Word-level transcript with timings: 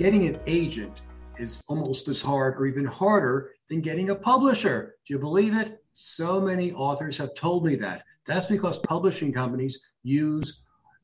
Getting 0.00 0.26
an 0.28 0.40
agent 0.46 1.02
is 1.36 1.62
almost 1.68 2.08
as 2.08 2.22
hard 2.22 2.54
or 2.54 2.64
even 2.64 2.86
harder 2.86 3.50
than 3.68 3.82
getting 3.82 4.08
a 4.08 4.14
publisher. 4.14 4.94
Do 5.06 5.12
you 5.12 5.18
believe 5.18 5.54
it? 5.54 5.84
So 5.92 6.40
many 6.40 6.72
authors 6.72 7.18
have 7.18 7.34
told 7.34 7.66
me 7.66 7.76
that. 7.76 8.04
That's 8.26 8.46
because 8.46 8.78
publishing 8.78 9.30
companies 9.30 9.78
use 10.02 10.62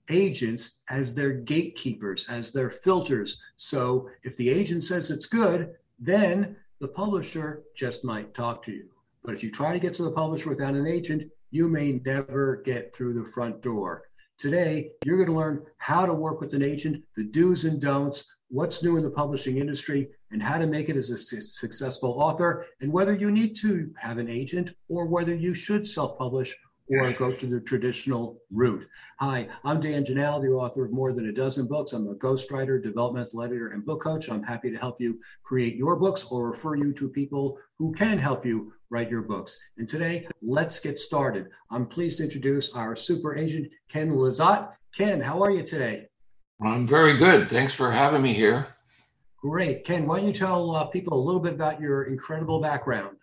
agents 0.08 0.76
as 0.88 1.12
their 1.12 1.32
gatekeepers, 1.32 2.26
as 2.30 2.52
their 2.52 2.70
filters. 2.70 3.38
So 3.58 4.08
if 4.22 4.34
the 4.38 4.48
agent 4.48 4.82
says 4.82 5.10
it's 5.10 5.26
good, 5.26 5.74
then 5.98 6.56
the 6.80 6.88
publisher 6.88 7.64
just 7.74 8.02
might 8.02 8.32
talk 8.32 8.64
to 8.64 8.72
you. 8.72 8.88
But 9.22 9.34
if 9.34 9.42
you 9.42 9.50
try 9.50 9.74
to 9.74 9.78
get 9.78 9.92
to 9.94 10.04
the 10.04 10.10
publisher 10.10 10.48
without 10.48 10.72
an 10.72 10.86
agent, 10.86 11.30
you 11.50 11.68
may 11.68 12.00
never 12.06 12.62
get 12.64 12.94
through 12.94 13.12
the 13.12 13.30
front 13.30 13.60
door. 13.60 14.04
Today, 14.38 14.92
you're 15.04 15.16
going 15.16 15.28
to 15.28 15.34
learn 15.34 15.66
how 15.76 16.06
to 16.06 16.14
work 16.14 16.40
with 16.40 16.54
an 16.54 16.62
agent, 16.62 17.04
the 17.14 17.24
do's 17.24 17.66
and 17.66 17.78
don'ts, 17.78 18.24
what's 18.48 18.82
new 18.82 18.96
in 18.96 19.02
the 19.02 19.10
publishing 19.10 19.58
industry, 19.58 20.08
and 20.30 20.42
how 20.42 20.58
to 20.58 20.66
make 20.66 20.88
it 20.88 20.96
as 20.96 21.10
a 21.10 21.18
su- 21.18 21.40
successful 21.40 22.18
author, 22.20 22.66
and 22.80 22.92
whether 22.92 23.14
you 23.14 23.30
need 23.30 23.56
to 23.56 23.90
have 23.98 24.18
an 24.18 24.28
agent 24.28 24.74
or 24.88 25.06
whether 25.06 25.34
you 25.34 25.54
should 25.54 25.86
self 25.86 26.18
publish 26.18 26.56
or 26.88 27.12
go 27.12 27.32
to 27.32 27.46
the 27.46 27.60
traditional 27.60 28.40
route. 28.52 28.86
Hi, 29.18 29.48
I'm 29.64 29.80
Dan 29.80 30.04
Janal, 30.04 30.40
the 30.40 30.48
author 30.48 30.84
of 30.84 30.92
more 30.92 31.12
than 31.12 31.28
a 31.28 31.32
dozen 31.32 31.66
books. 31.66 31.92
I'm 31.92 32.06
a 32.06 32.14
ghostwriter, 32.14 32.82
developmental 32.82 33.42
editor, 33.42 33.68
and 33.68 33.84
book 33.84 34.02
coach. 34.02 34.28
I'm 34.28 34.42
happy 34.42 34.70
to 34.70 34.78
help 34.78 35.00
you 35.00 35.18
create 35.42 35.76
your 35.76 35.96
books 35.96 36.24
or 36.30 36.50
refer 36.50 36.76
you 36.76 36.92
to 36.92 37.08
people 37.08 37.58
who 37.78 37.92
can 37.92 38.18
help 38.18 38.46
you 38.46 38.72
write 38.90 39.10
your 39.10 39.22
books. 39.22 39.58
And 39.78 39.88
today, 39.88 40.28
let's 40.42 40.78
get 40.78 41.00
started. 41.00 41.48
I'm 41.70 41.86
pleased 41.86 42.18
to 42.18 42.24
introduce 42.24 42.72
our 42.74 42.94
super 42.94 43.34
agent, 43.34 43.68
Ken 43.88 44.12
Lizotte. 44.12 44.70
Ken, 44.96 45.20
how 45.20 45.42
are 45.42 45.50
you 45.50 45.64
today? 45.64 46.08
I'm 46.60 46.86
very 46.86 47.16
good. 47.16 47.50
Thanks 47.50 47.74
for 47.74 47.90
having 47.90 48.22
me 48.22 48.32
here. 48.32 48.66
Great. 49.36 49.84
Ken, 49.84 50.06
why 50.06 50.18
don't 50.18 50.26
you 50.26 50.32
tell 50.32 50.74
uh, 50.74 50.86
people 50.86 51.18
a 51.18 51.22
little 51.22 51.40
bit 51.40 51.52
about 51.52 51.80
your 51.80 52.04
incredible 52.04 52.60
background? 52.60 53.16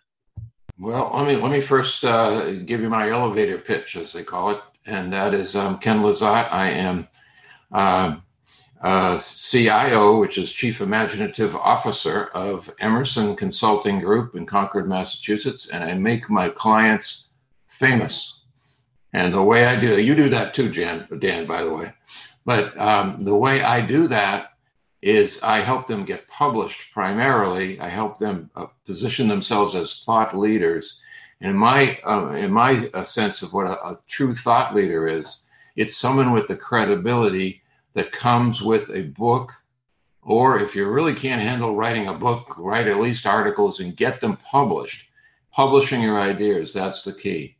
Well, 0.78 1.10
let 1.14 1.26
me 1.26 1.36
let 1.36 1.52
me 1.52 1.60
first 1.60 2.04
uh, 2.04 2.52
give 2.64 2.80
you 2.80 2.88
my 2.88 3.10
elevator 3.10 3.58
pitch, 3.58 3.96
as 3.96 4.12
they 4.12 4.24
call 4.24 4.50
it, 4.50 4.60
and 4.86 5.12
that 5.12 5.32
is 5.32 5.54
um, 5.54 5.78
Ken 5.78 5.98
Lizotte. 5.98 6.52
I 6.52 6.70
am 6.70 7.08
uh, 7.72 8.16
uh, 8.82 9.18
CIO, 9.18 10.18
which 10.18 10.36
is 10.36 10.52
Chief 10.52 10.80
Imaginative 10.80 11.54
Officer 11.56 12.26
of 12.26 12.70
Emerson 12.80 13.36
Consulting 13.36 14.00
Group 14.00 14.34
in 14.34 14.46
Concord, 14.46 14.88
Massachusetts, 14.88 15.70
and 15.70 15.84
I 15.84 15.94
make 15.94 16.28
my 16.28 16.48
clients 16.48 17.30
famous. 17.68 18.40
And 19.12 19.32
the 19.32 19.42
way 19.42 19.66
I 19.66 19.78
do, 19.78 20.00
you 20.00 20.16
do 20.16 20.28
that 20.30 20.54
too, 20.54 20.70
Jan, 20.70 21.06
Dan, 21.20 21.46
by 21.46 21.62
the 21.62 21.72
way. 21.72 21.92
But 22.44 22.78
um, 22.78 23.22
the 23.22 23.34
way 23.34 23.62
I 23.62 23.84
do 23.84 24.06
that 24.08 24.50
is 25.00 25.42
I 25.42 25.60
help 25.60 25.86
them 25.86 26.04
get 26.04 26.28
published 26.28 26.92
primarily. 26.92 27.78
I 27.80 27.88
help 27.88 28.18
them 28.18 28.50
uh, 28.56 28.66
position 28.86 29.28
themselves 29.28 29.74
as 29.74 30.02
thought 30.04 30.36
leaders. 30.36 31.00
And 31.40 31.50
in 31.50 31.56
my 31.56 31.98
uh, 32.06 32.32
in 32.32 32.50
my 32.50 32.88
uh, 32.94 33.04
sense 33.04 33.42
of 33.42 33.52
what 33.52 33.66
a, 33.66 33.72
a, 33.86 34.00
true 34.08 34.34
thought 34.34 34.74
leader 34.74 35.06
is, 35.06 35.42
it's 35.76 35.96
someone 35.96 36.32
with 36.32 36.48
the 36.48 36.56
credibility 36.56 37.62
that 37.92 38.12
comes 38.12 38.62
with 38.62 38.90
a 38.90 39.02
book, 39.02 39.52
or 40.22 40.58
if 40.58 40.74
you 40.74 40.88
really 40.88 41.14
can't 41.14 41.42
handle 41.42 41.76
writing 41.76 42.08
a 42.08 42.14
book, 42.14 42.54
write 42.56 42.88
at 42.88 42.96
least 43.00 43.26
articles 43.26 43.80
and 43.80 43.96
get 43.96 44.20
them 44.20 44.38
published. 44.38 45.08
Publishing 45.52 46.00
your 46.00 46.18
ideas, 46.18 46.72
that's 46.72 47.02
the 47.02 47.12
key. 47.12 47.56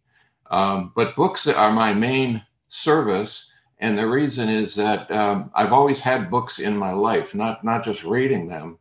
Um, 0.50 0.92
but 0.96 1.14
books 1.14 1.46
are 1.46 1.72
my 1.72 1.92
main 1.92 2.42
service 2.68 3.52
and 3.78 3.98
the 3.98 4.06
reason 4.06 4.48
is 4.48 4.74
that 4.76 5.10
um, 5.10 5.50
I've 5.54 5.72
always 5.72 6.00
had 6.00 6.30
books 6.30 6.58
in 6.58 6.76
my 6.76 6.92
life, 6.92 7.34
not 7.34 7.64
not 7.64 7.84
just 7.84 8.04
reading 8.04 8.48
them, 8.48 8.78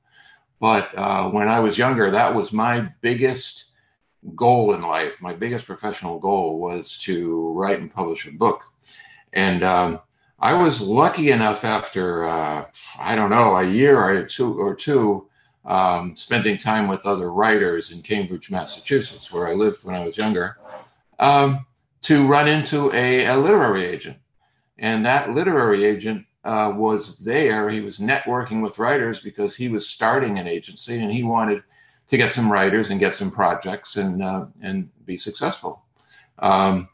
but 0.59 0.89
uh, 0.95 1.29
when 1.31 1.47
I 1.47 1.59
was 1.59 1.77
younger, 1.77 2.11
that 2.11 2.33
was 2.33 2.53
my 2.53 2.89
biggest 3.01 3.65
goal 4.35 4.73
in 4.73 4.81
life. 4.81 5.13
My 5.19 5.33
biggest 5.33 5.65
professional 5.65 6.19
goal 6.19 6.59
was 6.59 6.97
to 6.99 7.51
write 7.53 7.79
and 7.79 7.93
publish 7.93 8.27
a 8.27 8.31
book, 8.31 8.61
and 9.33 9.63
um, 9.63 9.99
I 10.39 10.53
was 10.53 10.79
lucky 10.81 11.31
enough 11.31 11.63
after 11.63 12.27
uh, 12.27 12.65
I 12.99 13.15
don't 13.15 13.31
know 13.31 13.55
a 13.55 13.67
year 13.67 13.99
or 13.99 14.25
two 14.25 14.59
or 14.59 14.75
two. 14.75 15.27
Um, 15.65 16.17
spending 16.17 16.57
time 16.57 16.89
with 16.89 17.05
other 17.05 17.31
writers 17.31 17.91
in 17.91 18.01
Cambridge, 18.01 18.51
Massachusetts, 18.51 19.31
where 19.31 19.47
I 19.47 19.53
lived 19.53 19.85
when 19.85 19.95
I 19.95 20.03
was 20.03 20.17
younger, 20.17 20.57
um, 21.19 21.65
to 22.01 22.27
run 22.27 22.49
into 22.49 22.91
a, 22.93 23.27
a 23.27 23.37
literary 23.37 23.85
agent 23.85 24.17
and 24.77 25.05
that 25.05 25.29
literary 25.29 25.85
agent 25.85 26.25
uh, 26.43 26.73
was 26.75 27.19
there. 27.19 27.69
He 27.69 27.81
was 27.81 27.99
networking 27.99 28.61
with 28.61 28.79
writers 28.79 29.19
because 29.21 29.55
he 29.55 29.69
was 29.69 29.87
starting 29.87 30.39
an 30.39 30.47
agency 30.47 30.99
and 30.99 31.11
he 31.11 31.23
wanted 31.23 31.63
to 32.09 32.17
get 32.17 32.31
some 32.31 32.51
writers 32.51 32.89
and 32.89 32.99
get 32.99 33.15
some 33.15 33.31
projects 33.31 33.95
and 33.95 34.21
uh, 34.21 34.45
and 34.61 34.89
be 35.05 35.17
successful. 35.17 35.83
Um, 36.39 36.89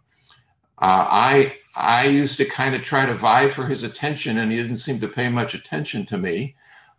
uh, 0.78 1.07
I 1.09 1.56
I 1.75 2.07
used 2.07 2.38
to 2.38 2.45
kind 2.45 2.75
of 2.75 2.84
try 2.84 3.06
to 3.06 3.16
vie 3.16 3.50
for 3.50 3.66
his 3.66 3.84
attention, 3.84 4.38
and 4.38 4.51
he 4.51 4.57
didn't 4.57 4.78
seem 4.78 5.00
to 5.00 5.07
pay 5.07 5.29
much 5.29 5.53
attention 5.53 6.06
to 6.07 6.17
me. 6.17 6.56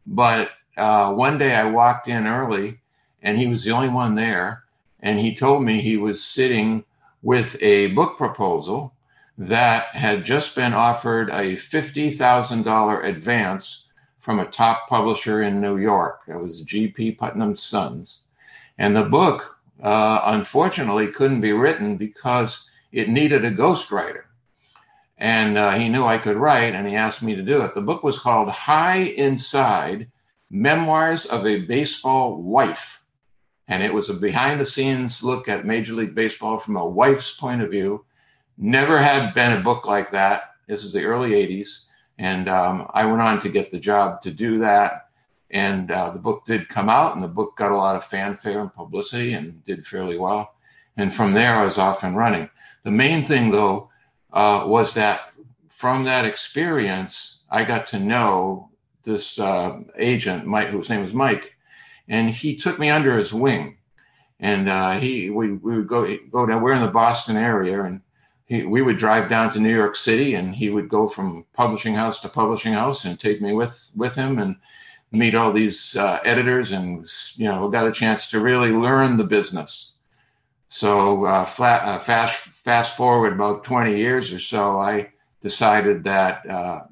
But 0.07 0.51
uh, 0.77 1.15
one 1.15 1.39
day 1.39 1.55
I 1.55 1.65
walked 1.67 2.09
in 2.09 2.27
early, 2.27 2.81
and 3.23 3.39
he 3.39 3.47
was 3.47 3.63
the 3.63 3.73
only 3.73 3.89
one 3.89 4.15
there, 4.15 4.65
and 5.01 5.19
he 5.19 5.35
told 5.35 5.63
me 5.63 5.81
he 5.81 5.97
was 5.97 6.25
sitting 6.25 6.85
with 7.23 7.57
a 7.61 7.89
book 7.89 8.17
proposal 8.17 8.95
that 9.41 9.87
had 9.97 10.23
just 10.23 10.55
been 10.55 10.75
offered 10.75 11.31
a 11.31 11.57
$50,000 11.57 13.05
advance 13.07 13.87
from 14.19 14.39
a 14.39 14.45
top 14.45 14.87
publisher 14.87 15.41
in 15.41 15.63
New 15.63 15.79
York. 15.79 16.21
It 16.29 16.37
was 16.37 16.61
G.P. 16.61 17.13
Putnam's 17.13 17.63
Sons. 17.63 18.25
And 18.77 18.95
the 18.95 19.05
book, 19.05 19.57
uh, 19.83 20.21
unfortunately, 20.25 21.07
couldn't 21.07 21.41
be 21.41 21.53
written 21.53 21.97
because 21.97 22.69
it 22.93 23.09
needed 23.09 23.47
a 23.47 23.51
ghostwriter. 23.51 24.25
And 25.17 25.57
uh, 25.57 25.71
he 25.71 25.89
knew 25.89 26.05
I 26.05 26.19
could 26.19 26.37
write, 26.37 26.75
and 26.75 26.87
he 26.87 26.95
asked 26.95 27.23
me 27.23 27.35
to 27.35 27.43
do 27.43 27.63
it. 27.63 27.73
The 27.73 27.81
book 27.81 28.03
was 28.03 28.19
called 28.19 28.51
High 28.51 29.05
Inside 29.05 30.11
Memoirs 30.51 31.25
of 31.25 31.47
a 31.47 31.65
Baseball 31.65 32.43
Wife. 32.43 33.03
And 33.69 33.83
it 33.83 33.95
was 33.95 34.11
a 34.11 34.15
behind 34.15 34.61
the 34.61 34.67
scenes 34.67 35.23
look 35.23 35.49
at 35.49 35.65
Major 35.65 35.95
League 35.95 36.15
Baseball 36.15 36.59
from 36.59 36.77
a 36.77 36.87
wife's 36.87 37.35
point 37.39 37.63
of 37.63 37.71
view 37.71 38.05
Never 38.63 38.99
had 38.99 39.33
been 39.33 39.53
a 39.53 39.63
book 39.63 39.87
like 39.87 40.11
that. 40.11 40.57
This 40.69 40.85
is 40.85 40.93
the 40.93 41.03
early 41.03 41.31
80s. 41.31 41.87
And 42.19 42.47
um, 42.47 42.91
I 42.93 43.07
went 43.07 43.23
on 43.23 43.41
to 43.41 43.49
get 43.49 43.71
the 43.71 43.81
job 43.81 44.21
to 44.21 44.31
do 44.31 44.59
that. 44.59 45.09
And 45.51 45.91
uh, 45.91 46.11
the 46.11 46.19
book 46.19 46.45
did 46.45 46.69
come 46.69 46.91
out, 46.91 47.15
and 47.15 47.25
the 47.25 47.29
book 47.29 47.57
got 47.57 47.73
a 47.73 47.77
lot 47.77 47.97
of 47.97 48.05
fanfare 48.05 48.61
and 48.61 48.73
publicity 48.73 49.33
and 49.33 49.65
did 49.65 49.87
fairly 49.87 50.19
well. 50.19 50.57
And 50.99 51.13
from 51.13 51.33
there, 51.33 51.57
I 51.57 51.65
was 51.65 51.79
off 51.79 52.05
and 52.05 52.19
running. 52.19 52.51
The 52.85 52.91
main 52.91 53.25
thing, 53.25 53.51
though, 53.51 53.89
uh, 54.31 54.67
was 54.69 54.93
that 54.93 55.33
from 55.71 56.05
that 56.05 56.27
experience, 56.27 57.39
I 57.51 57.65
got 57.65 57.87
to 57.89 57.99
know 57.99 58.69
this 59.05 59.39
uh, 59.39 59.79
agent, 59.97 60.45
Mike, 60.45 60.69
whose 60.69 60.91
name 60.91 61.01
was 61.01 61.15
Mike, 61.15 61.57
and 62.09 62.29
he 62.29 62.57
took 62.57 62.79
me 62.79 62.91
under 62.91 63.17
his 63.17 63.33
wing. 63.33 63.79
And 64.39 64.69
uh, 64.69 64.99
he, 65.01 65.31
we, 65.31 65.53
we 65.53 65.79
would 65.79 65.89
go 65.89 66.15
go 66.31 66.45
down. 66.45 66.63
We're 66.63 66.75
in 66.75 66.83
the 66.83 66.89
Boston 66.89 67.39
area, 67.39 67.83
and 67.85 68.03
he, 68.51 68.65
we 68.65 68.83
would 68.83 68.99
drive 68.99 69.31
down 69.31 69.53
to 69.53 69.61
New 69.61 69.75
York 69.75 69.95
City, 69.97 70.35
and 70.35 70.55
he 70.55 70.71
would 70.71 70.89
go 70.89 71.09
from 71.09 71.47
publishing 71.55 71.95
house 71.95 72.21
to 72.21 72.29
publishing 72.29 72.73
house 72.73 73.05
and 73.05 73.19
take 73.19 73.41
me 73.41 73.55
with 73.55 73.91
with 73.95 74.15
him 74.15 74.39
and 74.39 74.57
meet 75.13 75.35
all 75.37 75.53
these 75.53 75.97
uh, 75.97 76.19
editors, 76.25 76.73
and 76.73 77.07
you 77.37 77.47
know, 77.47 77.71
got 77.71 77.87
a 77.87 77.93
chance 77.93 78.29
to 78.31 78.41
really 78.41 78.71
learn 78.71 79.17
the 79.17 79.25
business. 79.25 79.93
So 80.69 81.25
uh, 81.25 81.45
flat, 81.45 81.83
uh, 81.83 82.01
fast 82.01 82.39
fast 82.65 82.97
forward 82.97 83.33
about 83.33 83.65
20 83.65 83.97
years 83.97 84.33
or 84.33 84.41
so, 84.41 84.79
I 84.79 85.11
decided 85.41 86.05
that 86.05 86.45
uh, 86.49 86.83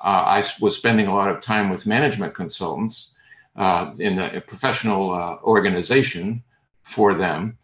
uh, 0.00 0.22
I 0.38 0.44
was 0.60 0.76
spending 0.76 1.06
a 1.06 1.14
lot 1.14 1.30
of 1.30 1.40
time 1.40 1.70
with 1.70 1.86
management 1.86 2.34
consultants 2.34 3.12
uh, 3.56 3.92
in 3.98 4.18
a 4.18 4.40
professional 4.42 5.40
organization 5.42 6.44
for 6.84 7.14
them 7.14 7.58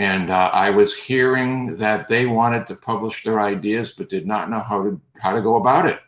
and 0.00 0.30
uh, 0.30 0.48
I 0.54 0.70
was 0.70 0.94
hearing 0.94 1.76
that 1.76 2.08
they 2.08 2.24
wanted 2.24 2.66
to 2.68 2.74
publish 2.74 3.22
their 3.22 3.38
ideas, 3.38 3.92
but 3.92 4.08
did 4.08 4.26
not 4.26 4.48
know 4.48 4.60
how 4.60 4.82
to 4.82 4.98
how 5.18 5.34
to 5.34 5.42
go 5.42 5.56
about 5.56 5.84
it. 5.84 6.00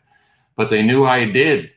But 0.55 0.71
they 0.71 0.81
knew 0.81 1.03
I 1.03 1.29
did 1.29 1.69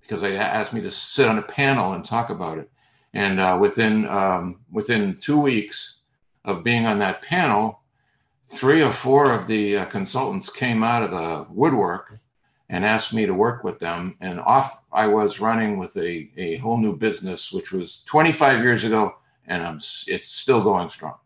because 0.00 0.20
they 0.20 0.38
asked 0.38 0.72
me 0.72 0.80
to 0.82 0.90
sit 0.92 1.26
on 1.26 1.38
a 1.38 1.42
panel 1.42 1.94
and 1.94 2.04
talk 2.04 2.30
about 2.30 2.58
it. 2.58 2.70
And 3.12 3.40
uh, 3.40 3.58
within 3.60 4.06
um, 4.06 4.60
within 4.70 5.16
two 5.16 5.40
weeks 5.40 5.98
of 6.44 6.62
being 6.62 6.86
on 6.86 7.00
that 7.00 7.22
panel, 7.22 7.80
three 8.46 8.84
or 8.84 8.92
four 8.92 9.32
of 9.32 9.48
the 9.48 9.78
uh, 9.78 9.84
consultants 9.86 10.48
came 10.48 10.84
out 10.84 11.02
of 11.02 11.10
the 11.10 11.52
woodwork 11.52 12.20
and 12.68 12.84
asked 12.84 13.12
me 13.12 13.26
to 13.26 13.34
work 13.34 13.64
with 13.64 13.80
them. 13.80 14.16
And 14.20 14.38
off 14.38 14.78
I 14.92 15.08
was 15.08 15.40
running 15.40 15.76
with 15.76 15.96
a, 15.96 16.30
a 16.36 16.58
whole 16.58 16.78
new 16.78 16.96
business, 16.96 17.50
which 17.50 17.72
was 17.72 18.04
25 18.04 18.62
years 18.62 18.84
ago, 18.84 19.16
and 19.48 19.60
I'm, 19.60 19.80
it's 20.06 20.28
still 20.28 20.62
going 20.62 20.88
strong. 20.90 21.16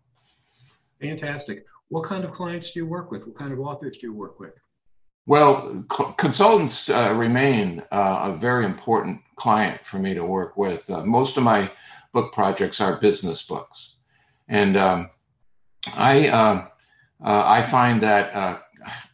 Fantastic. 1.03 1.67
What 1.89 2.05
kind 2.05 2.25
of 2.25 2.31
clients 2.31 2.71
do 2.71 2.81
you 2.81 2.87
work 2.87 3.11
with? 3.11 3.27
What 3.27 3.37
kind 3.37 3.53
of 3.53 3.61
authors 3.61 3.99
do 3.99 4.07
you 4.07 4.15
work 4.15 4.39
with? 4.39 4.55
Well, 5.27 5.85
co- 5.89 6.13
consultants 6.13 6.89
uh, 6.89 7.13
remain 7.15 7.83
uh, 7.93 8.33
a 8.33 8.37
very 8.37 8.65
important 8.65 9.21
client 9.37 9.81
for 9.85 9.99
me 9.99 10.15
to 10.15 10.25
work 10.25 10.57
with. 10.57 10.89
Uh, 10.89 11.05
most 11.05 11.37
of 11.37 11.43
my 11.43 11.71
book 12.13 12.33
projects 12.33 12.81
are 12.81 13.01
business 13.01 13.43
books, 13.43 13.97
and 14.49 14.77
um, 14.77 15.11
I 15.87 16.29
um, 16.29 16.69
uh, 17.25 17.45
I 17.47 17.63
find 17.71 18.03
that 18.03 18.35
uh, 18.35 18.59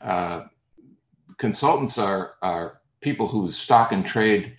uh, 0.00 0.46
consultants 1.36 1.98
are 1.98 2.34
are 2.42 2.80
people 3.00 3.28
whose 3.28 3.56
stock 3.56 3.92
and 3.92 4.04
trade 4.04 4.56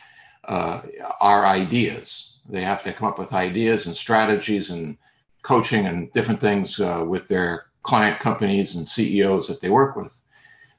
are 0.48 1.46
ideas. 1.46 2.40
They 2.50 2.62
have 2.62 2.81
to 2.84 2.94
come 2.94 3.08
up 3.08 3.20
with 3.20 3.34
ideas 3.34 3.86
and 3.86 3.96
strategies 3.96 4.72
and 4.72 4.98
coaching 5.41 5.86
and 5.86 6.12
different 6.13 6.41
things 6.41 6.80
with 6.80 7.27
their 7.27 7.65
client 7.83 8.19
companies 8.19 8.75
and 8.75 8.88
CEOs 8.88 9.47
that 9.47 9.62
they 9.62 9.69
work 9.69 9.95
with. 9.95 10.13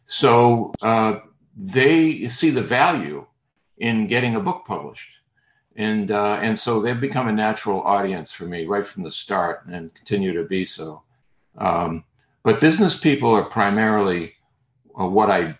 So 0.06 0.72
uh, 0.82 1.20
they 1.56 2.26
see 2.26 2.50
the 2.50 2.62
value 2.62 3.26
in 3.78 4.06
getting 4.06 4.36
a 4.36 4.40
book 4.40 4.64
published. 4.66 5.08
And, 5.76 6.10
uh, 6.10 6.40
and 6.42 6.58
so 6.58 6.80
they've 6.80 7.00
become 7.00 7.28
a 7.28 7.32
natural 7.32 7.80
audience 7.82 8.32
for 8.32 8.44
me 8.44 8.66
right 8.66 8.86
from 8.86 9.02
the 9.02 9.12
start 9.12 9.66
and 9.66 9.94
continue 9.94 10.32
to 10.34 10.44
be 10.44 10.64
so. 10.64 11.02
Um, 11.56 12.04
but 12.42 12.60
business 12.60 12.98
people 12.98 13.30
are 13.34 13.48
primarily 13.48 14.34
uh, 15.00 15.08
what 15.08 15.30
I 15.30 15.56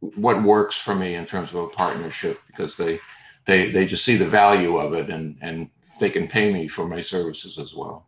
what 0.00 0.42
works 0.42 0.76
for 0.76 0.94
me 0.94 1.14
in 1.14 1.26
terms 1.26 1.50
of 1.50 1.56
a 1.56 1.68
partnership 1.68 2.40
because 2.46 2.76
they 2.76 3.00
they 3.46 3.70
they 3.72 3.86
just 3.86 4.04
see 4.04 4.16
the 4.16 4.28
value 4.28 4.76
of 4.76 4.92
it 4.92 5.10
and 5.10 5.36
and 5.40 5.70
they 5.98 6.10
can 6.10 6.28
pay 6.28 6.52
me 6.52 6.68
for 6.68 6.86
my 6.86 7.00
services 7.00 7.58
as 7.58 7.74
well 7.74 8.05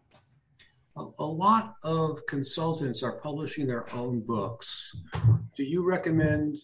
a 1.19 1.25
lot 1.25 1.77
of 1.83 2.25
consultants 2.27 3.03
are 3.03 3.13
publishing 3.13 3.67
their 3.67 3.93
own 3.95 4.21
books. 4.21 4.97
Do 5.57 5.65
you 5.65 5.87
recommend 5.87 6.59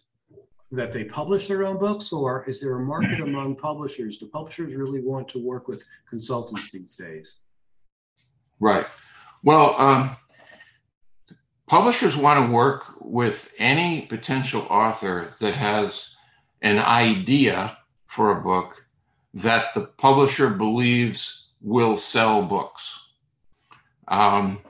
that 0.70 0.92
they 0.92 1.04
publish 1.04 1.46
their 1.46 1.64
own 1.64 1.78
books, 1.78 2.12
or 2.12 2.48
is 2.48 2.60
there 2.60 2.76
a 2.76 2.84
market 2.84 3.20
among 3.20 3.56
publishers? 3.56 4.18
Do 4.18 4.26
publishers 4.26 4.74
really 4.74 5.00
want 5.00 5.28
to 5.28 5.38
work 5.38 5.68
with 5.68 5.84
consultants 6.08 6.70
these 6.70 6.96
days? 6.96 7.40
Right. 8.60 8.86
Well, 9.42 9.74
um, 9.78 10.16
publishers 11.68 12.16
want 12.16 12.46
to 12.46 12.52
work 12.52 12.84
with 13.00 13.52
any 13.58 14.02
potential 14.02 14.62
author 14.62 15.34
that 15.40 15.54
has 15.54 16.14
an 16.62 16.78
idea 16.78 17.76
for 18.06 18.32
a 18.32 18.42
book 18.42 18.74
that 19.34 19.74
the 19.74 19.86
publisher 19.98 20.50
believes 20.50 21.50
will 21.60 21.98
sell 21.98 22.42
books. 22.42 23.03
Um, 24.08 24.60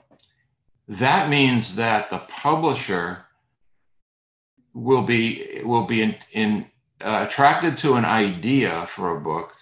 that 0.89 1.29
means 1.29 1.77
that 1.77 2.11
the 2.11 2.19
publisher 2.29 3.25
will 4.75 5.03
be 5.03 5.61
will 5.65 5.87
be 5.87 6.03
in, 6.03 6.17
in 6.33 6.71
uh, 7.01 7.27
attracted 7.29 7.79
to 7.79 7.95
an 7.95 8.05
idea 8.05 8.87
for 8.91 9.17
a 9.17 9.21
book. 9.21 9.53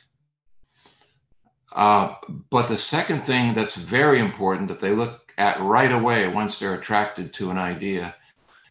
Uh, 1.71 2.15
but 2.51 2.69
the 2.69 2.77
second 2.77 3.25
thing 3.25 3.55
that's 3.55 3.75
very 3.77 4.21
important 4.21 4.69
that 4.69 4.81
they 4.81 4.91
look 4.91 5.33
at 5.39 5.61
right 5.61 5.93
away 5.93 6.29
once 6.29 6.59
they're 6.59 6.75
attracted 6.75 7.33
to 7.35 7.51
an 7.51 7.59
idea 7.59 8.15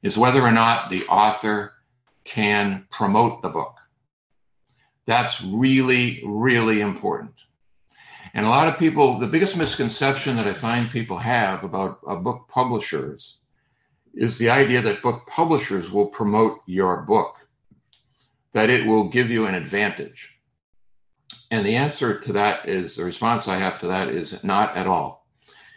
is 0.04 0.18
whether 0.18 0.42
or 0.42 0.51
not 0.51 0.89
the 0.89 1.06
author 1.07 1.74
can 2.24 2.86
promote 2.92 3.42
the 3.42 3.50
book. 3.50 3.75
That's 5.06 5.42
really, 5.44 6.21
really 6.25 6.81
important. 6.81 7.33
And 8.33 8.45
a 8.45 8.50
lot 8.50 8.68
of 8.68 8.80
people, 8.80 9.19
the 9.19 9.28
biggest 9.28 9.57
misconception 9.57 10.38
that 10.38 10.48
I 10.48 10.54
find 10.54 10.89
people 10.89 11.18
have 11.18 11.63
about 11.63 12.00
uh, 12.07 12.16
book 12.16 12.48
publishers 12.48 13.38
is 14.13 14.38
the 14.38 14.50
idea 14.50 14.81
that 14.81 15.01
book 15.01 15.28
publishers 15.28 15.92
will 15.92 16.07
promote 16.07 16.62
your 16.66 17.01
book, 17.04 17.36
that 18.54 18.69
it 18.69 18.88
will 18.88 19.10
give 19.10 19.30
you 19.30 19.45
an 19.45 19.56
advantage. 19.56 20.30
And 21.50 21.66
the 21.66 21.75
answer 21.75 22.19
to 22.19 22.33
that 22.33 22.68
is 22.69 22.95
the 22.95 23.04
response 23.04 23.48
I 23.48 23.57
have 23.57 23.80
to 23.80 23.88
that 23.88 24.10
is 24.10 24.42
not 24.44 24.78
at 24.78 24.88
all. 24.88 25.28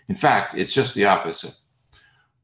In 0.09 0.15
fact, 0.15 0.55
it's 0.55 0.73
just 0.73 0.95
the 0.95 1.07
opposite. 1.07 1.55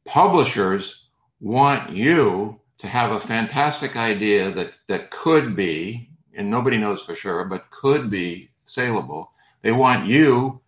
Publishers 0.05 1.07
want 1.41 1.91
you 1.91 2.61
to 2.79 2.87
have 2.89 3.13
a 3.13 3.21
fantastic 3.21 3.97
idea 3.97 4.51
that, 4.51 4.73
that 4.89 5.11
could 5.11 5.55
be, 5.55 6.11
and 6.35 6.51
nobody 6.51 6.79
knows 6.79 7.03
for 7.03 7.15
sure, 7.15 7.45
but 7.45 7.71
could 7.71 8.11
be 8.11 8.51
saleable 8.65 9.31
they 9.63 9.73
want 9.73 10.07
you 10.07 10.61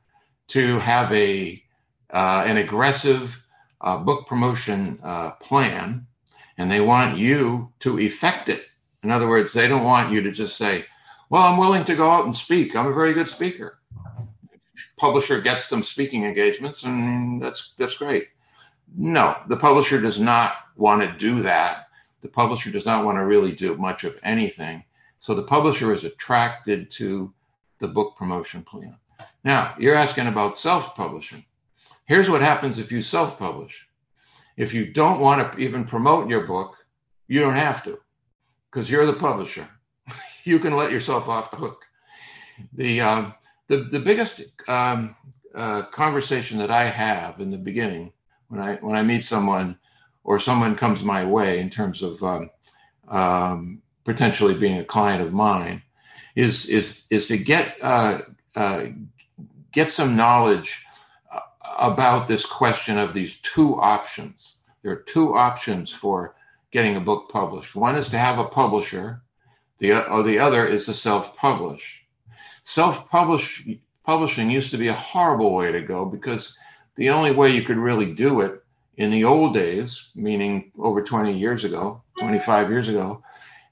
to 0.49 0.79
have 0.81 1.13
a 1.13 1.63
uh, 2.11 2.45
an 2.47 2.59
aggressive 2.59 3.35
uh, 3.81 3.99
book 3.99 4.27
promotion 4.27 4.99
uh, 5.03 5.31
plan, 5.33 6.07
and 6.59 6.71
they 6.71 6.81
want 6.81 7.17
you 7.17 7.73
to 7.81 7.99
effect 7.99 8.49
it. 8.49 8.65
In 9.03 9.11
other 9.11 9.29
words, 9.29 9.53
they 9.53 9.67
don't 9.67 9.85
want 9.85 10.13
you 10.13 10.23
to 10.23 10.31
just 10.31 10.57
say, 10.57 10.85
"Well, 11.31 11.43
I'm 11.43 11.59
willing 11.59 11.85
to 11.87 11.97
go 11.97 12.11
out 12.11 12.25
and 12.25 12.35
speak. 12.35 12.77
I'm 12.77 12.87
a 12.87 12.95
very 12.95 13.15
good 13.15 13.29
speaker." 13.29 13.79
Publisher 14.97 15.41
gets 15.41 15.69
them 15.69 15.83
speaking 15.83 16.25
engagements, 16.25 16.85
and 16.85 17.43
that's 17.43 17.75
that's 17.79 17.97
great. 17.97 18.29
No, 18.95 19.37
the 19.49 19.57
publisher 19.57 20.01
does 20.01 20.21
not 20.21 20.53
want 20.77 21.01
to 21.01 21.19
do 21.19 21.43
that. 21.43 21.87
The 22.21 22.29
publisher 22.29 22.71
does 22.71 22.87
not 22.87 23.05
want 23.05 23.17
to 23.17 23.25
really 23.25 23.53
do 23.53 23.77
much 23.77 24.05
of 24.05 24.19
anything. 24.23 24.85
So 25.19 25.35
the 25.35 25.45
publisher 25.45 25.95
is 25.95 26.05
attracted 26.05 26.91
to 26.93 27.33
the 27.83 27.89
book 27.89 28.17
promotion 28.17 28.63
plan. 28.63 28.97
Now, 29.45 29.75
you're 29.79 29.97
asking 29.97 30.29
about 30.29 30.57
self 30.57 30.95
publishing. 30.95 31.45
Here's 32.07 32.31
what 32.31 32.41
happens 32.41 32.79
if 32.79 32.91
you 32.91 33.03
self 33.03 33.39
publish. 33.39 33.87
If 34.57 34.73
you 34.73 34.93
don't 34.93 35.21
want 35.21 35.53
to 35.53 35.59
even 35.59 35.85
promote 35.85 36.31
your 36.31 36.47
book, 36.47 36.77
you 37.27 37.41
don't 37.41 37.55
have 37.55 37.83
to 37.85 37.99
because 38.71 38.89
you're 38.89 39.05
the 39.05 39.15
publisher. 39.15 39.69
you 40.45 40.59
can 40.59 40.77
let 40.77 40.93
yourself 40.93 41.29
off 41.29 41.51
the 41.51 41.57
hook. 41.59 41.83
The, 42.75 43.01
um, 43.01 43.35
the, 43.67 43.79
the 43.79 43.99
biggest 43.99 44.43
um, 44.69 45.17
uh, 45.55 45.83
conversation 45.87 46.59
that 46.59 46.71
I 46.71 46.85
have 46.85 47.41
in 47.41 47.51
the 47.51 47.59
beginning 47.59 48.13
when 48.49 48.61
I, 48.61 48.77
when 48.77 48.95
I 48.95 49.03
meet 49.03 49.25
someone 49.25 49.79
or 50.23 50.39
someone 50.39 50.77
comes 50.77 51.03
my 51.03 51.25
way 51.25 51.59
in 51.59 51.69
terms 51.69 52.03
of 52.03 52.23
um, 52.23 52.51
um 53.09 53.83
potentially 54.05 54.55
being 54.55 54.79
a 54.79 54.85
client 54.85 55.21
of 55.21 55.33
mine 55.33 55.83
is 56.35 56.67
is 56.67 57.03
is 57.11 57.29
to 57.29 57.39
get 57.39 57.77
uh, 57.83 58.21
uh, 58.57 58.87
get 59.73 59.89
some 59.89 60.17
knowledge 60.17 60.85
about 61.79 62.29
this 62.29 62.45
question 62.45 62.99
of 62.99 63.15
these 63.15 63.39
two 63.43 63.81
options. 63.81 64.57
There 64.83 64.93
are 64.93 65.05
two 65.07 65.35
options 65.37 65.91
for 65.91 66.35
getting 66.71 66.97
a 66.97 67.01
book 67.01 67.31
published. 67.31 67.75
One 67.75 67.97
is 67.97 68.09
to 68.11 68.19
have 68.19 68.39
a 68.39 68.45
publisher, 68.45 69.23
the 69.79 70.09
or 70.11 70.23
the 70.23 70.39
other 70.39 70.67
is 70.67 70.87
to 70.87 70.95
self-publish. 70.95 72.01
Self-publish 72.65 73.69
publishing 74.05 74.51
used 74.51 74.71
to 74.71 74.79
be 74.79 74.89
a 74.89 74.93
horrible 74.93 75.55
way 75.55 75.73
to 75.73 75.83
go 75.83 76.05
because 76.05 76.57
the 76.97 77.11
only 77.11 77.33
way 77.33 77.51
you 77.51 77.63
could 77.63 77.77
really 77.77 78.15
do 78.15 78.41
it 78.41 78.63
in 78.97 79.11
the 79.11 79.25
old 79.25 79.55
days, 79.55 80.11
meaning 80.15 80.73
over 80.79 81.03
20 81.03 81.37
years 81.37 81.65
ago, 81.65 82.03
25 82.19 82.71
years 82.71 82.89
ago, 82.89 83.23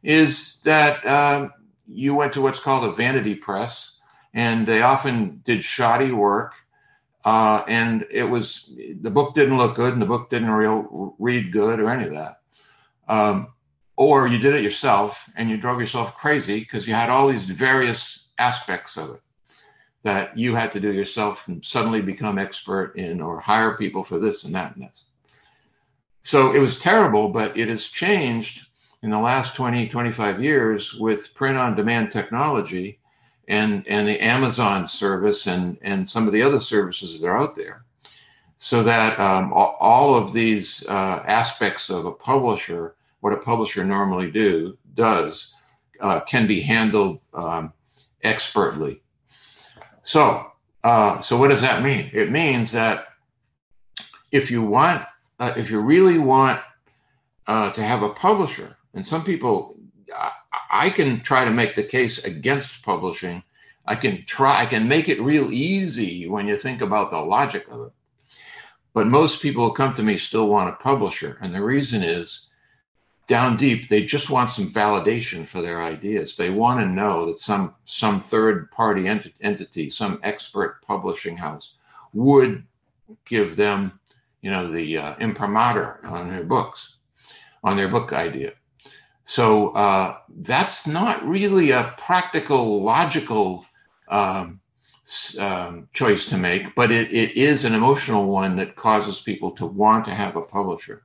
is 0.02 0.58
that 0.64 1.06
um, 1.06 1.52
you 1.90 2.14
went 2.14 2.32
to 2.34 2.40
what's 2.40 2.60
called 2.60 2.84
a 2.84 2.92
vanity 2.92 3.34
press, 3.34 3.96
and 4.32 4.66
they 4.66 4.82
often 4.82 5.42
did 5.44 5.64
shoddy 5.64 6.12
work. 6.12 6.54
Uh, 7.24 7.62
and 7.68 8.06
it 8.10 8.24
was 8.24 8.72
the 9.02 9.10
book 9.10 9.34
didn't 9.34 9.58
look 9.58 9.76
good, 9.76 9.92
and 9.92 10.00
the 10.00 10.06
book 10.06 10.30
didn't 10.30 10.50
real 10.50 11.14
read 11.18 11.52
good 11.52 11.80
or 11.80 11.90
any 11.90 12.04
of 12.04 12.12
that. 12.12 12.40
Um, 13.08 13.52
or 13.96 14.26
you 14.26 14.38
did 14.38 14.54
it 14.54 14.64
yourself, 14.64 15.28
and 15.36 15.50
you 15.50 15.58
drove 15.58 15.80
yourself 15.80 16.14
crazy 16.14 16.60
because 16.60 16.88
you 16.88 16.94
had 16.94 17.10
all 17.10 17.28
these 17.28 17.44
various 17.44 18.28
aspects 18.38 18.96
of 18.96 19.10
it 19.10 19.22
that 20.02 20.38
you 20.38 20.54
had 20.54 20.72
to 20.72 20.80
do 20.80 20.92
yourself 20.92 21.46
and 21.48 21.64
suddenly 21.64 22.00
become 22.00 22.38
expert 22.38 22.94
in 22.96 23.20
or 23.20 23.38
hire 23.38 23.76
people 23.76 24.02
for 24.02 24.18
this 24.18 24.44
and 24.44 24.54
that 24.54 24.74
and 24.74 24.84
this. 24.84 25.04
So 26.22 26.52
it 26.52 26.58
was 26.58 26.78
terrible, 26.78 27.28
but 27.28 27.56
it 27.58 27.68
has 27.68 27.84
changed 27.84 28.66
in 29.02 29.10
the 29.10 29.18
last 29.18 29.54
20, 29.54 29.88
25 29.88 30.42
years 30.42 30.94
with 30.94 31.34
print 31.34 31.56
on 31.56 31.74
demand 31.74 32.12
technology 32.12 32.98
and, 33.48 33.86
and 33.88 34.06
the 34.06 34.22
Amazon 34.22 34.86
service 34.86 35.46
and, 35.46 35.78
and 35.82 36.08
some 36.08 36.26
of 36.26 36.32
the 36.32 36.42
other 36.42 36.60
services 36.60 37.18
that 37.18 37.26
are 37.26 37.38
out 37.38 37.56
there. 37.56 37.84
So 38.58 38.82
that 38.82 39.18
um, 39.18 39.52
all 39.54 40.14
of 40.14 40.34
these 40.34 40.84
uh, 40.86 41.24
aspects 41.26 41.88
of 41.88 42.04
a 42.04 42.12
publisher, 42.12 42.94
what 43.20 43.32
a 43.32 43.38
publisher 43.38 43.84
normally 43.84 44.30
do 44.30 44.76
does, 44.94 45.54
uh, 46.00 46.20
can 46.20 46.46
be 46.46 46.60
handled 46.60 47.20
um, 47.32 47.72
expertly. 48.22 49.02
So, 50.02 50.46
uh, 50.84 51.22
so 51.22 51.38
what 51.38 51.48
does 51.48 51.62
that 51.62 51.82
mean? 51.82 52.10
It 52.12 52.30
means 52.30 52.72
that 52.72 53.06
if 54.30 54.50
you 54.50 54.62
want, 54.62 55.04
uh, 55.38 55.54
if 55.56 55.70
you 55.70 55.80
really 55.80 56.18
want 56.18 56.60
uh, 57.46 57.72
to 57.72 57.82
have 57.82 58.02
a 58.02 58.10
publisher, 58.10 58.76
and 58.94 59.04
some 59.04 59.24
people, 59.24 59.76
I, 60.14 60.30
I 60.70 60.90
can 60.90 61.20
try 61.22 61.44
to 61.44 61.50
make 61.50 61.76
the 61.76 61.84
case 61.84 62.24
against 62.24 62.82
publishing. 62.82 63.42
I 63.86 63.96
can 63.96 64.24
try, 64.26 64.62
I 64.62 64.66
can 64.66 64.88
make 64.88 65.08
it 65.08 65.20
real 65.20 65.52
easy 65.52 66.28
when 66.28 66.46
you 66.46 66.56
think 66.56 66.82
about 66.82 67.10
the 67.10 67.18
logic 67.18 67.66
of 67.70 67.86
it. 67.86 67.92
But 68.92 69.06
most 69.06 69.40
people 69.40 69.68
who 69.68 69.74
come 69.74 69.94
to 69.94 70.02
me 70.02 70.18
still 70.18 70.48
want 70.48 70.68
a 70.68 70.82
publisher. 70.82 71.38
And 71.40 71.54
the 71.54 71.62
reason 71.62 72.02
is 72.02 72.48
down 73.30 73.56
deep, 73.56 73.88
they 73.88 74.04
just 74.04 74.28
want 74.28 74.50
some 74.50 74.68
validation 74.68 75.46
for 75.46 75.62
their 75.62 75.80
ideas. 75.80 76.34
They 76.34 76.50
want 76.50 76.80
to 76.80 76.86
know 76.86 77.26
that 77.26 77.38
some 77.38 77.76
some 77.84 78.20
third 78.20 78.72
party 78.72 79.06
ent- 79.06 79.32
entity, 79.40 79.88
some 79.88 80.18
expert 80.24 80.82
publishing 80.84 81.36
house, 81.36 81.76
would 82.12 82.64
give 83.24 83.54
them, 83.54 84.00
you 84.42 84.50
know, 84.50 84.72
the 84.72 84.98
uh, 84.98 85.14
imprimatur 85.20 86.00
on 86.02 86.28
their 86.28 86.42
books, 86.42 86.96
on 87.62 87.76
their 87.76 87.88
book 87.88 88.12
idea. 88.12 88.54
So 89.30 89.68
uh, 89.68 90.16
that's 90.38 90.88
not 90.88 91.24
really 91.24 91.70
a 91.70 91.94
practical, 91.98 92.82
logical 92.82 93.64
um, 94.08 94.60
um, 95.38 95.88
choice 95.92 96.26
to 96.30 96.36
make, 96.36 96.74
but 96.74 96.90
it, 96.90 97.12
it 97.12 97.36
is 97.36 97.64
an 97.64 97.72
emotional 97.72 98.26
one 98.26 98.56
that 98.56 98.74
causes 98.74 99.20
people 99.20 99.52
to 99.52 99.66
want 99.66 100.06
to 100.06 100.14
have 100.16 100.34
a 100.34 100.42
publisher. 100.42 101.04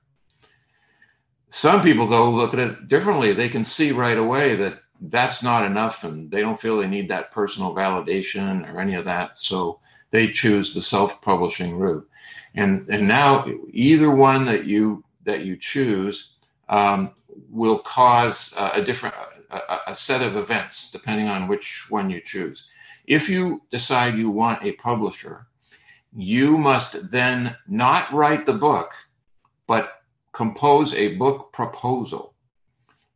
Some 1.51 1.83
people, 1.83 2.07
though, 2.07 2.31
look 2.31 2.53
at 2.55 2.59
it 2.59 2.87
differently. 2.87 3.31
They 3.31 3.47
can 3.47 3.63
see 3.63 3.91
right 3.91 4.17
away 4.17 4.55
that 4.55 4.79
that's 5.01 5.43
not 5.43 5.63
enough 5.63 6.03
and 6.03 6.31
they 6.31 6.41
don't 6.41 6.59
feel 6.59 6.77
they 6.77 6.87
need 6.87 7.09
that 7.09 7.31
personal 7.31 7.75
validation 7.75 8.67
or 8.73 8.81
any 8.81 8.95
of 8.95 9.05
that. 9.05 9.37
So 9.37 9.81
they 10.09 10.31
choose 10.31 10.73
the 10.73 10.81
self-publishing 10.81 11.77
route. 11.77 12.09
And, 12.55 12.89
and 12.89 13.07
now 13.07 13.45
either 13.69 14.09
one 14.09 14.45
that 14.45 14.65
you 14.65 15.03
that 15.25 15.41
you 15.41 15.57
choose 15.57 16.31
um, 16.69 17.13
will 17.49 17.79
cause 17.79 18.53
uh, 18.55 18.71
a 18.73 18.83
different 18.83 19.15
a, 19.49 19.77
a 19.87 19.95
set 19.95 20.21
of 20.21 20.35
events 20.35 20.91
depending 20.91 21.27
on 21.27 21.47
which 21.47 21.85
one 21.89 22.09
you 22.09 22.21
choose. 22.21 22.67
If 23.05 23.29
you 23.29 23.61
decide 23.71 24.15
you 24.15 24.29
want 24.29 24.63
a 24.63 24.73
publisher, 24.73 25.47
you 26.15 26.57
must 26.57 27.11
then 27.11 27.55
not 27.67 28.11
write 28.11 28.45
the 28.45 28.53
book, 28.53 28.91
but 29.67 29.89
compose 30.33 30.93
a 30.93 31.15
book 31.17 31.51
proposal. 31.53 32.33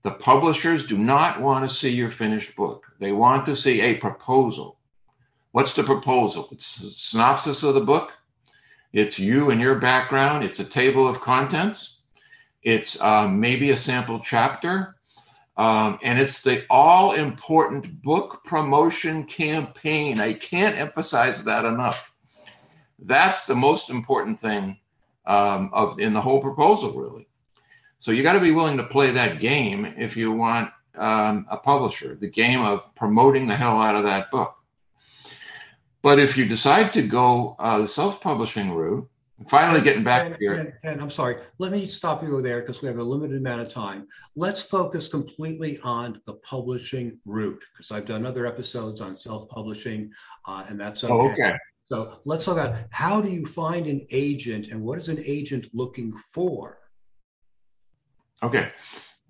The 0.03 0.11
publishers 0.11 0.85
do 0.85 0.97
not 0.97 1.41
want 1.41 1.67
to 1.67 1.75
see 1.75 1.89
your 1.89 2.11
finished 2.11 2.55
book. 2.55 2.85
They 2.99 3.11
want 3.11 3.45
to 3.47 3.55
see 3.55 3.81
a 3.81 3.97
proposal. 3.97 4.79
What's 5.51 5.73
the 5.73 5.83
proposal? 5.83 6.47
It's 6.51 6.79
a 6.81 6.89
synopsis 6.89 7.63
of 7.63 7.73
the 7.73 7.81
book. 7.81 8.13
It's 8.93 9.19
you 9.19 9.49
and 9.49 9.59
your 9.59 9.75
background. 9.75 10.43
It's 10.43 10.59
a 10.59 10.63
table 10.65 11.07
of 11.07 11.19
contents. 11.19 11.99
It's 12.63 13.00
um, 13.01 13.39
maybe 13.39 13.72
a 13.72 13.78
sample 13.78 14.20
chapter. 14.24 14.96
Um, 15.58 16.00
and 16.04 16.18
it's 16.18 16.42
the 16.42 16.63
all 16.70 17.13
important 17.13 18.01
book 18.01 18.44
promotion 18.46 19.25
campaign. 19.25 20.20
I 20.20 20.34
can't 20.34 20.78
emphasize 20.78 21.44
that 21.44 21.66
enough. 21.66 22.13
That's 23.00 23.46
the 23.46 23.56
most 23.56 23.89
important 23.89 24.39
thing 24.39 24.80
um, 25.25 25.70
of 25.74 26.00
in 26.00 26.13
the 26.13 26.22
whole 26.22 26.42
proposal, 26.42 26.94
really. 26.94 27.28
So 28.00 28.12
you 28.12 28.24
got 28.24 28.34
to 28.34 28.39
be 28.39 28.51
willing 28.51 28.78
to 28.78 28.86
play 28.86 29.12
that 29.12 29.42
game 29.42 29.94
if 29.98 30.16
you 30.16 30.32
want 30.32 30.72
um, 30.96 31.46
a 31.51 31.58
publisher, 31.58 32.16
the 32.16 32.30
game 32.30 32.62
of 32.62 32.96
promoting 32.96 33.48
the 33.48 33.56
hell 33.56 33.82
out 33.82 33.96
of 33.96 34.04
that 34.04 34.32
book. 34.32 34.56
But 36.01 36.20
if 36.20 36.38
you 36.38 36.46
decide 36.46 36.94
to 36.94 37.01
go 37.01 37.58
uh, 37.60 37.80
the 37.80 37.88
self-publishing 37.88 38.72
route, 38.72 39.10
Finally, 39.48 39.81
getting 39.81 40.03
back 40.03 40.25
and, 40.25 40.36
here. 40.39 40.53
And, 40.53 40.74
and, 40.84 41.01
I'm 41.01 41.10
sorry, 41.10 41.38
let 41.60 41.72
me 41.72 41.86
stop 41.86 42.22
you 42.22 42.41
there 42.41 42.60
because 42.60 42.81
we 42.81 42.88
have 42.88 42.98
a 42.98 43.03
limited 43.03 43.38
amount 43.38 43.62
of 43.62 43.69
time. 43.69 44.05
Let's 44.36 44.62
focus 44.62 45.08
completely 45.08 45.79
on 45.84 46.22
the 46.25 46.34
publishing 46.36 47.19
route 47.25 47.63
because 47.72 47.91
I've 47.91 48.05
done 48.05 48.25
other 48.25 48.46
episodes 48.46 49.00
on 49.00 49.17
self 49.17 49.48
publishing, 49.48 50.12
uh, 50.46 50.65
and 50.67 50.79
that's 50.79 51.05
okay. 51.05 51.13
Oh, 51.13 51.31
okay. 51.31 51.53
So 51.86 52.19
let's 52.25 52.46
talk 52.46 52.58
about 52.58 52.81
how 52.91 53.22
do 53.22 53.29
you 53.29 53.46
find 53.46 53.88
an 53.88 54.05
agent 54.12 54.67
and 54.67 54.81
what 54.81 55.00
is 55.00 55.10
an 55.10 55.19
agent 55.25 55.67
looking 55.74 56.12
for? 56.12 56.77
Okay. 58.43 58.69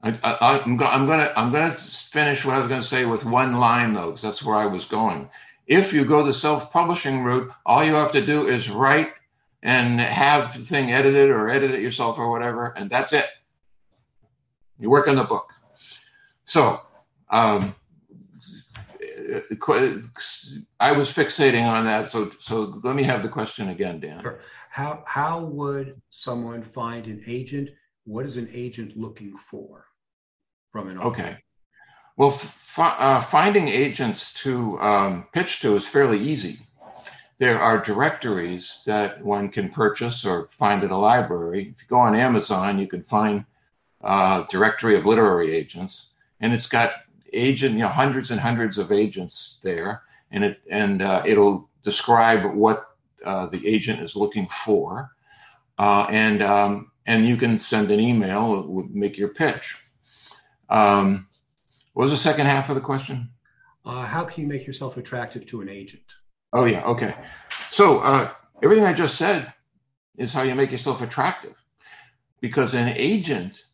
I, 0.01 0.62
am 0.66 0.78
go, 0.78 0.86
I'm 0.86 1.06
gonna 1.06 1.32
I'm 1.36 1.51
gonna 1.51 1.78
finish 1.78 2.46
what 2.46 2.56
I 2.56 2.60
was 2.60 2.70
gonna 2.70 2.82
say 2.82 3.06
with 3.06 3.25
one 3.25 3.58
line 3.58 3.94
though, 3.94 4.08
because 4.08 4.22
that's 4.22 4.44
where 4.44 4.56
I 4.56 4.66
was 4.66 4.86
going. 4.86 5.30
If 5.68 5.94
you 5.94 6.04
go 6.04 6.24
the 6.24 6.34
self-publishing 6.34 7.24
route, 7.24 7.51
all 7.66 7.84
you 7.84 7.94
have 7.94 8.12
to 8.13 8.25
do 8.25 8.48
is 8.48 8.70
write 8.70 9.12
and 9.63 10.00
have 10.00 10.58
the 10.58 10.66
thing 10.66 10.92
edited 10.92 11.30
or 11.30 11.50
edit 11.50 11.72
it 11.72 11.82
yourself 11.82 12.18
or 12.18 12.32
whatever, 12.32 12.74
and 12.78 12.89
that's 12.89 13.13
it. 13.13 13.25
You 14.80 14.89
work 14.89 15.08
on 15.08 15.16
the 15.16 15.25
book. 15.25 15.51
So, 16.46 16.82
um, 17.30 17.75
I 20.80 20.92
was 20.92 21.12
fixating 21.12 21.63
on 21.63 21.86
that. 21.86 22.10
So, 22.10 22.32
so 22.39 22.80
let 22.84 22.96
me 22.96 23.04
have 23.04 23.22
the 23.22 23.30
question 23.30 23.70
again, 23.70 24.00
Dan. 24.00 24.22
Sure. 24.22 24.39
How 24.70 25.04
how 25.06 25.46
would 25.46 26.01
someone 26.10 26.63
find 26.63 27.08
an 27.08 27.22
agent? 27.28 27.70
What 28.06 28.25
is 28.25 28.38
an 28.38 28.50
agent 28.54 28.98
looking 28.98 29.36
for 29.36 29.86
from 30.72 30.89
an 30.89 30.98
author? 30.98 31.08
Okay. 31.08 31.38
Well, 32.18 32.34
f- 32.34 32.80
uh, 32.80 33.22
finding 33.22 33.68
agents 33.68 34.34
to 34.36 34.80
um, 34.80 35.28
pitch 35.34 35.62
to 35.62 35.75
is 35.75 35.86
fairly 35.86 36.20
easy 36.20 36.60
there 37.39 37.60
are 37.60 37.81
directories 37.81 38.81
that 38.86 39.24
one 39.24 39.50
can 39.50 39.69
purchase 39.69 40.25
or 40.25 40.50
find 40.51 40.84
at 40.84 40.91
a 40.91 40.98
library. 40.98 41.62
If 41.62 41.81
you 41.81 41.88
go 41.89 41.98
on 41.98 42.15
Amazon, 42.15 42.77
you 42.77 42.88
can 42.88 43.03
find 43.03 43.46
a 44.01 44.46
directory 44.50 44.98
of 44.98 45.05
literary 45.05 45.55
agents, 45.55 46.10
and 46.41 46.53
it's 46.53 46.67
got 46.67 46.91
agent, 47.31 47.75
you 47.75 47.81
know, 47.81 47.88
hundreds 47.88 48.31
and 48.31 48.39
hundreds 48.39 48.77
of 48.77 48.91
agents 48.91 49.60
there, 49.63 50.03
and 50.31 50.43
it 50.43 50.62
and 50.69 51.01
uh, 51.01 51.24
it'll 51.25 51.69
describe 51.84 52.53
what 52.53 52.89
uh, 53.25 53.48
the 53.48 53.65
agent 53.65 54.01
is 54.01 54.17
looking 54.17 54.48
for, 54.48 55.12
uh, 55.77 56.08
and 56.10 56.43
um, 56.43 56.91
and 57.05 57.25
you 57.25 57.38
can 57.38 57.58
send 57.58 57.89
an 57.89 58.01
email, 58.01 58.86
make 58.91 59.17
your 59.17 59.29
pitch. 59.29 59.77
Um, 60.69 61.27
what 61.93 62.03
was 62.03 62.12
the 62.12 62.17
second 62.17 62.48
half 62.48 62.69
of 62.69 62.75
the 62.75 62.81
question? 62.81 63.29
Uh, 63.86 64.05
how 64.05 64.25
can 64.25 64.43
you 64.43 64.48
make 64.48 64.67
yourself 64.67 64.98
attractive 64.98 65.46
to 65.48 65.62
an 65.62 65.69
agent? 65.69 66.03
Oh 66.53 66.65
yeah, 66.65 66.84
okay. 66.86 67.13
So 67.70 68.00
uh, 68.00 68.32
everything 68.63 68.86
I 68.86 68.94
just 68.94 69.18
said 69.18 69.53
is 70.18 70.34
how 70.34 70.41
you 70.41 70.56
make 70.56 70.72
yourself 70.72 71.01
attractive, 71.01 71.56
because 72.41 72.74
an 72.74 72.89
agent, 72.89 73.65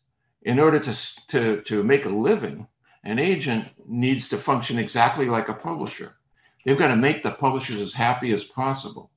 in 0.42 0.58
order 0.58 0.78
to 0.80 0.94
to 1.28 1.62
to 1.62 1.82
make 1.82 2.04
a 2.04 2.10
living, 2.10 2.66
an 3.04 3.18
agent 3.18 3.68
needs 3.86 4.28
to 4.28 4.36
function 4.36 4.78
exactly 4.78 5.26
like 5.26 5.48
a 5.48 5.54
publisher. 5.54 6.16
They've 6.64 6.78
got 6.78 6.88
to 6.88 6.96
make 6.96 7.22
the 7.22 7.32
publishers 7.32 7.80
as 7.80 7.92
happy 7.92 8.32
as 8.34 8.44
possible. 8.44 9.10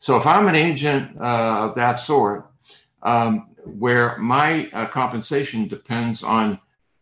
So 0.00 0.16
if 0.16 0.26
I'm 0.26 0.48
an 0.48 0.56
agent 0.56 1.16
uh, 1.20 1.68
of 1.68 1.74
that 1.76 1.92
sort, 1.92 2.50
um, 3.02 3.54
where 3.64 4.18
my 4.18 4.68
uh, 4.72 4.86
compensation 4.86 5.68
depends 5.68 6.22
on 6.22 6.58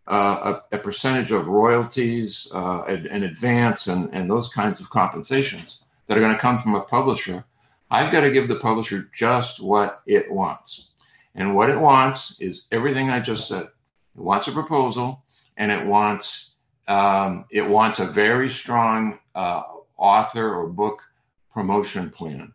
uh, 0.07 0.61
a, 0.73 0.76
a, 0.76 0.78
percentage 0.78 1.31
of 1.33 1.47
royalties, 1.47 2.49
uh, 2.52 2.83
an 2.85 3.23
advance, 3.25 3.88
and, 3.88 4.12
and 4.12 4.28
those 4.28 4.49
kinds 4.49 4.81
of 4.81 4.88
compensations, 4.90 5.85
that 6.09 6.17
are 6.17 6.21
going 6.21 6.35
to 6.35 6.41
come 6.41 6.59
from 6.59 6.75
a 6.75 6.81
publisher, 6.81 7.45
I've 7.91 8.11
got 8.11 8.21
to 8.21 8.33
give 8.33 8.49
the 8.49 8.59
publisher 8.59 9.09
just 9.15 9.61
what 9.61 10.03
it 10.07 10.31
wants. 10.31 10.91
And 11.35 11.55
what 11.55 11.71
it 11.71 11.79
wants 11.79 12.41
is 12.41 12.67
everything 12.73 13.11
I 13.11 13.21
just 13.21 13.47
said. 13.47 13.62
It 13.65 14.23
wants 14.23 14.49
a 14.49 14.53
proposal 14.53 15.23
and 15.57 15.71
it 15.71 15.87
wants 15.87 16.55
um, 16.88 17.45
it 17.50 17.69
wants 17.69 17.99
a 17.99 18.07
very 18.07 18.49
strong 18.49 19.19
uh, 19.35 19.62
author 19.99 20.55
or 20.55 20.69
book 20.69 21.03
promotion 21.53 22.11
plan. 22.11 22.55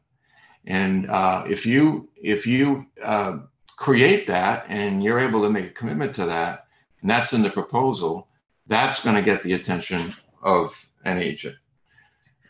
And 0.66 1.10
uh, 1.10 1.46
if 1.48 1.66
you 1.66 2.10
if 2.18 2.48
you 2.48 2.88
uh, 3.02 3.40
create 3.78 4.28
that 4.28 4.66
and 4.70 5.04
you're 5.04 5.20
able 5.20 5.44
to 5.44 5.50
make 5.50 5.66
a 5.66 5.70
commitment 5.70 6.16
to 6.16 6.26
that, 6.26 6.66
and 7.02 7.10
that's 7.10 7.34
in 7.34 7.44
the 7.44 7.50
proposal, 7.50 8.28
that's 8.68 9.04
going 9.04 9.16
to 9.16 9.22
get 9.22 9.44
the 9.44 9.54
attention 9.54 10.16
of 10.42 10.74
an 11.06 11.18
agent. 11.18 11.56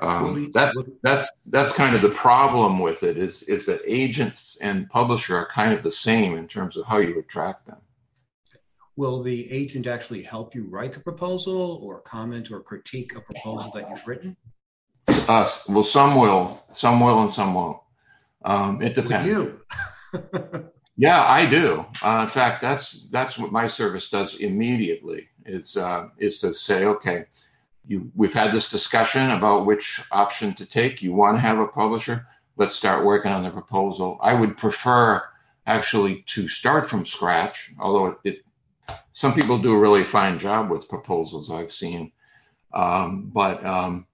Um, 0.03 0.51
that 0.51 0.75
that's 1.01 1.31
that's 1.45 1.71
kind 1.71 1.95
of 1.95 2.01
the 2.01 2.09
problem 2.09 2.79
with 2.79 3.03
it 3.03 3.17
is 3.17 3.43
is 3.43 3.65
that 3.67 3.79
agents 3.87 4.57
and 4.61 4.89
publisher 4.89 5.37
are 5.37 5.45
kind 5.45 5.73
of 5.73 5.81
the 5.81 5.91
same 5.91 6.37
in 6.37 6.47
terms 6.47 6.75
of 6.75 6.85
how 6.85 6.97
you 6.97 7.17
attract 7.19 7.67
them. 7.67 7.77
Will 8.97 9.23
the 9.23 9.49
agent 9.49 9.87
actually 9.87 10.21
help 10.21 10.53
you 10.53 10.65
write 10.69 10.91
the 10.91 10.99
proposal 10.99 11.79
or 11.81 12.01
comment 12.01 12.51
or 12.51 12.59
critique 12.59 13.15
a 13.15 13.21
proposal 13.21 13.71
that 13.71 13.89
you've 13.89 14.05
written? 14.05 14.35
Uh, 15.07 15.49
well, 15.69 15.83
some 15.83 16.15
will, 16.15 16.61
some 16.73 16.99
will, 16.99 17.21
and 17.21 17.31
some 17.31 17.53
won't. 17.53 17.79
Um, 18.43 18.81
it 18.81 18.95
depends. 18.95 19.29
you? 19.29 19.61
yeah, 20.97 21.23
I 21.23 21.45
do. 21.45 21.85
Uh, 22.01 22.23
in 22.25 22.29
fact, 22.29 22.61
that's 22.61 23.07
that's 23.09 23.37
what 23.37 23.53
my 23.53 23.67
service 23.67 24.09
does 24.09 24.35
immediately. 24.35 25.29
is 25.45 25.77
uh, 25.77 26.09
is 26.19 26.39
to 26.39 26.53
say, 26.53 26.83
okay, 26.85 27.25
you 27.87 28.11
we've 28.15 28.33
had 28.33 28.51
this 28.51 28.69
discussion 28.69 29.31
about 29.31 29.65
which 29.65 30.01
option 30.11 30.53
to 30.55 30.65
take. 30.65 31.01
You 31.01 31.13
want 31.13 31.37
to 31.37 31.41
have 31.41 31.59
a 31.59 31.67
publisher? 31.67 32.27
Let's 32.55 32.75
start 32.75 33.05
working 33.05 33.31
on 33.31 33.43
the 33.43 33.49
proposal. 33.49 34.19
I 34.21 34.33
would 34.33 34.57
prefer 34.57 35.23
actually 35.65 36.23
to 36.27 36.47
start 36.47 36.89
from 36.89 37.05
scratch, 37.05 37.71
although 37.79 38.07
it, 38.07 38.17
it 38.23 38.45
some 39.11 39.33
people 39.33 39.59
do 39.59 39.73
a 39.73 39.79
really 39.79 40.03
fine 40.03 40.39
job 40.39 40.69
with 40.69 40.89
proposals 40.89 41.49
I've 41.49 41.71
seen, 41.71 42.11
um, 42.73 43.31
but 43.33 43.63
um, 43.65 44.07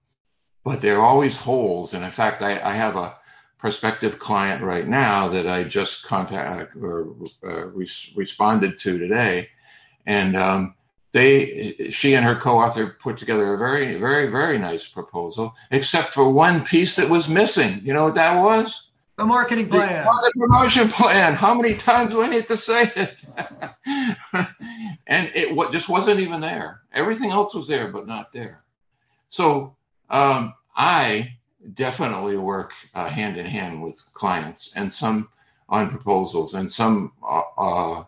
but 0.64 0.80
there 0.80 0.98
are 0.98 1.06
always 1.06 1.36
holes. 1.36 1.94
And 1.94 2.04
in 2.04 2.10
fact, 2.10 2.42
I, 2.42 2.60
I, 2.60 2.74
have 2.74 2.96
a 2.96 3.16
prospective 3.58 4.18
client 4.18 4.62
right 4.62 4.86
now 4.86 5.28
that 5.28 5.46
I 5.46 5.64
just 5.64 6.04
contact 6.04 6.76
or 6.76 7.14
uh, 7.44 7.66
re- 7.68 7.88
responded 8.14 8.78
to 8.80 8.98
today, 8.98 9.48
and 10.06 10.36
um, 10.36 10.74
they 11.12 11.90
she 11.90 12.14
and 12.14 12.24
her 12.24 12.36
co-author 12.36 12.96
put 13.00 13.16
together 13.16 13.54
a 13.54 13.58
very 13.58 13.98
very 13.98 14.28
very 14.28 14.58
nice 14.58 14.86
proposal, 14.86 15.54
except 15.70 16.12
for 16.12 16.30
one 16.30 16.64
piece 16.64 16.96
that 16.96 17.08
was 17.08 17.28
missing. 17.28 17.80
You 17.82 17.94
know 17.94 18.04
what 18.04 18.14
that 18.14 18.40
was? 18.40 18.90
The 19.16 19.26
marketing 19.26 19.68
plan. 19.68 20.04
The, 20.04 20.32
the 20.34 20.46
promotion 20.46 20.88
plan. 20.88 21.34
How 21.34 21.52
many 21.52 21.74
times 21.74 22.12
do 22.12 22.22
I 22.22 22.28
need 22.28 22.48
to 22.48 22.56
say 22.56 22.90
it? 22.96 23.16
and 25.06 25.30
it 25.34 25.54
what 25.54 25.72
just 25.72 25.88
wasn't 25.88 26.20
even 26.20 26.40
there. 26.40 26.82
Everything 26.92 27.30
else 27.30 27.54
was 27.54 27.68
there, 27.68 27.88
but 27.88 28.06
not 28.06 28.32
there. 28.32 28.62
So 29.28 29.76
um, 30.08 30.54
I 30.74 31.36
definitely 31.74 32.36
work 32.38 32.72
uh, 32.94 33.10
hand 33.10 33.36
in 33.36 33.46
hand 33.46 33.82
with 33.82 34.02
clients, 34.14 34.72
and 34.76 34.90
some 34.92 35.28
on 35.68 35.90
proposals, 35.90 36.54
and 36.54 36.70
some 36.70 37.12
uh, 37.22 37.42
uh, 37.58 38.04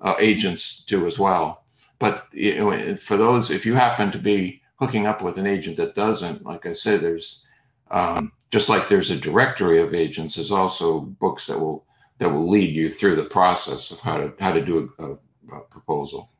uh 0.00 0.14
agents 0.18 0.84
do 0.86 1.06
as 1.06 1.18
well. 1.18 1.61
But 2.02 2.26
you 2.32 2.56
know, 2.56 2.96
for 2.96 3.16
those, 3.16 3.52
if 3.52 3.64
you 3.64 3.74
happen 3.74 4.10
to 4.10 4.18
be 4.18 4.60
hooking 4.74 5.06
up 5.06 5.22
with 5.22 5.36
an 5.36 5.46
agent 5.46 5.76
that 5.76 5.94
doesn't, 5.94 6.44
like 6.44 6.66
I 6.66 6.72
said, 6.72 7.00
there's 7.00 7.44
um, 7.92 8.32
just 8.50 8.68
like 8.68 8.88
there's 8.88 9.12
a 9.12 9.16
directory 9.16 9.80
of 9.80 9.94
agents, 9.94 10.34
there's 10.34 10.50
also 10.50 10.98
books 10.98 11.46
that 11.46 11.60
will 11.60 11.86
that 12.18 12.28
will 12.28 12.50
lead 12.50 12.74
you 12.74 12.90
through 12.90 13.14
the 13.14 13.30
process 13.38 13.92
of 13.92 14.00
how 14.00 14.16
to 14.16 14.32
how 14.40 14.52
to 14.52 14.64
do 14.64 14.92
a, 14.98 15.12
a, 15.54 15.60
proposal. 15.70 16.32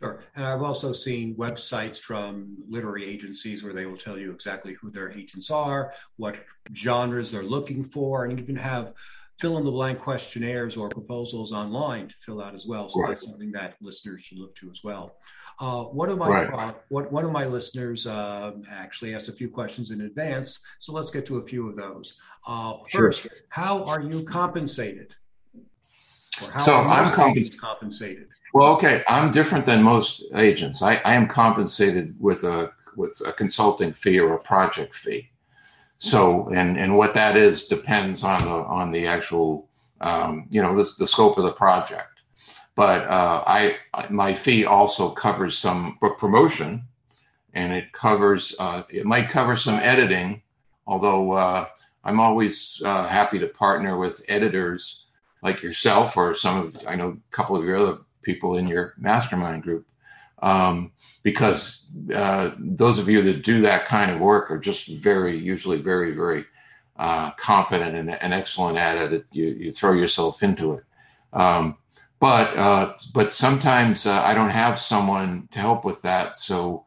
Sure. 0.00 0.18
And 0.34 0.44
I've 0.44 0.62
also 0.62 0.92
seen 0.92 1.36
websites 1.36 1.98
from 1.98 2.56
literary 2.68 3.04
agencies 3.04 3.62
where 3.62 3.72
they 3.72 3.86
will 3.86 3.96
tell 3.96 4.18
you 4.18 4.32
exactly 4.32 4.74
who 4.80 4.90
their 4.90 5.12
agents 5.12 5.48
are, 5.52 5.92
what 6.16 6.40
genres 6.74 7.30
they're 7.30 7.44
looking 7.44 7.84
for, 7.84 8.24
and 8.24 8.40
even 8.40 8.56
have 8.56 8.94
fill 9.38 9.56
in 9.58 9.64
the 9.64 9.70
blank 9.70 10.00
questionnaires 10.00 10.76
or 10.76 10.88
proposals 10.88 11.52
online 11.52 12.08
to 12.08 12.14
fill 12.24 12.42
out 12.42 12.54
as 12.54 12.66
well. 12.66 12.88
So 12.88 13.00
right. 13.00 13.08
that's 13.08 13.24
something 13.24 13.52
that 13.52 13.76
listeners 13.80 14.22
should 14.22 14.38
look 14.38 14.54
to 14.56 14.70
as 14.70 14.82
well. 14.82 15.16
Uh, 15.60 15.84
one 15.84 16.08
of 16.08 16.18
my 16.18 16.28
right. 16.28 16.74
what, 16.88 17.10
one 17.10 17.24
of 17.24 17.32
my 17.32 17.44
listeners 17.44 18.06
uh, 18.06 18.52
actually 18.70 19.14
asked 19.14 19.28
a 19.28 19.32
few 19.32 19.48
questions 19.48 19.90
in 19.90 20.02
advance, 20.02 20.60
so 20.78 20.92
let's 20.92 21.10
get 21.10 21.26
to 21.26 21.38
a 21.38 21.42
few 21.42 21.68
of 21.68 21.76
those. 21.76 22.16
Uh, 22.46 22.74
sure. 22.88 23.12
First, 23.12 23.28
how 23.48 23.84
are 23.84 24.00
you 24.00 24.24
compensated? 24.24 25.14
Or 26.42 26.50
how 26.52 26.60
so 26.60 26.72
are 26.74 26.86
I'm 26.86 27.12
comp- 27.12 27.58
compensated? 27.58 28.28
Well, 28.54 28.68
okay, 28.76 29.02
I'm 29.08 29.32
different 29.32 29.66
than 29.66 29.82
most 29.82 30.22
agents. 30.36 30.80
I, 30.82 30.96
I 30.96 31.14
am 31.14 31.26
compensated 31.26 32.14
with 32.20 32.44
a 32.44 32.70
with 32.96 33.20
a 33.26 33.32
consulting 33.32 33.92
fee 33.92 34.20
or 34.20 34.34
a 34.34 34.38
project 34.38 34.94
fee. 34.94 35.28
So, 35.98 36.48
and 36.48 36.76
and 36.76 36.96
what 36.96 37.14
that 37.14 37.36
is 37.36 37.66
depends 37.66 38.22
on 38.22 38.44
the 38.44 38.50
on 38.50 38.92
the 38.92 39.06
actual, 39.06 39.68
um, 40.00 40.46
you 40.48 40.62
know, 40.62 40.76
the, 40.76 40.88
the 40.98 41.06
scope 41.06 41.38
of 41.38 41.44
the 41.44 41.52
project. 41.52 42.20
But 42.76 43.02
uh, 43.08 43.42
I 43.46 43.76
my 44.08 44.32
fee 44.32 44.64
also 44.64 45.10
covers 45.10 45.58
some 45.58 45.98
book 46.00 46.18
promotion, 46.18 46.84
and 47.54 47.72
it 47.72 47.92
covers 47.92 48.54
uh, 48.60 48.84
it 48.88 49.04
might 49.04 49.28
cover 49.28 49.56
some 49.56 49.80
editing, 49.80 50.42
although 50.86 51.32
uh, 51.32 51.66
I'm 52.04 52.20
always 52.20 52.80
uh, 52.84 53.08
happy 53.08 53.40
to 53.40 53.48
partner 53.48 53.98
with 53.98 54.24
editors 54.28 55.06
like 55.42 55.62
yourself 55.62 56.16
or 56.16 56.34
some 56.34 56.58
of 56.58 56.86
I 56.86 56.94
know 56.94 57.08
a 57.08 57.34
couple 57.34 57.56
of 57.56 57.64
your 57.64 57.76
other 57.76 57.98
people 58.22 58.56
in 58.58 58.68
your 58.68 58.94
mastermind 58.98 59.64
group, 59.64 59.86
um, 60.42 60.92
because 61.22 61.86
uh, 62.14 62.52
those 62.58 62.98
of 62.98 63.08
you 63.08 63.22
that 63.22 63.44
do 63.44 63.60
that 63.62 63.86
kind 63.86 64.10
of 64.10 64.20
work 64.20 64.50
are 64.50 64.58
just 64.58 64.88
very 64.88 65.36
usually 65.36 65.80
very 65.80 66.12
very 66.12 66.44
uh, 66.98 67.30
competent 67.32 67.94
and, 67.94 68.10
and, 68.10 68.34
excellent 68.34 68.76
at 68.76 69.12
it. 69.12 69.26
You 69.30 69.46
you 69.46 69.72
throw 69.72 69.92
yourself 69.92 70.42
into 70.42 70.72
it. 70.72 70.84
Um, 71.32 71.78
but 72.20 72.56
uh, 72.56 72.94
but 73.14 73.32
sometimes 73.32 74.04
uh, 74.04 74.22
I 74.22 74.34
don't 74.34 74.50
have 74.50 74.78
someone 74.78 75.48
to 75.52 75.60
help 75.60 75.84
with 75.84 76.02
that, 76.02 76.36
so 76.36 76.84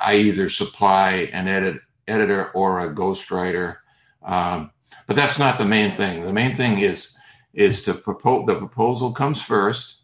I 0.00 0.16
either 0.16 0.48
supply 0.48 1.30
an 1.32 1.46
edit 1.46 1.80
editor 2.08 2.50
or 2.52 2.80
a 2.80 2.92
ghostwriter. 2.92 3.76
Um, 4.22 4.72
but 5.06 5.14
that's 5.14 5.38
not 5.38 5.58
the 5.58 5.64
main 5.64 5.96
thing. 5.96 6.24
The 6.24 6.32
main 6.32 6.56
thing 6.56 6.78
is 6.78 7.16
is 7.54 7.82
to 7.82 7.94
propose. 7.94 8.46
The 8.46 8.56
proposal 8.56 9.12
comes 9.12 9.40
first, 9.40 9.99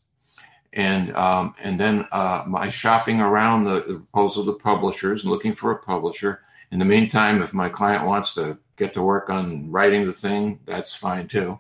and 0.77 1.15
um, 1.17 1.55
and 1.61 1.81
then 1.81 2.07
uh, 2.13 2.45
my 2.47 2.71
shopping 2.71 3.21
around 3.21 3.65
the, 3.65 3.81
the 3.89 3.95
proposal 3.95 4.47
to 4.47 4.53
publishers 4.53 5.23
and 5.23 5.31
looking 5.33 5.55
for 5.55 5.73
a 5.73 5.79
publisher. 5.79 6.43
In 6.71 6.79
the 6.79 6.85
meantime, 6.85 7.43
if 7.43 7.53
my 7.53 7.69
client 7.69 8.05
wants 8.05 8.35
to 8.35 8.57
get 8.77 8.95
to 8.95 9.03
work 9.03 9.31
on 9.31 9.71
writing 9.71 10.07
the 10.07 10.13
thing, 10.13 10.61
that's 10.67 10.95
fine 10.95 11.27
too 11.27 11.59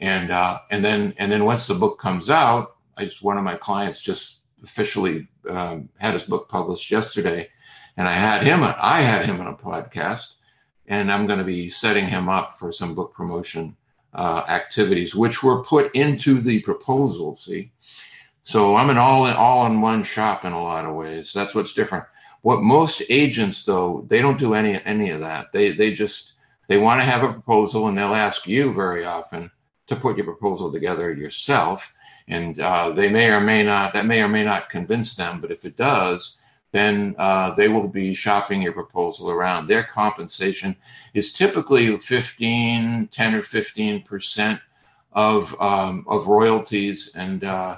and 0.00 0.30
uh, 0.30 0.58
and 0.70 0.84
then 0.84 1.14
and 1.18 1.30
then 1.30 1.44
once 1.44 1.66
the 1.66 1.74
book 1.74 1.98
comes 1.98 2.30
out, 2.30 2.76
I 2.96 3.04
just 3.04 3.22
one 3.22 3.38
of 3.38 3.44
my 3.44 3.56
clients 3.56 4.00
just 4.00 4.40
officially 4.62 5.28
um, 5.48 5.88
had 5.98 6.14
his 6.14 6.24
book 6.24 6.48
published 6.48 6.90
yesterday, 6.90 7.48
and 7.96 8.08
I 8.08 8.12
had 8.12 8.42
him 8.42 8.60
I 8.62 9.00
had 9.00 9.26
him 9.26 9.40
on 9.40 9.48
a 9.48 9.54
podcast, 9.54 10.34
and 10.86 11.10
I'm 11.10 11.26
going 11.26 11.38
to 11.38 11.44
be 11.44 11.68
setting 11.68 12.06
him 12.06 12.28
up 12.28 12.58
for 12.58 12.70
some 12.70 12.94
book 12.94 13.12
promotion 13.12 13.76
uh, 14.14 14.44
activities, 14.48 15.14
which 15.14 15.42
were 15.42 15.64
put 15.64 15.94
into 15.94 16.40
the 16.40 16.60
proposal. 16.60 17.34
See, 17.34 17.72
so 18.48 18.76
I'm 18.76 18.88
an 18.88 18.96
all 18.96 19.26
in 19.26 19.34
all 19.34 19.66
in 19.66 19.82
one 19.82 20.02
shop 20.04 20.46
in 20.46 20.52
a 20.52 20.62
lot 20.62 20.86
of 20.86 20.94
ways. 20.94 21.34
That's 21.34 21.54
what's 21.54 21.74
different. 21.74 22.06
What 22.40 22.62
most 22.62 23.02
agents 23.10 23.62
though 23.62 24.06
they 24.08 24.22
don't 24.22 24.38
do 24.38 24.54
any 24.54 24.82
any 24.86 25.10
of 25.10 25.20
that. 25.20 25.52
They 25.52 25.72
they 25.72 25.92
just 25.92 26.32
they 26.66 26.78
want 26.78 26.98
to 26.98 27.04
have 27.04 27.22
a 27.22 27.32
proposal 27.34 27.88
and 27.88 27.98
they'll 27.98 28.14
ask 28.14 28.46
you 28.46 28.72
very 28.72 29.04
often 29.04 29.50
to 29.88 29.96
put 29.96 30.16
your 30.16 30.24
proposal 30.24 30.72
together 30.72 31.12
yourself. 31.12 31.92
And 32.26 32.58
uh, 32.58 32.92
they 32.92 33.10
may 33.10 33.28
or 33.28 33.40
may 33.42 33.62
not, 33.62 33.92
that 33.92 34.06
may 34.06 34.22
or 34.22 34.28
may 34.28 34.44
not 34.44 34.70
convince 34.70 35.14
them, 35.14 35.42
but 35.42 35.50
if 35.50 35.66
it 35.66 35.76
does, 35.76 36.38
then 36.72 37.16
uh, 37.18 37.54
they 37.54 37.68
will 37.68 37.86
be 37.86 38.14
shopping 38.14 38.62
your 38.62 38.72
proposal 38.72 39.30
around. 39.30 39.66
Their 39.66 39.84
compensation 39.84 40.74
is 41.12 41.34
typically 41.34 41.98
15, 41.98 43.08
10 43.08 43.34
or 43.34 43.42
15 43.42 44.04
percent 44.04 44.58
of 45.12 45.54
um, 45.60 46.06
of 46.08 46.28
royalties 46.28 47.14
and 47.14 47.44
uh, 47.44 47.76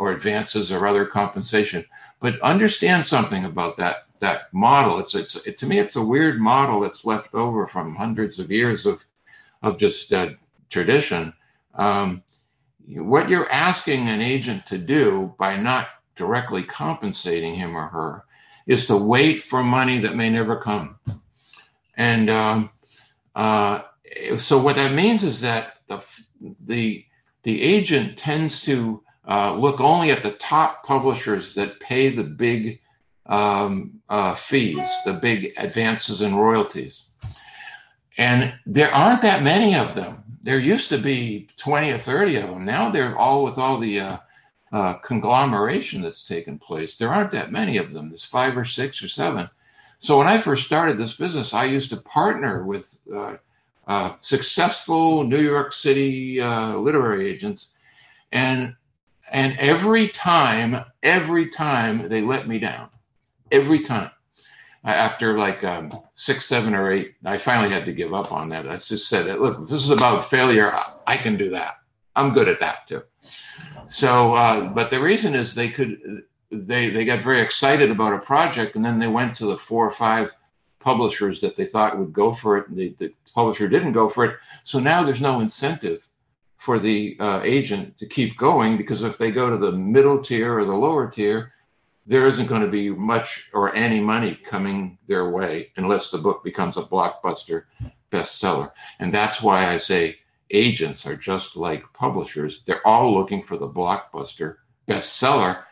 or 0.00 0.12
advances 0.12 0.72
or 0.72 0.86
other 0.86 1.06
compensation. 1.06 1.84
But 2.20 2.40
understand 2.40 3.04
something 3.06 3.44
about 3.44 3.76
that 3.76 4.06
that 4.20 4.52
model. 4.52 4.98
It's 4.98 5.14
it's 5.14 5.36
it, 5.46 5.58
to 5.58 5.66
me 5.66 5.78
it's 5.78 5.96
a 5.96 6.04
weird 6.04 6.40
model 6.40 6.80
that's 6.80 7.04
left 7.04 7.34
over 7.34 7.66
from 7.66 7.94
hundreds 7.94 8.38
of 8.38 8.50
years 8.50 8.86
of 8.86 9.04
of 9.62 9.78
just 9.78 10.12
uh, 10.12 10.30
tradition 10.70 11.34
um, 11.74 12.22
what 12.88 13.28
you're 13.28 13.50
asking 13.50 14.08
an 14.08 14.20
agent 14.20 14.66
to 14.66 14.78
do 14.78 15.34
by 15.38 15.56
not 15.56 15.88
directly 16.16 16.62
compensating 16.62 17.54
him 17.54 17.76
or 17.76 17.88
her 17.88 18.24
is 18.66 18.86
to 18.86 18.96
wait 18.96 19.42
for 19.42 19.62
money 19.62 20.00
that 20.00 20.16
may 20.16 20.30
never 20.30 20.56
come. 20.56 20.98
And 21.96 22.30
um, 22.30 22.70
uh, 23.34 23.82
so 24.38 24.60
what 24.60 24.76
that 24.76 24.92
means 24.92 25.24
is 25.24 25.40
that 25.42 25.74
the 25.88 26.04
the 26.66 27.04
the 27.42 27.62
agent 27.62 28.18
tends 28.18 28.62
to 28.62 29.02
uh, 29.30 29.54
look 29.54 29.80
only 29.80 30.10
at 30.10 30.22
the 30.22 30.32
top 30.32 30.84
publishers 30.84 31.54
that 31.54 31.80
pay 31.80 32.14
the 32.14 32.24
big 32.24 32.80
um, 33.26 34.00
uh, 34.08 34.34
fees, 34.34 34.88
the 35.06 35.14
big 35.14 35.52
advances 35.56 36.20
and 36.20 36.36
royalties. 36.36 37.04
And 38.18 38.52
there 38.66 38.92
aren't 38.92 39.22
that 39.22 39.42
many 39.42 39.76
of 39.76 39.94
them 39.94 40.20
there 40.42 40.58
used 40.58 40.88
to 40.88 40.98
be 40.98 41.48
20 41.56 41.90
or 41.90 41.98
30 41.98 42.36
of 42.36 42.48
them. 42.50 42.64
Now 42.64 42.90
they're 42.90 43.16
all 43.16 43.44
with 43.44 43.58
all 43.58 43.78
the 43.78 44.00
uh, 44.00 44.16
uh, 44.72 44.94
conglomeration 44.94 46.00
that's 46.02 46.24
taken 46.24 46.58
place. 46.58 46.96
There 46.96 47.12
aren't 47.12 47.32
that 47.32 47.52
many 47.52 47.76
of 47.76 47.92
them. 47.92 48.08
There's 48.08 48.24
five 48.24 48.56
or 48.56 48.64
six 48.64 49.02
or 49.02 49.08
seven. 49.08 49.50
So 49.98 50.16
when 50.16 50.28
I 50.28 50.40
first 50.40 50.64
started 50.64 50.96
this 50.96 51.16
business, 51.16 51.52
I 51.52 51.64
used 51.64 51.90
to 51.90 51.98
partner 51.98 52.64
with 52.64 52.96
uh, 53.86 54.14
successful 54.20 55.24
New 55.24 55.42
York 55.42 55.72
City 55.72 56.40
literary 56.40 57.28
agents, 57.28 57.68
and 58.32 58.76
and 59.30 59.58
every 59.58 60.08
time, 60.08 60.84
every 61.02 61.48
time 61.48 62.08
they 62.08 62.20
let 62.20 62.48
me 62.48 62.58
down. 62.58 62.88
Every 63.52 63.82
time 63.82 64.10
after 64.84 65.38
like 65.38 65.62
um, 65.64 65.92
six, 66.14 66.46
seven, 66.46 66.74
or 66.74 66.90
eight, 66.90 67.14
I 67.24 67.38
finally 67.38 67.72
had 67.72 67.84
to 67.86 67.92
give 67.92 68.14
up 68.14 68.32
on 68.32 68.48
that. 68.50 68.68
I 68.68 68.76
just 68.76 69.08
said, 69.08 69.26
"Look, 69.38 69.66
this 69.66 69.82
is 69.82 69.90
about 69.90 70.30
failure, 70.30 70.72
I 71.06 71.16
can 71.16 71.36
do 71.36 71.50
that. 71.50 71.74
I'm 72.16 72.32
good 72.32 72.48
at 72.48 72.60
that 72.60 72.88
too." 72.88 73.02
So, 73.88 74.34
uh, 74.34 74.68
but 74.68 74.90
the 74.90 75.00
reason 75.00 75.34
is 75.34 75.54
they 75.54 75.68
could 75.70 76.24
they 76.50 76.90
they 76.90 77.04
got 77.04 77.22
very 77.22 77.40
excited 77.40 77.90
about 77.90 78.14
a 78.14 78.18
project, 78.18 78.76
and 78.76 78.84
then 78.84 78.98
they 78.98 79.08
went 79.08 79.36
to 79.36 79.46
the 79.46 79.58
four 79.58 79.86
or 79.86 79.92
five 79.92 80.32
publishers 80.80 81.40
that 81.40 81.56
they 81.56 81.66
thought 81.66 81.98
would 81.98 82.12
go 82.12 82.32
for 82.32 82.56
it, 82.56 82.68
and 82.68 82.76
the, 82.76 82.94
the 82.98 83.12
publisher 83.34 83.68
didn't 83.68 83.92
go 83.92 84.08
for 84.08 84.24
it. 84.24 84.36
So 84.64 84.80
now 84.80 85.02
there's 85.02 85.20
no 85.20 85.40
incentive 85.40 86.08
for 86.60 86.78
the 86.78 87.16
uh, 87.20 87.40
agent 87.42 87.96
to 87.98 88.06
keep 88.06 88.36
going 88.36 88.76
because 88.76 89.02
if 89.02 89.16
they 89.16 89.30
go 89.30 89.48
to 89.48 89.56
the 89.56 89.72
middle 89.72 90.22
tier 90.22 90.58
or 90.58 90.66
the 90.66 90.76
lower 90.76 91.10
tier, 91.10 91.54
there 92.04 92.26
isn't 92.26 92.48
going 92.48 92.60
to 92.60 92.68
be 92.68 92.90
much 92.90 93.48
or 93.54 93.74
any 93.74 93.98
money 93.98 94.38
coming 94.44 94.98
their 95.08 95.30
way 95.30 95.72
unless 95.76 96.10
the 96.10 96.18
book 96.18 96.44
becomes 96.44 96.76
a 96.76 96.82
blockbuster 96.82 97.64
bestseller. 98.12 98.72
And 98.98 99.12
that's 99.12 99.40
why 99.40 99.68
I 99.68 99.78
say 99.78 100.16
agents 100.50 101.06
are 101.06 101.16
just 101.16 101.56
like 101.56 101.82
publishers. 101.94 102.62
They're 102.66 102.86
all 102.86 103.14
looking 103.14 103.42
for 103.42 103.56
the 103.56 103.70
blockbuster 103.70 104.56
bestseller. 104.86 105.62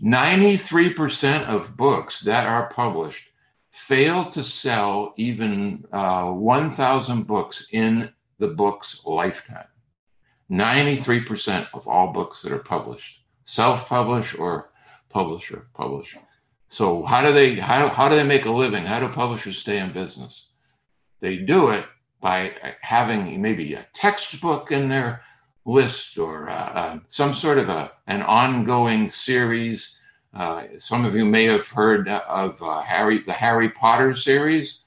93% 0.00 1.46
of 1.46 1.76
books 1.76 2.20
that 2.20 2.46
are 2.46 2.70
published 2.70 3.24
fail 3.72 4.30
to 4.30 4.44
sell 4.44 5.14
even 5.16 5.84
uh, 5.90 6.30
1,000 6.30 7.26
books 7.26 7.66
in 7.72 8.12
the 8.38 8.48
book's 8.48 9.04
lifetime. 9.04 9.66
93% 10.50 11.68
of 11.74 11.86
all 11.86 12.12
books 12.12 12.42
that 12.42 12.52
are 12.52 12.58
published, 12.58 13.20
self-publish 13.44 14.34
or 14.34 14.70
publisher 15.10 15.66
publish. 15.74 16.16
So 16.68 17.02
how 17.02 17.22
do 17.22 17.32
they 17.32 17.54
how, 17.56 17.88
how 17.88 18.08
do 18.08 18.16
they 18.16 18.24
make 18.24 18.44
a 18.44 18.50
living? 18.50 18.84
How 18.84 19.00
do 19.00 19.08
publishers 19.08 19.58
stay 19.58 19.78
in 19.78 19.92
business? 19.92 20.50
They 21.20 21.38
do 21.38 21.70
it 21.70 21.84
by 22.20 22.52
having 22.80 23.40
maybe 23.40 23.74
a 23.74 23.86
textbook 23.94 24.70
in 24.70 24.88
their 24.88 25.22
list 25.64 26.18
or 26.18 26.48
uh, 26.48 26.54
uh, 26.54 26.98
some 27.08 27.34
sort 27.34 27.58
of 27.58 27.68
a 27.68 27.92
an 28.06 28.22
ongoing 28.22 29.10
series. 29.10 29.96
Uh, 30.34 30.64
some 30.78 31.04
of 31.04 31.14
you 31.14 31.24
may 31.24 31.44
have 31.44 31.66
heard 31.68 32.08
of 32.08 32.60
uh, 32.62 32.80
Harry 32.80 33.22
the 33.22 33.32
Harry 33.32 33.70
Potter 33.70 34.14
series. 34.14 34.80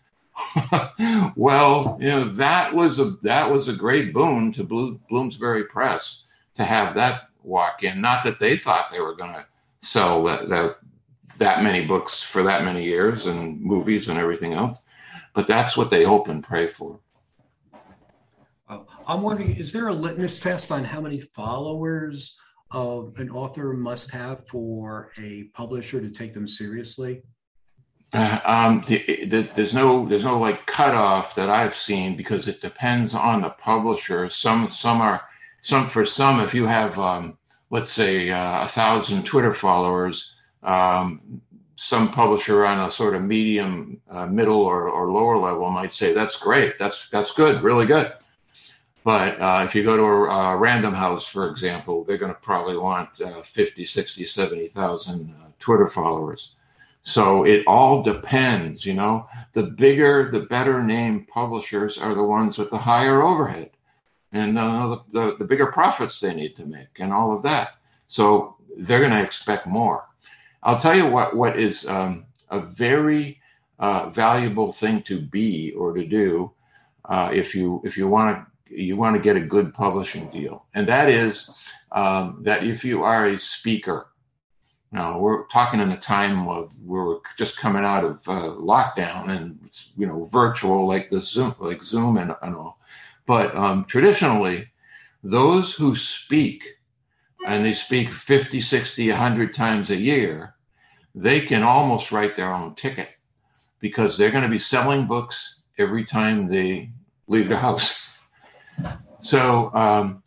well, 1.36 1.97
you 1.99 2.08
know 2.08 2.30
that 2.34 2.73
was 2.73 2.99
a 2.99 3.12
that 3.23 3.49
was 3.49 3.67
a 3.67 3.73
great 3.73 4.13
boon 4.13 4.51
to 4.54 4.63
Bloomsbury 5.10 5.65
Press 5.65 6.23
to 6.56 6.63
have 6.63 6.95
that 6.95 7.30
walk 7.43 7.84
in. 7.84 8.01
Not 8.01 8.23
that 8.23 8.39
they 8.39 8.58
thought 8.58 8.91
they 8.91 8.99
were 8.99 9.15
going 9.15 9.34
to 9.34 9.45
sell 9.80 10.23
that, 10.25 10.49
that 10.49 10.77
that 11.38 11.63
many 11.63 11.86
books 11.86 12.21
for 12.21 12.43
that 12.43 12.63
many 12.63 12.84
years 12.84 13.25
and 13.25 13.60
movies 13.62 14.10
and 14.10 14.19
everything 14.19 14.54
else, 14.54 14.86
but 15.34 15.47
that's 15.47 15.75
what 15.75 15.89
they 15.89 16.04
hope 16.04 16.27
and 16.27 16.43
pray 16.43 16.67
for. 16.67 16.99
I'm 19.08 19.21
wondering, 19.21 19.56
is 19.56 19.73
there 19.73 19.88
a 19.88 19.93
litmus 19.93 20.39
test 20.39 20.71
on 20.71 20.84
how 20.84 21.01
many 21.01 21.19
followers 21.19 22.38
of 22.71 23.13
an 23.17 23.30
author 23.30 23.73
must 23.73 24.12
have 24.12 24.47
for 24.47 25.12
a 25.17 25.45
publisher 25.54 25.99
to 25.99 26.10
take 26.10 26.34
them 26.34 26.47
seriously? 26.47 27.23
Uh, 28.13 28.39
um, 28.43 28.84
the, 28.88 29.26
the, 29.26 29.50
there's 29.56 29.74
no 29.74 30.06
there's 30.08 30.26
no 30.26 30.38
like 30.38 30.65
cutoff 30.65 31.34
that 31.36 31.50
I've 31.50 31.76
seen 31.76 32.17
because 32.17 32.47
it 32.47 32.62
depends 32.62 33.15
on 33.15 33.41
the 33.41 33.52
publisher. 33.52 34.30
Some 34.30 34.67
some 34.69 35.02
are 35.02 35.21
some 35.62 35.89
for 35.89 36.06
some 36.06 36.41
if 36.41 36.54
you 36.54 36.65
have 36.65 37.00
um, 37.00 37.38
let's 37.69 37.89
say 37.89 38.30
uh, 38.30 38.63
a 38.63 38.67
thousand 38.67 39.24
Twitter 39.26 39.54
followers, 39.54 40.36
um, 40.62 41.41
some 41.78 42.12
publisher 42.12 42.65
on 42.65 42.88
a 42.88 42.91
sort 42.91 43.15
of 43.15 43.24
medium, 43.24 44.00
uh, 44.10 44.28
middle, 44.28 44.62
or, 44.62 44.89
or 44.89 45.12
lower 45.12 45.38
level 45.38 45.71
might 45.71 45.91
say 45.91 46.13
that's 46.13 46.36
great, 46.36 46.78
that's 46.78 47.10
that's 47.10 47.32
good, 47.32 47.63
really 47.63 47.88
good. 47.88 48.13
But 49.04 49.39
uh, 49.41 49.63
if 49.65 49.74
you 49.74 49.84
go 49.84 49.97
to 49.97 50.04
a, 50.04 50.56
Random 50.58 50.93
House, 50.93 51.26
for 51.26 51.50
example, 51.50 52.04
they're 52.04 52.19
going 52.19 52.34
to 52.34 52.39
probably 52.39 52.78
want 52.78 53.10
uh, 53.19 53.41
50, 53.41 53.84
60, 53.84 54.26
70,000 54.26 55.34
uh, 55.34 55.47
Twitter 55.60 55.88
followers. 55.88 56.56
So 57.03 57.43
it 57.45 57.63
all 57.65 58.03
depends, 58.03 58.85
you 58.85 58.93
know. 58.93 59.27
The 59.53 59.63
bigger, 59.63 60.29
the 60.31 60.41
better 60.41 60.83
name 60.83 61.25
publishers 61.25 61.97
are 61.97 62.13
the 62.13 62.23
ones 62.23 62.57
with 62.57 62.69
the 62.69 62.77
higher 62.77 63.21
overhead 63.21 63.71
and 64.31 64.55
the, 64.55 65.01
the, 65.11 65.35
the 65.39 65.45
bigger 65.45 65.67
profits 65.67 66.19
they 66.19 66.33
need 66.33 66.55
to 66.55 66.65
make 66.65 66.99
and 66.99 67.11
all 67.11 67.35
of 67.35 67.43
that. 67.43 67.71
So 68.07 68.55
they're 68.77 68.99
going 68.99 69.11
to 69.11 69.23
expect 69.23 69.67
more. 69.67 70.05
I'll 70.63 70.77
tell 70.77 70.95
you 70.95 71.07
what 71.07 71.35
what 71.35 71.59
is 71.59 71.87
um, 71.87 72.25
a 72.49 72.61
very 72.61 73.39
uh, 73.79 74.09
valuable 74.11 74.71
thing 74.71 75.01
to 75.03 75.19
be 75.19 75.73
or 75.75 75.93
to 75.93 76.05
do 76.05 76.51
uh, 77.05 77.31
if 77.33 77.55
you 77.55 77.81
if 77.83 77.97
you 77.97 78.07
want 78.07 78.37
to 78.37 78.75
you 78.75 78.95
want 78.95 79.15
to 79.15 79.21
get 79.21 79.35
a 79.35 79.41
good 79.41 79.73
publishing 79.73 80.29
deal, 80.29 80.65
and 80.75 80.87
that 80.87 81.09
is 81.09 81.49
um, 81.91 82.39
that 82.43 82.63
if 82.63 82.85
you 82.85 83.03
are 83.03 83.27
a 83.27 83.37
speaker. 83.37 84.07
Now 84.91 85.19
we're 85.19 85.45
talking 85.47 85.80
in 85.80 85.91
a 85.91 85.99
time 85.99 86.47
of 86.47 86.71
we're 86.84 87.19
just 87.38 87.58
coming 87.58 87.86
out 87.86 88.04
of 88.04 88.27
uh, 88.27 88.56
lockdown 88.58 89.30
and 89.30 89.60
it's 89.65 89.93
you 89.97 90.06
know 90.06 90.25
virtual 90.25 90.88
like 90.88 91.10
the 91.10 91.21
Zoom 91.21 91.56
like 91.60 91.82
Zoom 91.82 92.17
and, 92.17 92.36
and 92.41 92.56
all. 92.56 92.77
But 93.25 93.56
um, 93.56 93.86
traditionally, 93.86 94.67
those 95.23 95.73
who 95.73 95.95
speak, 95.95 96.65
and 97.47 97.63
they 97.63 97.73
speak 97.73 98.10
50, 98.10 98.60
60, 98.60 99.10
100 99.10 99.54
times 99.54 99.89
a 99.89 99.95
year, 99.95 100.56
they 101.15 101.41
can 101.41 101.63
almost 101.63 102.12
write 102.12 102.36
their 102.36 102.54
own 102.54 102.75
ticket 102.75 103.10
because 103.80 104.17
they're 104.17 104.32
going 104.32 104.43
to 104.43 104.49
be 104.49 104.60
selling 104.60 105.08
books 105.08 105.62
every 105.77 106.06
time 106.06 106.47
they 106.47 106.89
leave 107.27 107.49
the 107.49 107.58
house. 107.58 108.08
So 109.21 109.71
um, 109.73 110.20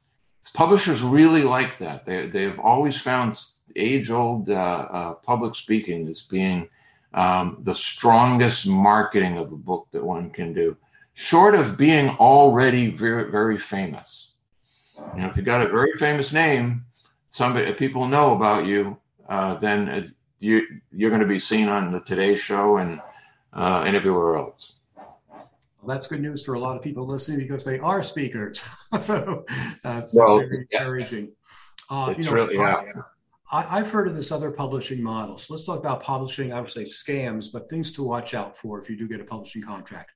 publishers 0.54 1.02
really 1.02 1.42
like 1.42 1.78
that. 1.78 2.06
They, 2.06 2.28
they've 2.28 2.58
always 2.58 2.98
found 2.98 3.38
age 3.76 4.08
old 4.10 4.48
uh, 4.48 4.54
uh, 4.54 5.14
public 5.14 5.54
speaking 5.54 6.08
as 6.08 6.22
being 6.22 6.70
um, 7.12 7.58
the 7.62 7.74
strongest 7.74 8.66
marketing 8.66 9.36
of 9.36 9.52
a 9.52 9.56
book 9.56 9.88
that 9.92 10.02
one 10.02 10.30
can 10.30 10.54
do 10.54 10.76
short 11.14 11.54
of 11.54 11.76
being 11.76 12.10
already 12.10 12.90
very, 12.90 13.30
very 13.30 13.56
famous. 13.56 14.32
You 15.14 15.22
know, 15.22 15.28
if 15.28 15.36
you 15.36 15.42
got 15.42 15.62
a 15.62 15.68
very 15.68 15.92
famous 15.92 16.32
name, 16.32 16.84
somebody 17.30 17.72
people 17.72 18.06
know 18.06 18.34
about 18.34 18.66
you, 18.66 18.98
uh, 19.28 19.54
then 19.56 19.88
uh, 19.88 20.02
you 20.40 20.62
you're 20.92 21.10
going 21.10 21.22
to 21.22 21.26
be 21.26 21.38
seen 21.38 21.68
on 21.68 21.92
the 21.92 22.00
Today 22.00 22.36
Show 22.36 22.76
and 22.78 23.00
uh, 23.52 23.84
and 23.86 23.96
everywhere 23.96 24.36
else. 24.36 24.73
That's 25.86 26.06
good 26.06 26.20
news 26.20 26.44
for 26.44 26.54
a 26.54 26.58
lot 26.58 26.76
of 26.76 26.82
people 26.82 27.06
listening 27.06 27.38
because 27.38 27.64
they 27.64 27.78
are 27.78 28.02
speakers. 28.02 28.62
so 29.00 29.44
that's, 29.82 30.14
well, 30.14 30.38
very 30.38 30.66
yeah. 30.70 30.80
encouraging. 30.80 31.32
Uh, 31.90 32.08
it's 32.10 32.18
you 32.20 32.24
know, 32.26 32.32
really, 32.32 32.56
yeah. 32.56 32.82
I, 33.52 33.78
have 33.78 33.90
heard 33.90 34.08
of 34.08 34.16
this 34.16 34.32
other 34.32 34.50
publishing 34.50 35.02
model. 35.02 35.38
So 35.38 35.54
let's 35.54 35.66
talk 35.66 35.78
about 35.78 36.02
publishing. 36.02 36.52
I 36.52 36.60
would 36.60 36.70
say 36.70 36.82
scams, 36.82 37.52
but 37.52 37.68
things 37.68 37.92
to 37.92 38.02
watch 38.02 38.34
out 38.34 38.56
for 38.56 38.80
if 38.80 38.90
you 38.90 38.96
do 38.96 39.06
get 39.06 39.20
a 39.20 39.24
publishing 39.24 39.62
contract. 39.62 40.12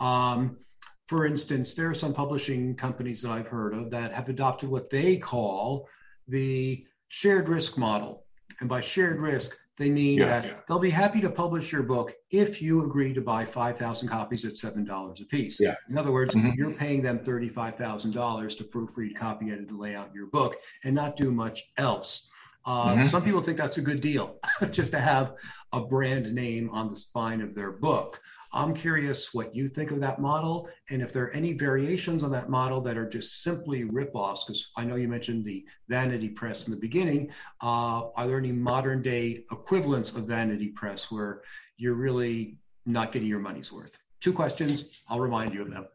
Um, 0.00 0.58
for 1.06 1.26
instance, 1.26 1.74
there 1.74 1.88
are 1.88 1.94
some 1.94 2.12
publishing 2.12 2.74
companies 2.74 3.22
that 3.22 3.30
I've 3.30 3.46
heard 3.46 3.74
of 3.74 3.90
that 3.90 4.12
have 4.12 4.28
adopted 4.28 4.68
what 4.68 4.90
they 4.90 5.16
call 5.16 5.88
the 6.28 6.84
shared 7.08 7.48
risk 7.48 7.78
model. 7.78 8.24
And 8.60 8.68
by 8.68 8.80
shared 8.80 9.20
risk, 9.20 9.56
they 9.78 9.90
mean 9.90 10.18
yeah, 10.18 10.26
that 10.26 10.44
yeah. 10.44 10.52
they'll 10.68 10.78
be 10.78 10.90
happy 10.90 11.20
to 11.20 11.30
publish 11.30 11.72
your 11.72 11.82
book 11.82 12.12
if 12.30 12.60
you 12.60 12.84
agree 12.84 13.14
to 13.14 13.20
buy 13.22 13.44
5,000 13.44 14.08
copies 14.08 14.44
at 14.44 14.52
$7 14.52 15.20
a 15.20 15.24
piece. 15.26 15.58
Yeah. 15.60 15.76
In 15.88 15.96
other 15.96 16.12
words, 16.12 16.34
mm-hmm. 16.34 16.50
you're 16.56 16.72
paying 16.72 17.02
them 17.02 17.18
$35,000 17.18 18.58
to 18.58 18.64
proofread, 18.64 19.16
copy 19.16 19.50
edit, 19.50 19.70
and 19.70 19.78
lay 19.78 19.94
out 19.94 20.14
your 20.14 20.26
book 20.26 20.56
and 20.84 20.94
not 20.94 21.16
do 21.16 21.32
much 21.32 21.62
else. 21.78 22.30
Uh, 22.64 22.94
mm-hmm. 22.94 23.04
Some 23.04 23.24
people 23.24 23.40
think 23.40 23.56
that's 23.58 23.78
a 23.78 23.82
good 23.82 24.00
deal 24.00 24.38
just 24.70 24.92
to 24.92 25.00
have 25.00 25.34
a 25.72 25.80
brand 25.80 26.32
name 26.32 26.70
on 26.70 26.90
the 26.90 26.96
spine 26.96 27.40
of 27.40 27.54
their 27.54 27.72
book. 27.72 28.20
I'm 28.54 28.74
curious 28.74 29.32
what 29.32 29.54
you 29.54 29.68
think 29.68 29.90
of 29.90 30.00
that 30.00 30.20
model 30.20 30.68
and 30.90 31.00
if 31.00 31.12
there 31.12 31.24
are 31.24 31.30
any 31.30 31.54
variations 31.54 32.22
on 32.22 32.30
that 32.32 32.50
model 32.50 32.82
that 32.82 32.98
are 32.98 33.08
just 33.08 33.42
simply 33.42 33.84
ripoffs, 33.84 34.40
because 34.46 34.72
I 34.76 34.84
know 34.84 34.96
you 34.96 35.08
mentioned 35.08 35.44
the 35.44 35.64
vanity 35.88 36.28
press 36.28 36.66
in 36.66 36.74
the 36.74 36.80
beginning. 36.80 37.30
Uh, 37.62 38.10
are 38.14 38.26
there 38.26 38.38
any 38.38 38.52
modern 38.52 39.00
day 39.00 39.44
equivalents 39.50 40.14
of 40.14 40.24
vanity 40.24 40.68
press 40.68 41.10
where 41.10 41.42
you're 41.78 41.94
really 41.94 42.58
not 42.84 43.10
getting 43.10 43.28
your 43.28 43.40
money's 43.40 43.72
worth? 43.72 43.98
Two 44.20 44.34
questions. 44.34 44.84
I'll 45.08 45.20
remind 45.20 45.54
you 45.54 45.62
of 45.62 45.70
them. 45.70 45.86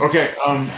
Okay. 0.00 0.34
Um, 0.44 0.70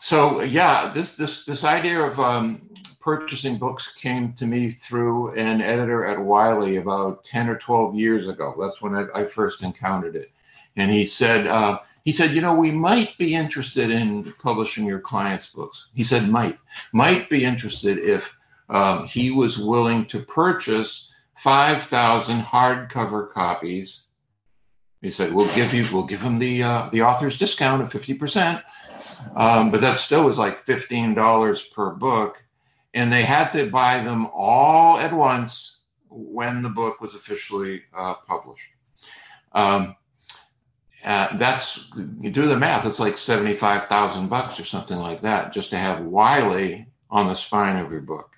so 0.00 0.42
yeah, 0.42 0.92
this 0.92 1.16
this 1.16 1.44
this 1.44 1.64
idea 1.64 2.00
of 2.00 2.18
um, 2.18 2.70
purchasing 3.00 3.58
books 3.58 3.92
came 4.00 4.32
to 4.32 4.46
me 4.46 4.70
through 4.70 5.34
an 5.34 5.60
editor 5.60 6.06
at 6.06 6.18
Wiley 6.18 6.76
about 6.76 7.22
10 7.24 7.48
or 7.48 7.58
12 7.58 7.94
years 7.94 8.26
ago. 8.26 8.54
That's 8.58 8.80
when 8.80 8.96
I, 8.96 9.06
I 9.14 9.24
first 9.26 9.62
encountered 9.62 10.16
it 10.16 10.30
and 10.76 10.90
he 10.90 11.06
said, 11.06 11.46
uh, 11.46 11.78
he 12.04 12.12
said, 12.12 12.32
you 12.32 12.40
know, 12.40 12.54
we 12.54 12.70
might 12.70 13.18
be 13.18 13.34
interested 13.34 13.90
in 13.90 14.32
publishing 14.40 14.86
your 14.86 15.00
client's 15.00 15.50
books. 15.50 15.88
He 15.94 16.04
said, 16.04 16.28
might, 16.28 16.58
might 16.92 17.28
be 17.28 17.44
interested 17.44 17.98
if 17.98 18.32
um, 18.68 19.06
he 19.06 19.30
was 19.30 19.58
willing 19.58 20.06
to 20.06 20.20
purchase 20.20 21.10
5,000 21.38 22.42
hardcover 22.42 23.30
copies. 23.30 24.06
He 25.02 25.10
said, 25.10 25.32
we'll 25.32 25.52
give 25.54 25.74
you, 25.74 25.84
we'll 25.92 26.06
give 26.06 26.20
him 26.20 26.38
the, 26.38 26.62
uh, 26.62 26.88
the 26.92 27.02
author's 27.02 27.38
discount 27.38 27.82
of 27.82 27.90
50%. 27.90 28.62
Um, 29.34 29.70
but 29.70 29.80
that 29.80 29.98
still 29.98 30.24
was 30.24 30.38
like 30.38 30.64
$15 30.64 31.72
per 31.72 31.90
book. 31.90 32.42
And 32.94 33.12
they 33.12 33.24
had 33.24 33.50
to 33.52 33.70
buy 33.70 34.02
them 34.02 34.28
all 34.32 34.98
at 34.98 35.12
once 35.12 35.80
when 36.08 36.62
the 36.62 36.68
book 36.68 37.00
was 37.00 37.14
officially 37.14 37.82
uh, 37.94 38.14
published. 38.14 38.68
Um, 39.52 39.96
uh, 41.06 41.36
that's 41.38 41.88
you 42.20 42.30
do 42.30 42.46
the 42.46 42.58
math. 42.58 42.84
It's 42.84 42.98
like 42.98 43.16
seventy-five 43.16 43.86
thousand 43.86 44.28
bucks 44.28 44.58
or 44.58 44.64
something 44.64 44.98
like 44.98 45.22
that 45.22 45.52
just 45.52 45.70
to 45.70 45.78
have 45.78 46.04
Wiley 46.04 46.88
on 47.08 47.28
the 47.28 47.34
spine 47.34 47.76
of 47.76 47.92
your 47.92 48.00
book. 48.00 48.30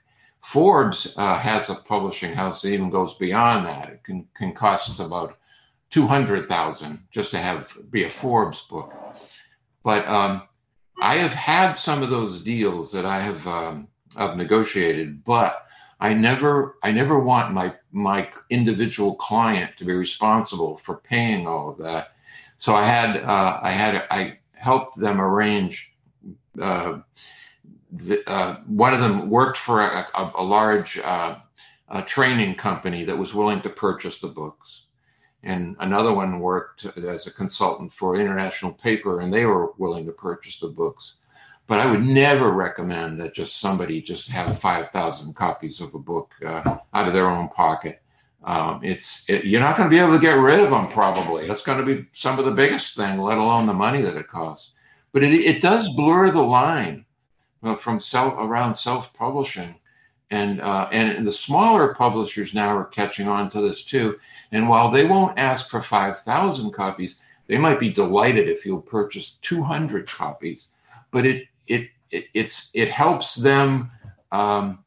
Forbes 0.43 1.13
uh, 1.17 1.39
has 1.39 1.71
a 1.71 1.75
publishing 1.75 2.35
house 2.35 2.63
that 2.63 2.69
even 2.69 2.91
goes 2.91 3.15
beyond 3.15 3.67
that. 3.67 3.89
It 3.89 4.05
can 4.05 4.29
can 4.37 4.53
cost 4.53 5.01
about 5.01 5.39
two 5.89 6.07
hundred 6.07 6.47
thousand 6.47 7.05
just 7.11 7.31
to 7.31 7.39
have 7.39 7.75
be 7.91 8.05
a 8.05 8.11
Forbes 8.11 8.61
book. 8.63 8.93
But 9.83 10.07
um, 10.07 10.43
I 11.01 11.17
have 11.17 11.33
had 11.33 11.73
some 11.73 12.03
of 12.03 12.11
those 12.11 12.45
deals 12.45 12.93
that 12.93 13.07
I 13.07 13.21
have 13.21 13.47
um, 13.47 13.89
I've 14.15 14.37
negotiated, 14.37 15.25
but 15.25 15.67
I 16.01 16.13
never 16.13 16.77
I 16.83 16.93
never 16.93 17.19
want 17.19 17.55
my 17.55 17.75
my 17.93 18.29
individual 18.51 19.15
client 19.15 19.77
to 19.79 19.85
be 19.85 19.93
responsible 19.93 20.77
for 20.77 20.97
paying 20.97 21.47
all 21.47 21.71
of 21.71 21.79
that. 21.79 22.13
So 22.59 22.75
I 22.75 22.87
had 22.87 23.17
uh, 23.17 23.61
I 23.63 23.71
had 23.71 23.95
I 24.11 24.39
helped 24.55 24.99
them 24.99 25.21
arrange. 25.21 25.93
Uh, 26.61 27.01
the, 27.93 28.29
uh, 28.29 28.57
one 28.67 28.93
of 28.93 29.01
them 29.01 29.31
worked 29.31 29.57
for 29.57 29.81
a, 29.81 30.07
a, 30.13 30.33
a 30.37 30.43
large 30.43 30.99
uh, 30.99 31.37
training 32.07 32.57
company 32.57 33.05
that 33.05 33.17
was 33.17 33.33
willing 33.33 33.63
to 33.63 33.71
purchase 33.71 34.19
the 34.19 34.29
books, 34.29 34.87
and 35.43 35.77
another 35.79 36.13
one 36.13 36.41
worked 36.41 36.85
as 36.85 37.27
a 37.27 37.33
consultant 37.33 37.93
for 37.93 38.17
international 38.17 38.73
paper, 38.73 39.21
and 39.21 39.33
they 39.33 39.47
were 39.47 39.73
willing 39.79 40.05
to 40.07 40.13
purchase 40.13 40.59
the 40.59 40.69
books. 40.69 41.15
But 41.69 41.79
I 41.79 41.91
would 41.91 42.03
never 42.03 42.51
recommend 42.51 43.21
that 43.21 43.35
just 43.35 43.61
somebody 43.61 44.03
just 44.03 44.29
have 44.31 44.59
five 44.59 44.91
thousand 44.91 45.35
copies 45.35 45.81
of 45.81 45.95
a 45.95 45.99
book 45.99 46.35
uh, 46.45 46.79
out 46.93 47.07
of 47.07 47.15
their 47.15 47.31
own 47.31 47.49
pocket. 47.49 48.03
Um, 48.45 48.81
it's 48.85 49.29
it, 49.29 49.45
you're 49.45 49.61
not 49.61 49.77
going 49.77 49.91
to 49.91 49.95
be 49.95 50.01
able 50.01 50.15
to 50.15 50.21
get 50.21 50.35
rid 50.35 50.61
of 50.61 50.71
them 50.71 50.89
probably. 50.89 51.47
That's 51.47 51.63
going 51.63 51.85
to 51.85 51.95
be 51.95 52.07
some 52.13 52.39
of 52.39 52.45
the 52.45 52.53
biggest 52.53 52.95
thing, 52.97 53.19
let 53.19 53.39
alone 53.39 53.67
the 53.67 53.75
money 53.75 54.03
that 54.03 54.17
it 54.17 54.29
costs. 54.29 54.73
But 55.13 55.23
it 55.23 55.35
it 55.35 55.63
does 55.63 55.91
blur 55.91 56.31
the 56.31 56.43
line 56.43 57.05
from 57.79 58.01
self 58.01 58.35
around 58.39 58.75
self 58.75 59.13
publishing, 59.13 59.75
and 60.31 60.61
uh, 60.61 60.89
and 60.93 61.27
the 61.27 61.33
smaller 61.33 61.95
publishers 61.95 62.55
now 62.55 62.77
are 62.77 62.85
catching 62.85 63.27
on 63.27 63.49
to 63.51 63.61
this 63.61 63.83
too. 63.83 64.19
And 64.53 64.69
while 64.69 64.91
they 64.91 65.05
won't 65.05 65.39
ask 65.39 65.69
for 65.69 65.83
five 65.83 66.21
thousand 66.21 66.73
copies, 66.73 67.17
they 67.49 67.59
might 67.59 67.81
be 67.81 67.93
delighted 67.93 68.49
if 68.49 68.65
you'll 68.65 68.81
purchase 68.81 69.39
two 69.43 69.63
hundred 69.63 70.07
copies. 70.07 70.69
But 71.11 71.27
it 71.27 71.49
it, 71.67 71.91
it 72.11 72.27
it's 72.35 72.71
it 72.75 72.91
helps 72.91 73.35
them 73.35 73.91
um, 74.31 74.85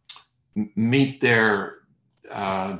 meet 0.75 1.19
their 1.19 1.79
uh, 2.29 2.77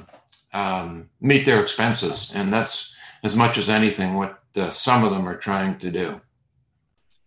um, 0.54 1.10
meet 1.20 1.46
their 1.46 1.62
expenses, 1.62 2.32
and 2.36 2.52
that's 2.52 2.96
as 3.24 3.36
much 3.36 3.58
as 3.58 3.70
anything 3.70 4.16
what 4.16 4.40
uh, 4.56 4.70
some 4.70 5.04
of 5.04 5.12
them 5.12 5.28
are 5.28 5.38
trying 5.38 5.80
to 5.80 5.92
do. 5.92 6.20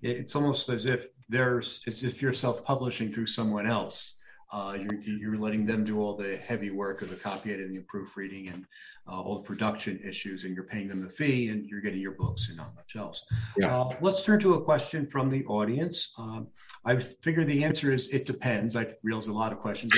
It's 0.03 0.37
almost 0.37 0.69
as 0.69 0.87
if 0.87 1.09
there's 1.29 1.81
as 1.87 2.05
if 2.05 2.21
you're 2.21 2.33
self-publishing 2.33 3.13
through 3.13 3.27
someone 3.27 3.67
else. 3.67 4.17
Uh, 4.53 4.77
you're, 4.81 5.01
you're 5.01 5.39
letting 5.39 5.65
them 5.65 5.85
do 5.85 6.01
all 6.01 6.17
the 6.17 6.37
heavy 6.37 6.71
work 6.71 7.03
of 7.03 7.11
the 7.11 7.17
copy 7.17 7.53
editing 7.53 7.77
and 7.77 7.87
proofreading 7.89 8.49
and 8.49 8.65
uh, 9.09 9.21
all 9.21 9.37
the 9.37 9.43
production 9.43 10.01
issues, 10.03 10.45
and 10.45 10.55
you're 10.55 10.65
paying 10.65 10.89
them 10.89 11.03
the 11.03 11.09
fee, 11.09 11.49
and 11.49 11.67
you're 11.67 11.81
getting 11.81 12.01
your 12.01 12.13
books 12.13 12.49
and 12.49 12.57
not 12.57 12.75
much 12.75 12.97
else. 12.97 13.25
Yeah. 13.57 13.77
Uh, 13.77 13.97
let's 14.01 14.23
turn 14.23 14.41
to 14.41 14.55
a 14.55 14.63
question 14.63 15.07
from 15.07 15.29
the 15.29 15.45
audience. 15.47 16.13
Um, 16.19 16.49
I 16.85 16.99
figure 16.99 17.45
the 17.45 17.65
answer 17.65 17.93
is 17.93 18.13
it 18.15 18.27
depends. 18.27 18.77
I 18.77 18.95
realize 19.03 19.27
a 19.27 19.33
lot 19.33 19.53
of 19.53 19.59
questions. 19.59 19.93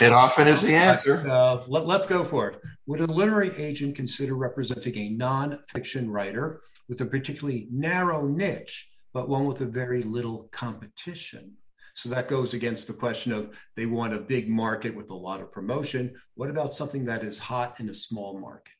it 0.00 0.12
often 0.12 0.48
is 0.48 0.62
the 0.62 0.74
answer. 0.74 1.24
Uh, 1.28 1.62
let, 1.68 1.86
let's 1.86 2.06
go 2.06 2.24
for 2.24 2.48
it. 2.48 2.60
Would 2.86 3.00
a 3.00 3.06
literary 3.06 3.52
agent 3.56 3.94
consider 3.94 4.34
representing 4.34 4.96
a 4.96 5.10
non-fiction 5.10 6.10
writer 6.10 6.62
with 6.88 7.00
a 7.00 7.06
particularly 7.06 7.68
narrow 7.70 8.26
niche, 8.26 8.88
but 9.12 9.28
one 9.28 9.44
with 9.44 9.60
a 9.60 9.66
very 9.66 10.02
little 10.02 10.48
competition? 10.50 11.52
So 11.98 12.08
that 12.10 12.28
goes 12.28 12.54
against 12.54 12.86
the 12.86 12.92
question 12.92 13.32
of 13.32 13.58
they 13.74 13.84
want 13.84 14.14
a 14.14 14.20
big 14.20 14.48
market 14.48 14.94
with 14.94 15.10
a 15.10 15.16
lot 15.16 15.40
of 15.40 15.50
promotion. 15.50 16.14
What 16.36 16.48
about 16.48 16.72
something 16.72 17.04
that 17.06 17.24
is 17.24 17.40
hot 17.40 17.80
in 17.80 17.88
a 17.88 17.94
small 17.94 18.38
market? 18.38 18.76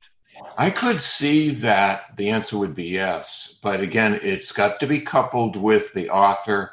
I 0.56 0.70
could 0.70 1.02
see 1.02 1.52
that 1.56 2.16
the 2.16 2.30
answer 2.30 2.56
would 2.58 2.76
be 2.76 2.84
yes. 2.84 3.58
But 3.60 3.80
again, 3.80 4.20
it's 4.22 4.52
got 4.52 4.78
to 4.78 4.86
be 4.86 5.00
coupled 5.00 5.56
with 5.56 5.92
the 5.94 6.08
author 6.10 6.70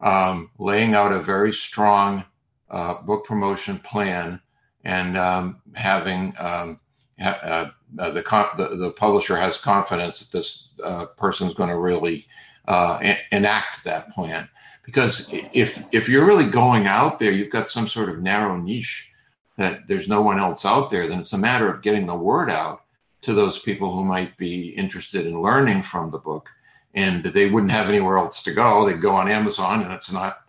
um, 0.00 0.50
laying 0.58 0.94
out 0.94 1.12
a 1.12 1.20
very 1.20 1.52
strong 1.52 2.24
uh, 2.68 3.02
book 3.02 3.24
promotion 3.24 3.78
plan 3.78 4.40
and 4.82 5.16
um, 5.16 5.62
having 5.76 6.34
um, 6.36 6.80
uh, 7.20 7.26
uh, 7.26 7.70
the, 7.94 8.24
the, 8.56 8.76
the 8.76 8.92
publisher 8.96 9.36
has 9.36 9.56
confidence 9.56 10.18
that 10.18 10.36
this 10.36 10.72
uh, 10.82 11.06
person 11.16 11.46
is 11.46 11.54
going 11.54 11.70
to 11.70 11.78
really 11.78 12.26
uh, 12.66 12.98
enact 13.30 13.84
that 13.84 14.10
plan. 14.10 14.48
Because 14.86 15.28
if 15.32 15.82
if 15.92 16.08
you're 16.08 16.24
really 16.24 16.48
going 16.48 16.86
out 16.86 17.18
there, 17.18 17.32
you've 17.32 17.52
got 17.52 17.66
some 17.66 17.88
sort 17.88 18.08
of 18.08 18.20
narrow 18.20 18.56
niche 18.56 19.10
that 19.56 19.88
there's 19.88 20.08
no 20.08 20.22
one 20.22 20.38
else 20.38 20.64
out 20.64 20.90
there. 20.90 21.08
Then 21.08 21.18
it's 21.18 21.32
a 21.32 21.38
matter 21.38 21.68
of 21.68 21.82
getting 21.82 22.06
the 22.06 22.16
word 22.16 22.50
out 22.50 22.82
to 23.22 23.34
those 23.34 23.58
people 23.58 23.94
who 23.94 24.04
might 24.04 24.36
be 24.36 24.68
interested 24.68 25.26
in 25.26 25.42
learning 25.42 25.82
from 25.82 26.10
the 26.10 26.18
book, 26.18 26.48
and 26.94 27.24
they 27.24 27.50
wouldn't 27.50 27.72
have 27.72 27.88
anywhere 27.88 28.16
else 28.16 28.42
to 28.44 28.54
go. 28.54 28.86
They'd 28.86 29.02
go 29.02 29.16
on 29.16 29.28
Amazon, 29.28 29.82
and 29.82 29.92
it's 29.92 30.12
not 30.12 30.42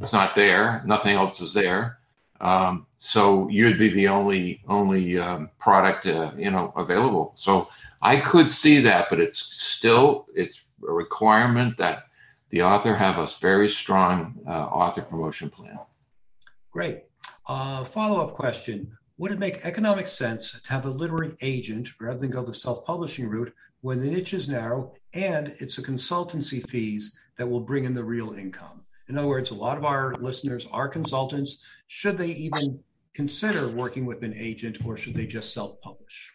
it's 0.00 0.12
not 0.12 0.36
there. 0.36 0.82
Nothing 0.86 1.16
else 1.16 1.40
is 1.40 1.52
there. 1.52 1.98
Um, 2.40 2.86
so 2.98 3.48
you'd 3.48 3.78
be 3.78 3.90
the 3.90 4.06
only 4.06 4.62
only 4.68 5.18
um, 5.18 5.50
product 5.58 6.06
uh, 6.06 6.30
you 6.36 6.52
know 6.52 6.72
available. 6.76 7.32
So 7.34 7.68
I 8.02 8.20
could 8.20 8.48
see 8.48 8.80
that, 8.82 9.08
but 9.10 9.18
it's 9.18 9.40
still 9.40 10.26
it's 10.34 10.64
a 10.86 10.92
requirement 10.92 11.76
that 11.78 12.04
the 12.50 12.62
author 12.62 12.94
have 12.94 13.18
a 13.18 13.28
very 13.40 13.68
strong 13.68 14.38
uh, 14.46 14.50
author 14.50 15.02
promotion 15.02 15.50
plan. 15.50 15.78
Great. 16.70 17.04
Uh, 17.46 17.84
follow 17.84 18.20
up 18.20 18.34
question 18.34 18.96
Would 19.18 19.32
it 19.32 19.38
make 19.38 19.64
economic 19.64 20.06
sense 20.06 20.60
to 20.60 20.72
have 20.72 20.84
a 20.84 20.90
literary 20.90 21.34
agent 21.42 21.90
rather 22.00 22.18
than 22.18 22.30
go 22.30 22.42
the 22.42 22.54
self 22.54 22.84
publishing 22.84 23.28
route 23.28 23.52
when 23.80 24.00
the 24.00 24.10
niche 24.10 24.34
is 24.34 24.48
narrow 24.48 24.92
and 25.14 25.48
it's 25.60 25.76
the 25.76 25.82
consultancy 25.82 26.66
fees 26.68 27.18
that 27.36 27.48
will 27.48 27.60
bring 27.60 27.84
in 27.84 27.94
the 27.94 28.04
real 28.04 28.34
income? 28.34 28.82
In 29.08 29.16
other 29.16 29.28
words, 29.28 29.50
a 29.50 29.54
lot 29.54 29.76
of 29.76 29.84
our 29.84 30.14
listeners 30.16 30.66
are 30.70 30.88
consultants. 30.88 31.62
Should 31.86 32.18
they 32.18 32.28
even 32.28 32.80
consider 33.14 33.68
working 33.68 34.06
with 34.06 34.22
an 34.22 34.34
agent 34.36 34.78
or 34.84 34.96
should 34.96 35.14
they 35.14 35.26
just 35.26 35.52
self 35.54 35.80
publish? 35.80 36.32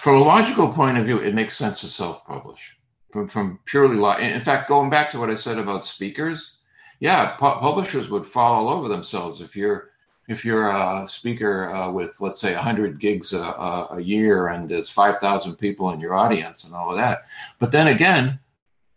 From 0.00 0.16
a 0.16 0.24
logical 0.24 0.72
point 0.72 0.96
of 0.96 1.04
view, 1.04 1.18
it 1.18 1.34
makes 1.34 1.56
sense 1.56 1.80
to 1.80 1.88
self 1.88 2.24
publish 2.26 2.77
from, 3.10 3.28
from 3.28 3.58
purely. 3.64 3.96
In 4.22 4.44
fact, 4.44 4.68
going 4.68 4.90
back 4.90 5.10
to 5.10 5.18
what 5.18 5.30
I 5.30 5.34
said 5.34 5.58
about 5.58 5.84
speakers, 5.84 6.58
yeah, 7.00 7.36
pu- 7.36 7.60
publishers 7.60 8.10
would 8.10 8.26
fall 8.26 8.66
all 8.66 8.74
over 8.74 8.88
themselves 8.88 9.40
if 9.40 9.56
you're 9.56 9.90
if 10.28 10.44
you're 10.44 10.68
a 10.68 11.06
speaker 11.08 11.70
uh, 11.70 11.90
with 11.90 12.20
let's 12.20 12.38
say 12.38 12.54
100 12.54 13.00
gigs 13.00 13.32
a, 13.32 13.40
a, 13.40 13.88
a 13.92 14.00
year 14.00 14.48
and 14.48 14.68
there's 14.68 14.90
5,000 14.90 15.56
people 15.56 15.90
in 15.92 16.00
your 16.00 16.14
audience 16.14 16.64
and 16.64 16.74
all 16.74 16.90
of 16.90 16.98
that. 16.98 17.20
But 17.58 17.72
then 17.72 17.86
again, 17.88 18.38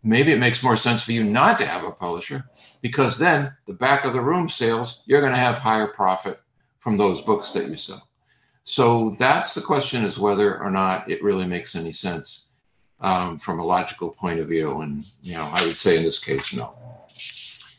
maybe 0.02 0.32
it 0.32 0.38
makes 0.38 0.62
more 0.62 0.76
sense 0.76 1.02
for 1.02 1.12
you 1.12 1.24
not 1.24 1.56
to 1.58 1.66
have 1.66 1.84
a 1.84 1.90
publisher 1.90 2.44
because 2.82 3.16
then 3.16 3.50
the 3.66 3.72
back 3.72 4.04
of 4.04 4.12
the 4.12 4.20
room 4.20 4.46
sales 4.46 5.02
you're 5.06 5.22
going 5.22 5.32
to 5.32 5.38
have 5.38 5.56
higher 5.56 5.86
profit 5.86 6.38
from 6.80 6.98
those 6.98 7.22
books 7.22 7.52
that 7.52 7.66
you 7.66 7.78
sell. 7.78 8.06
So 8.64 9.16
that's 9.18 9.54
the 9.54 9.62
question 9.62 10.04
is 10.04 10.18
whether 10.18 10.60
or 10.60 10.70
not 10.70 11.10
it 11.10 11.22
really 11.22 11.46
makes 11.46 11.74
any 11.74 11.92
sense 11.92 12.51
um, 13.02 13.38
from 13.38 13.60
a 13.60 13.64
logical 13.64 14.10
point 14.10 14.40
of 14.40 14.48
view. 14.48 14.80
And, 14.80 15.04
you 15.22 15.34
know, 15.34 15.48
I 15.52 15.64
would 15.66 15.76
say 15.76 15.98
in 15.98 16.02
this 16.02 16.18
case, 16.18 16.54
no. 16.54 16.74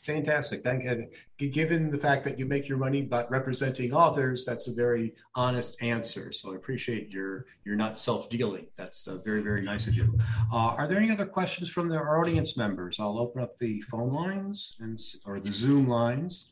Fantastic. 0.04 0.66
Thank 0.66 0.84
you. 0.84 1.08
Given 1.50 1.90
the 1.90 1.98
fact 1.98 2.26
that 2.26 2.38
you 2.38 2.46
make 2.46 2.68
your 2.68 2.78
money 2.78 3.04
by 3.04 3.26
representing 3.30 3.94
authors, 3.94 4.44
that's 4.44 4.68
a 4.68 4.74
very 4.74 5.14
honest 5.34 5.82
answer. 5.82 6.34
So 6.34 6.52
I 6.52 6.58
appreciate 6.58 7.10
your 7.10 7.46
you're 7.64 7.78
not 7.78 8.02
self-dealing. 8.02 8.68
That's 8.78 9.08
uh, 9.08 9.20
very 9.20 9.42
very 9.42 9.62
nice 9.62 9.88
of 9.88 9.94
you. 9.94 10.14
Uh, 10.52 10.76
are 10.78 10.88
there 10.90 10.98
any 10.98 11.10
other 11.10 11.26
questions 11.26 11.70
from 11.70 11.88
the 11.88 11.98
audience 11.98 12.58
members? 12.58 13.00
I'll 13.00 13.18
open 13.18 13.42
up 13.42 13.58
the 13.58 13.80
phone 13.84 14.12
lines 14.12 14.76
and 14.82 15.00
or 15.26 15.40
the 15.40 15.54
Zoom 15.54 15.88
lines. 15.88 16.52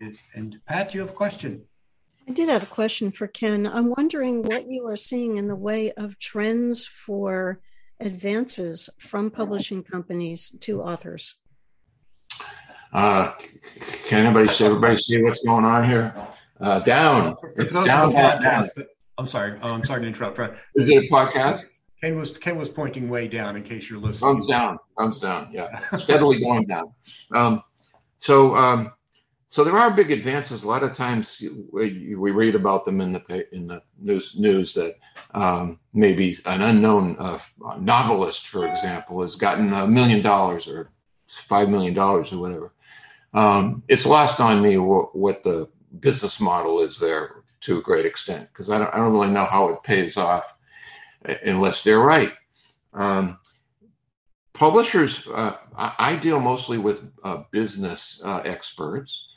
And, 0.00 0.16
and 0.34 0.58
Pat, 0.66 0.94
you 0.94 1.00
have 1.00 1.10
a 1.10 1.12
question? 1.12 1.62
I 2.26 2.32
did 2.32 2.48
have 2.48 2.62
a 2.62 2.66
question 2.66 3.10
for 3.10 3.26
Ken. 3.26 3.66
I'm 3.66 3.90
wondering 3.90 4.42
what 4.42 4.70
you 4.70 4.86
are 4.86 4.96
seeing 4.96 5.36
in 5.36 5.48
the 5.48 5.54
way 5.54 5.92
of 5.92 6.18
trends 6.18 6.86
for 6.86 7.60
advances 8.00 8.90
from 8.98 9.30
publishing 9.30 9.82
companies 9.82 10.56
to 10.60 10.82
authors? 10.82 11.40
Uh, 12.92 13.32
can 14.06 14.24
anybody 14.24 14.48
see 14.48 14.64
everybody 14.64 14.96
see 14.96 15.20
what's 15.22 15.44
going 15.44 15.64
on 15.64 15.88
here? 15.88 16.14
Uh, 16.60 16.80
down. 16.80 17.36
For, 17.36 17.52
for 17.54 17.62
it's 17.62 17.74
down, 17.74 18.12
down, 18.12 18.40
down. 18.40 18.64
I'm 19.18 19.26
sorry. 19.26 19.58
Oh, 19.62 19.70
I'm 19.72 19.84
sorry 19.84 20.02
to 20.02 20.06
interrupt. 20.06 20.38
Is 20.76 20.88
it 20.88 21.04
a 21.04 21.08
podcast? 21.08 21.64
Ken 22.00 22.16
was 22.16 22.36
Ken 22.36 22.56
was 22.56 22.68
pointing 22.68 23.08
way 23.08 23.28
down 23.28 23.56
in 23.56 23.62
case 23.62 23.88
you're 23.88 23.98
listening. 23.98 24.34
Thumbs 24.34 24.48
down. 24.48 24.78
Thumbs 24.98 25.20
down. 25.20 25.48
Yeah, 25.52 25.78
steadily 25.98 26.40
going 26.40 26.66
down. 26.66 26.92
Um, 27.34 27.62
so 28.18 28.54
um, 28.54 28.92
so 29.54 29.62
there 29.62 29.78
are 29.78 29.92
big 29.92 30.10
advances. 30.10 30.64
A 30.64 30.68
lot 30.68 30.82
of 30.82 30.96
times 30.96 31.40
we, 31.70 32.16
read 32.16 32.56
about 32.56 32.84
them 32.84 33.00
in 33.00 33.12
the 33.12 33.46
in 33.54 33.68
the 33.68 33.82
news 34.00 34.34
news 34.36 34.74
that 34.74 34.96
um, 35.32 35.78
maybe 35.92 36.36
an 36.46 36.60
unknown 36.60 37.14
uh, 37.20 37.38
novelist, 37.78 38.48
for 38.48 38.66
example, 38.66 39.22
has 39.22 39.36
gotten 39.36 39.72
a 39.72 39.86
million 39.86 40.22
dollars 40.22 40.66
or 40.66 40.90
five 41.28 41.68
million 41.68 41.94
dollars 41.94 42.32
or 42.32 42.38
whatever. 42.38 42.72
Um, 43.32 43.84
it's 43.86 44.06
lost 44.06 44.40
on 44.40 44.60
me 44.60 44.76
what, 44.78 45.14
what, 45.14 45.44
the 45.44 45.68
business 46.00 46.40
model 46.40 46.80
is 46.80 46.98
there 46.98 47.44
to 47.60 47.78
a 47.78 47.82
great 47.82 48.06
extent 48.06 48.48
because 48.48 48.70
I 48.70 48.78
don't, 48.78 48.92
I 48.92 48.96
don't 48.96 49.12
really 49.12 49.30
know 49.30 49.44
how 49.44 49.68
it 49.68 49.84
pays 49.84 50.16
off 50.16 50.52
unless 51.44 51.84
they're 51.84 52.00
right. 52.00 52.32
Um, 52.92 53.38
publishers, 54.52 55.28
uh, 55.28 55.58
I, 55.78 55.94
I, 55.98 56.16
deal 56.16 56.40
mostly 56.40 56.78
with 56.78 57.08
uh, 57.22 57.44
business 57.52 58.20
uh, 58.24 58.38
experts 58.38 59.28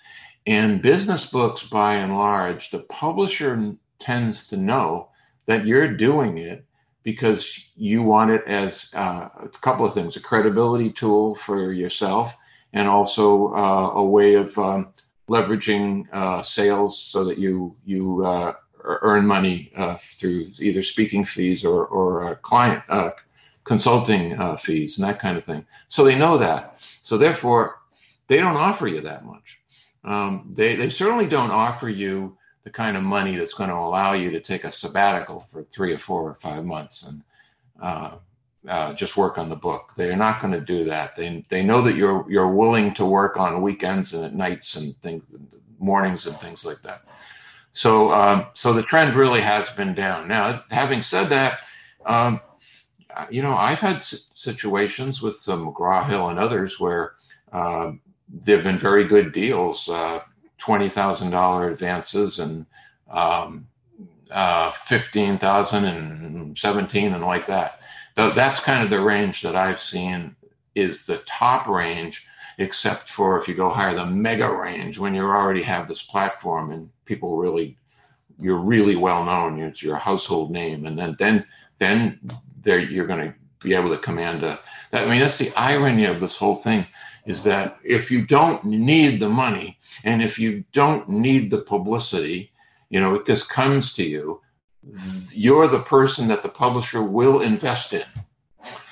in 0.48 0.80
business 0.80 1.26
books, 1.26 1.64
by 1.64 1.96
and 1.96 2.18
large, 2.18 2.72
the 2.72 2.80
publisher 2.80 3.74
tends 4.00 4.48
to 4.48 4.56
know 4.56 5.10
that 5.46 5.68
you're 5.68 5.98
doing 5.98 6.38
it 6.38 6.66
because 7.04 7.66
you 7.76 8.02
want 8.02 8.32
it 8.32 8.46
as 8.48 8.90
uh, 8.96 9.28
a 9.42 9.50
couple 9.60 9.86
of 9.86 9.94
things 9.94 10.16
a 10.16 10.22
credibility 10.22 10.90
tool 10.90 11.36
for 11.36 11.74
yourself 11.74 12.34
and 12.72 12.88
also 12.88 13.54
uh, 13.56 13.92
a 13.96 14.06
way 14.06 14.36
of 14.36 14.58
um, 14.58 14.94
leveraging 15.30 16.06
uh, 16.14 16.42
sales 16.42 16.98
so 16.98 17.26
that 17.26 17.38
you 17.38 17.76
you 17.84 18.24
uh, 18.26 18.54
earn 18.84 19.28
money 19.28 19.74
uh, 19.76 19.98
through 20.18 20.50
either 20.60 20.82
speaking 20.82 21.26
fees 21.26 21.66
or, 21.66 21.86
or 21.88 22.36
client 22.36 22.82
uh, 22.88 23.12
consulting 23.66 24.38
fees 24.60 24.98
and 24.98 25.06
that 25.06 25.20
kind 25.20 25.38
of 25.38 25.44
thing. 25.44 25.66
So 25.90 26.06
they 26.06 26.16
know 26.16 26.38
that. 26.38 26.80
So 27.02 27.18
therefore, 27.18 27.80
they 28.28 28.38
don't 28.38 28.56
offer 28.56 28.88
you 28.88 29.02
that 29.02 29.26
much 29.26 29.58
um, 30.08 30.54
they, 30.56 30.76
they 30.76 30.90
certainly 30.90 31.28
don't 31.28 31.52
offer 31.52 31.90
you 31.90 32.38
the 32.64 32.70
kind 32.70 32.96
of 32.96 33.04
money 33.04 33.36
that's 33.36 33.54
going 33.54 33.70
to 33.70 33.76
allow 33.76 34.14
you 34.14 34.32
to 34.32 34.40
take 34.40 34.64
a 34.64 34.72
sabbatical 34.72 35.42
for 35.52 35.64
three 35.64 35.94
or 35.94 36.00
four 36.00 36.24
or 36.30 36.36
five 36.36 36.64
months 36.64 37.08
and 37.08 37.24
uh, 37.82 38.18
uh, 38.68 38.94
just 38.94 39.18
work 39.18 39.38
on 39.38 39.50
the 39.50 39.56
book. 39.56 39.94
They're 39.96 40.16
not 40.16 40.42
going 40.42 40.54
to 40.54 40.62
do 40.62 40.86
that. 40.86 41.16
They, 41.16 41.46
they 41.50 41.62
know 41.62 41.82
that 41.82 41.96
you're 41.96 42.26
you're 42.30 42.52
willing 42.54 42.94
to 42.96 43.06
work 43.06 43.38
on 43.38 43.62
weekends 43.62 44.14
and 44.14 44.26
at 44.26 44.34
nights 44.34 44.76
and 44.78 44.96
things, 45.02 45.24
mornings 45.78 46.26
and 46.26 46.40
things 46.40 46.66
like 46.66 46.82
that. 46.84 47.02
So 47.74 48.10
um, 48.12 48.48
so 48.54 48.74
the 48.74 48.84
trend 48.84 49.16
really 49.16 49.42
has 49.42 49.70
been 49.72 49.94
down. 49.94 50.28
Now, 50.28 50.64
having 50.72 51.02
said 51.02 51.28
that, 51.30 51.60
um, 52.06 52.42
you 53.30 53.42
know 53.42 53.56
I've 53.56 53.80
had 53.80 54.02
situations 54.02 55.22
with 55.22 55.36
some 55.36 55.68
McGraw 55.68 56.10
Hill 56.10 56.30
and 56.30 56.40
others 56.40 56.80
where 56.80 57.14
uh, 57.52 57.92
there 58.30 58.58
have 58.58 58.66
been 58.66 58.80
very 58.80 59.06
good 59.06 59.34
deals, 59.34 59.88
uh, 59.90 60.22
twenty 60.58 60.90
thousand 60.90 61.32
dollar 61.32 61.70
advances 61.70 62.40
and 62.40 62.66
um, 63.10 63.68
uh, 64.32 64.72
fifteen 64.72 65.38
thousand 65.38 65.86
and 65.86 66.58
seventeen 66.58 67.14
and 67.14 67.24
like 67.24 67.46
that. 67.48 67.80
That's 68.16 68.60
kind 68.60 68.84
of 68.84 68.90
the 68.90 69.00
range 69.00 69.42
that 69.44 69.56
I've 69.56 69.80
seen 69.80 70.36
is 70.74 71.06
the 71.06 71.20
top 71.20 71.68
range, 71.68 72.26
except 72.58 73.10
for 73.10 73.40
if 73.40 73.48
you 73.48 73.54
go 73.54 73.70
higher, 73.70 73.96
the 73.96 74.06
mega 74.06 74.52
range 74.52 74.98
when 74.98 75.14
you 75.14 75.22
already 75.22 75.62
have 75.62 75.88
this 75.88 76.02
platform 76.02 76.72
and 76.72 76.90
people 77.06 77.38
really 77.38 77.78
you're 78.40 78.58
really 78.60 78.96
well 78.96 79.26
known. 79.26 79.60
It's 79.60 79.82
your 79.82 79.96
household 79.96 80.52
name, 80.52 80.86
and 80.86 80.98
then 80.98 81.16
then 81.20 81.46
then 81.80 82.20
there 82.62 82.80
you're 82.80 83.08
going 83.08 83.32
to 83.32 83.34
be 83.60 83.74
able 83.74 83.90
to 83.90 84.02
command 84.02 84.44
a. 84.44 84.60
I 84.92 85.06
mean, 85.06 85.20
that's 85.20 85.38
the 85.38 85.54
irony 85.56 86.06
of 86.06 86.20
this 86.20 86.36
whole 86.36 86.56
thing 86.56 86.86
is 87.28 87.44
that 87.44 87.78
if 87.84 88.10
you 88.10 88.26
don't 88.26 88.64
need 88.64 89.20
the 89.20 89.30
money 89.30 89.78
and 90.06 90.22
if 90.22 90.40
you 90.40 90.64
don't 90.72 91.08
need 91.10 91.52
the 91.52 91.62
publicity, 91.62 92.52
you 92.90 93.02
know, 93.02 93.16
it 93.16 93.26
just 93.26 93.50
comes 93.50 93.94
to 93.94 94.04
you, 94.04 94.42
you're 95.34 95.68
the 95.68 95.82
person 95.82 96.30
that 96.30 96.42
the 96.42 96.50
publisher 96.50 97.04
will 97.04 97.42
invest 97.42 97.92
in. 97.92 98.06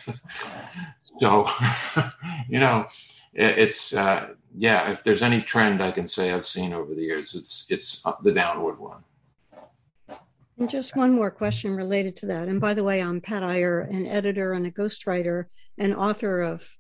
so, 1.22 1.48
you 2.50 2.60
know, 2.60 2.86
it's, 3.34 3.96
uh, 3.96 4.32
yeah, 4.54 4.92
if 4.92 5.04
there's 5.04 5.24
any 5.24 5.42
trend 5.42 5.82
I 5.82 5.92
can 5.92 6.08
say 6.08 6.32
I've 6.32 6.46
seen 6.46 6.74
over 6.74 6.94
the 6.94 7.02
years, 7.02 7.36
it's, 7.36 7.66
it's 7.70 8.06
the 8.24 8.34
downward 8.34 8.80
one. 8.80 9.02
And 10.58 10.70
just 10.70 10.96
one 10.96 11.14
more 11.14 11.32
question 11.32 11.76
related 11.76 12.18
to 12.18 12.26
that. 12.28 12.50
And 12.50 12.60
by 12.60 12.74
the 12.74 12.84
way, 12.84 13.02
I'm 13.02 13.22
Pat 13.22 13.44
Iyer, 13.44 13.82
an 13.82 14.06
editor 14.08 14.52
and 14.54 14.66
a 14.66 14.72
ghostwriter 14.72 15.46
and 15.78 15.94
author 15.94 16.42
of 16.42 16.78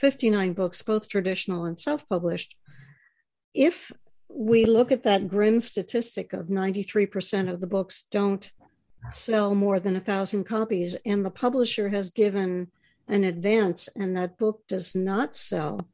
59 0.00 0.54
books, 0.54 0.82
both 0.82 1.08
traditional 1.08 1.64
and 1.66 1.78
self 1.78 2.08
published. 2.08 2.56
If 3.54 3.92
we 4.28 4.64
look 4.64 4.92
at 4.92 5.02
that 5.02 5.28
grim 5.28 5.60
statistic 5.60 6.32
of 6.32 6.46
93% 6.46 7.50
of 7.52 7.60
the 7.60 7.66
books 7.66 8.06
don't 8.10 8.50
sell 9.10 9.54
more 9.54 9.80
than 9.80 9.96
a 9.96 10.00
thousand 10.00 10.44
copies, 10.44 10.96
and 11.04 11.24
the 11.24 11.30
publisher 11.30 11.88
has 11.88 12.10
given 12.10 12.70
an 13.08 13.24
advance 13.24 13.88
and 13.96 14.16
that 14.16 14.38
book 14.38 14.62
does 14.68 14.94
not 14.94 15.34
sell, 15.34 15.88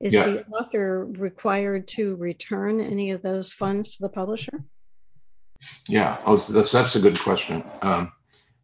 is 0.00 0.14
yeah. 0.14 0.26
the 0.26 0.46
author 0.46 1.06
required 1.06 1.86
to 1.86 2.16
return 2.16 2.80
any 2.80 3.10
of 3.10 3.22
those 3.22 3.52
funds 3.52 3.96
to 3.96 4.02
the 4.02 4.08
publisher? 4.08 4.64
Yeah, 5.88 6.18
oh, 6.26 6.38
that's, 6.38 6.72
that's 6.72 6.96
a 6.96 7.00
good 7.00 7.18
question. 7.18 7.64
Um, 7.82 8.12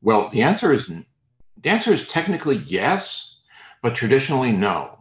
well, 0.02 0.30
the 0.30 0.42
answer 0.42 0.72
is 0.72 0.88
the 0.88 1.70
answer 1.70 1.92
is 1.92 2.06
technically 2.08 2.56
yes, 2.56 3.37
but 3.82 3.94
traditionally, 3.94 4.52
no. 4.52 4.98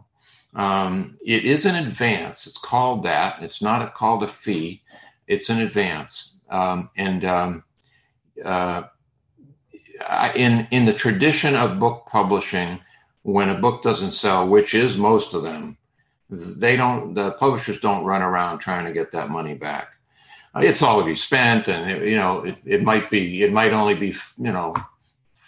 Um, 0.54 1.18
it 1.24 1.44
is 1.44 1.66
an 1.66 1.74
advance. 1.74 2.46
It's 2.46 2.58
called 2.58 3.04
that. 3.04 3.42
It's 3.42 3.62
not 3.62 3.82
a, 3.82 3.90
called 3.90 4.22
a 4.22 4.28
fee. 4.28 4.82
It's 5.26 5.50
an 5.50 5.60
advance. 5.60 6.36
Um, 6.50 6.90
and 6.96 7.24
um, 7.24 7.64
uh, 8.44 8.82
in 10.34 10.66
in 10.70 10.86
the 10.86 10.92
tradition 10.92 11.54
of 11.54 11.78
book 11.78 12.06
publishing, 12.10 12.80
when 13.22 13.50
a 13.50 13.60
book 13.60 13.82
doesn't 13.82 14.12
sell, 14.12 14.48
which 14.48 14.74
is 14.74 14.96
most 14.96 15.34
of 15.34 15.42
them, 15.42 15.76
they 16.30 16.76
don't. 16.76 17.14
The 17.14 17.32
publishers 17.32 17.80
don't 17.80 18.04
run 18.04 18.22
around 18.22 18.58
trying 18.58 18.86
to 18.86 18.92
get 18.92 19.12
that 19.12 19.30
money 19.30 19.54
back. 19.54 19.88
Uh, 20.54 20.60
it's 20.60 20.82
already 20.82 21.14
spent, 21.14 21.68
and 21.68 21.90
it, 21.90 22.08
you 22.08 22.16
know 22.16 22.44
it, 22.44 22.56
it 22.64 22.82
might 22.82 23.10
be. 23.10 23.42
It 23.42 23.52
might 23.52 23.72
only 23.72 23.94
be 23.94 24.16
you 24.38 24.52
know 24.52 24.74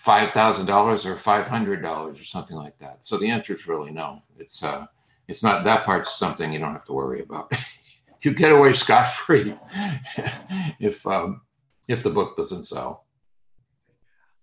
five 0.01 0.31
thousand 0.31 0.65
dollars 0.65 1.05
or 1.05 1.15
five 1.15 1.47
hundred 1.47 1.83
dollars 1.83 2.19
or 2.19 2.25
something 2.25 2.57
like 2.57 2.79
that. 2.79 3.05
So 3.05 3.19
the 3.19 3.29
answer 3.29 3.53
is 3.53 3.69
really 3.69 3.91
no. 3.91 4.23
It's 4.39 4.63
uh, 4.63 4.87
it's 5.29 5.43
not 5.43 5.63
that 5.65 5.85
part's 5.85 6.19
something 6.19 6.51
you 6.51 6.59
don't 6.59 6.73
have 6.73 6.87
to 6.87 6.95
worry 6.95 7.21
about. 7.21 7.53
you 8.23 8.33
get 8.33 8.51
away 8.51 8.73
scot 8.73 9.13
free 9.13 9.55
if 10.81 11.07
um, 11.07 11.43
if 11.87 12.03
the 12.03 12.09
book 12.09 12.35
doesn't 12.35 12.63
sell. 12.63 13.05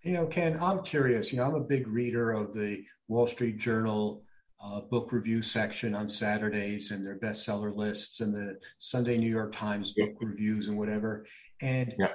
You 0.02 0.12
know, 0.12 0.26
Ken, 0.26 0.56
I'm 0.62 0.84
curious. 0.84 1.32
You 1.32 1.38
know, 1.38 1.46
I'm 1.46 1.56
a 1.56 1.60
big 1.60 1.88
reader 1.88 2.30
of 2.30 2.54
the 2.54 2.84
Wall 3.08 3.26
Street 3.26 3.58
Journal 3.58 4.22
uh, 4.62 4.82
book 4.82 5.10
review 5.10 5.42
section 5.42 5.92
on 5.92 6.08
Saturdays 6.08 6.92
and 6.92 7.04
their 7.04 7.18
bestseller 7.18 7.74
lists 7.74 8.20
and 8.20 8.32
the 8.32 8.60
Sunday 8.78 9.18
New 9.18 9.30
York 9.30 9.56
Times 9.56 9.92
book 9.92 10.14
reviews 10.20 10.68
and 10.68 10.78
whatever. 10.78 11.26
And 11.60 11.92
yeah 11.98 12.12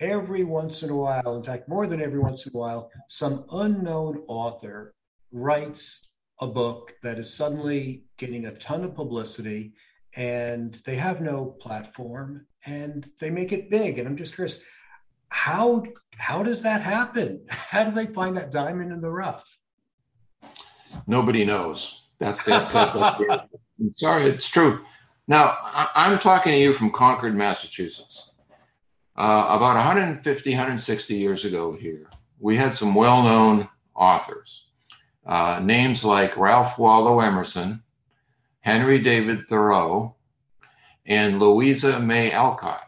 every 0.00 0.44
once 0.44 0.82
in 0.82 0.90
a 0.90 0.96
while, 0.96 1.36
in 1.36 1.42
fact, 1.42 1.68
more 1.68 1.86
than 1.86 2.00
every 2.00 2.18
once 2.18 2.46
in 2.46 2.52
a 2.54 2.58
while, 2.58 2.90
some 3.08 3.44
unknown 3.52 4.22
author 4.28 4.94
writes 5.32 6.08
a 6.40 6.46
book 6.46 6.94
that 7.02 7.18
is 7.18 7.32
suddenly 7.32 8.04
getting 8.18 8.46
a 8.46 8.54
ton 8.56 8.84
of 8.84 8.94
publicity 8.94 9.72
and 10.16 10.74
they 10.84 10.96
have 10.96 11.20
no 11.20 11.46
platform 11.46 12.46
and 12.66 13.10
they 13.20 13.30
make 13.30 13.52
it 13.52 13.70
big. 13.70 13.98
And 13.98 14.08
I'm 14.08 14.16
just 14.16 14.34
curious, 14.34 14.60
how 15.28 15.84
how 16.16 16.42
does 16.42 16.62
that 16.62 16.82
happen? 16.82 17.44
How 17.50 17.84
do 17.84 17.90
they 17.90 18.06
find 18.06 18.36
that 18.36 18.50
diamond 18.50 18.92
in 18.92 19.00
the 19.00 19.10
rough? 19.10 19.58
Nobody 21.06 21.44
knows. 21.44 22.02
That's 22.18 22.42
that's, 22.44 22.72
that's, 22.72 22.94
that's 22.94 23.48
sorry, 23.96 24.30
it's 24.30 24.48
true. 24.48 24.80
Now 25.28 25.56
I, 25.62 26.10
am 26.10 26.18
talking 26.18 26.52
to 26.52 26.58
you 26.58 26.72
from 26.72 26.90
Concord, 26.90 27.36
Massachusetts. 27.36 28.30
Uh, 29.16 29.46
about 29.48 29.76
150, 29.76 30.50
160 30.50 31.14
years 31.14 31.46
ago 31.46 31.74
here, 31.74 32.06
we 32.38 32.54
had 32.54 32.74
some 32.74 32.94
well 32.94 33.22
known 33.22 33.68
authors. 33.94 34.66
Uh, 35.24 35.58
names 35.62 36.04
like 36.04 36.36
Ralph 36.36 36.78
Waldo 36.78 37.20
Emerson, 37.20 37.82
Henry 38.60 39.02
David 39.02 39.48
Thoreau, 39.48 40.14
and 41.06 41.40
Louisa 41.40 41.98
May 41.98 42.30
Alcott. 42.30 42.82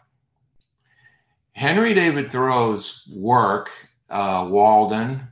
Henry 1.52 1.94
David 1.94 2.30
Thoreau's 2.30 3.08
work, 3.12 3.70
uh, 4.10 4.48
Walden, 4.50 5.26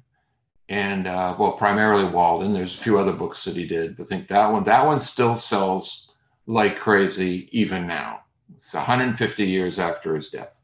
and 0.69 1.07
uh, 1.07 1.37
well, 1.39 1.53
primarily 1.53 2.11
Walden. 2.11 2.53
There's 2.53 2.77
a 2.77 2.83
few 2.83 2.99
other 2.99 3.13
books 3.13 3.45
that 3.45 3.55
he 3.55 3.67
did, 3.67 3.97
but 3.97 4.05
I 4.05 4.07
think 4.07 4.29
that 4.29 4.51
one 4.51 4.65
that 4.65 4.87
one 4.87 4.99
still 4.99 5.37
sells 5.37 6.11
like 6.47 6.79
crazy 6.79 7.49
even 7.53 7.87
now. 7.87 8.21
It's 8.57 8.73
150 8.73 9.45
years 9.45 9.79
after 9.79 10.17
his 10.17 10.31
death. 10.31 10.56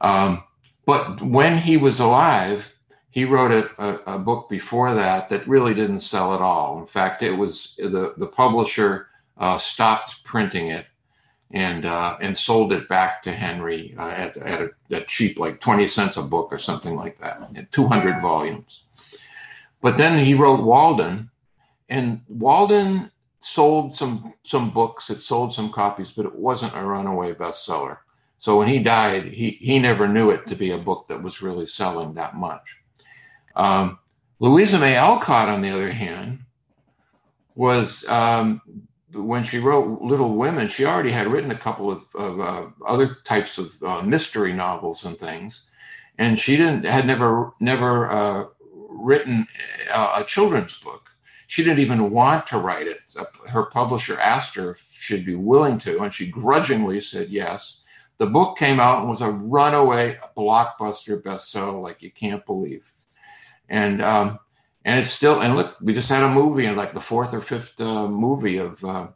Um, 0.00 0.44
but 0.84 1.20
when 1.20 1.58
he 1.58 1.76
was 1.76 2.00
alive, 2.00 2.72
he 3.10 3.24
wrote 3.24 3.50
a, 3.50 3.82
a, 3.82 4.16
a, 4.16 4.18
book 4.18 4.48
before 4.48 4.94
that 4.94 5.30
that 5.30 5.48
really 5.48 5.74
didn't 5.74 6.00
sell 6.00 6.34
at 6.34 6.42
all. 6.42 6.78
In 6.78 6.86
fact, 6.86 7.22
it 7.22 7.32
was 7.32 7.74
the, 7.78 8.14
the 8.18 8.26
publisher 8.26 9.08
uh, 9.38 9.58
stopped 9.58 10.22
printing 10.22 10.68
it 10.68 10.86
and 11.50 11.86
uh, 11.86 12.16
and 12.20 12.36
sold 12.36 12.72
it 12.72 12.88
back 12.88 13.22
to 13.22 13.32
Henry 13.32 13.94
uh, 13.98 14.10
at, 14.10 14.36
at 14.36 14.60
a, 14.60 14.70
a, 14.90 15.04
cheap, 15.04 15.38
like 15.38 15.60
20 15.60 15.88
cents 15.88 16.16
a 16.16 16.22
book 16.22 16.52
or 16.52 16.58
something 16.58 16.94
like 16.96 17.18
that, 17.20 17.72
200 17.72 18.20
volumes. 18.20 18.84
But 19.80 19.96
then 19.96 20.22
he 20.22 20.34
wrote 20.34 20.64
Walden, 20.64 21.30
and 21.88 22.22
Walden 22.28 23.10
sold 23.38 23.94
some 23.94 24.34
some 24.42 24.72
books. 24.72 25.10
It 25.10 25.20
sold 25.20 25.54
some 25.54 25.72
copies, 25.72 26.10
but 26.10 26.26
it 26.26 26.34
wasn't 26.34 26.76
a 26.76 26.84
runaway 26.84 27.32
bestseller. 27.32 27.98
So 28.38 28.58
when 28.58 28.68
he 28.68 28.78
died, 28.78 29.24
he 29.24 29.50
he 29.50 29.78
never 29.78 30.06
knew 30.06 30.30
it 30.30 30.46
to 30.48 30.54
be 30.54 30.70
a 30.70 30.78
book 30.78 31.08
that 31.08 31.22
was 31.22 31.42
really 31.42 31.66
selling 31.66 32.14
that 32.14 32.36
much. 32.36 32.76
Um, 33.54 33.98
Louisa 34.38 34.78
May 34.78 34.96
Alcott, 34.96 35.48
on 35.48 35.62
the 35.62 35.70
other 35.70 35.90
hand, 35.90 36.40
was 37.54 38.06
um, 38.08 38.60
when 39.12 39.44
she 39.44 39.58
wrote 39.58 40.02
Little 40.02 40.34
Women, 40.34 40.68
she 40.68 40.84
already 40.84 41.10
had 41.10 41.26
written 41.26 41.50
a 41.50 41.58
couple 41.58 41.90
of, 41.90 42.02
of 42.14 42.40
uh, 42.40 42.66
other 42.86 43.16
types 43.24 43.58
of 43.58 43.72
uh, 43.82 44.02
mystery 44.02 44.52
novels 44.52 45.04
and 45.04 45.18
things, 45.18 45.66
and 46.18 46.38
she 46.38 46.56
didn't 46.56 46.84
had 46.84 47.06
never 47.06 47.52
never 47.60 48.10
uh, 48.10 48.44
written 48.90 49.46
a, 49.92 50.20
a, 50.20 50.24
children's 50.26 50.74
book. 50.78 51.08
She 51.46 51.62
didn't 51.62 51.78
even 51.78 52.10
want 52.10 52.46
to 52.48 52.58
write 52.58 52.86
it. 52.86 53.00
Her 53.48 53.64
publisher 53.66 54.20
asked 54.20 54.54
her 54.56 54.72
if 54.72 54.84
she'd 54.92 55.24
be 55.24 55.36
willing 55.36 55.78
to, 55.80 56.02
and 56.02 56.12
she 56.12 56.26
grudgingly 56.26 57.00
said 57.00 57.30
yes. 57.30 57.82
The 58.18 58.26
book 58.26 58.56
came 58.58 58.80
out 58.80 59.00
and 59.00 59.08
was 59.08 59.20
a 59.20 59.30
runaway 59.30 60.18
blockbuster 60.36 61.22
bestseller, 61.22 61.82
like 61.82 62.02
you 62.02 62.10
can't 62.10 62.44
believe. 62.46 62.90
And 63.68 64.00
um, 64.02 64.38
and 64.86 65.00
it's 65.00 65.10
still 65.10 65.40
and 65.40 65.56
look 65.56 65.76
we 65.82 65.92
just 65.92 66.08
had 66.08 66.22
a 66.22 66.28
movie 66.28 66.64
and 66.64 66.76
like 66.76 66.94
the 66.94 67.00
fourth 67.00 67.34
or 67.34 67.42
fifth 67.42 67.78
uh, 67.80 68.06
movie 68.06 68.58
of 68.58 68.82
uh, 68.84 69.08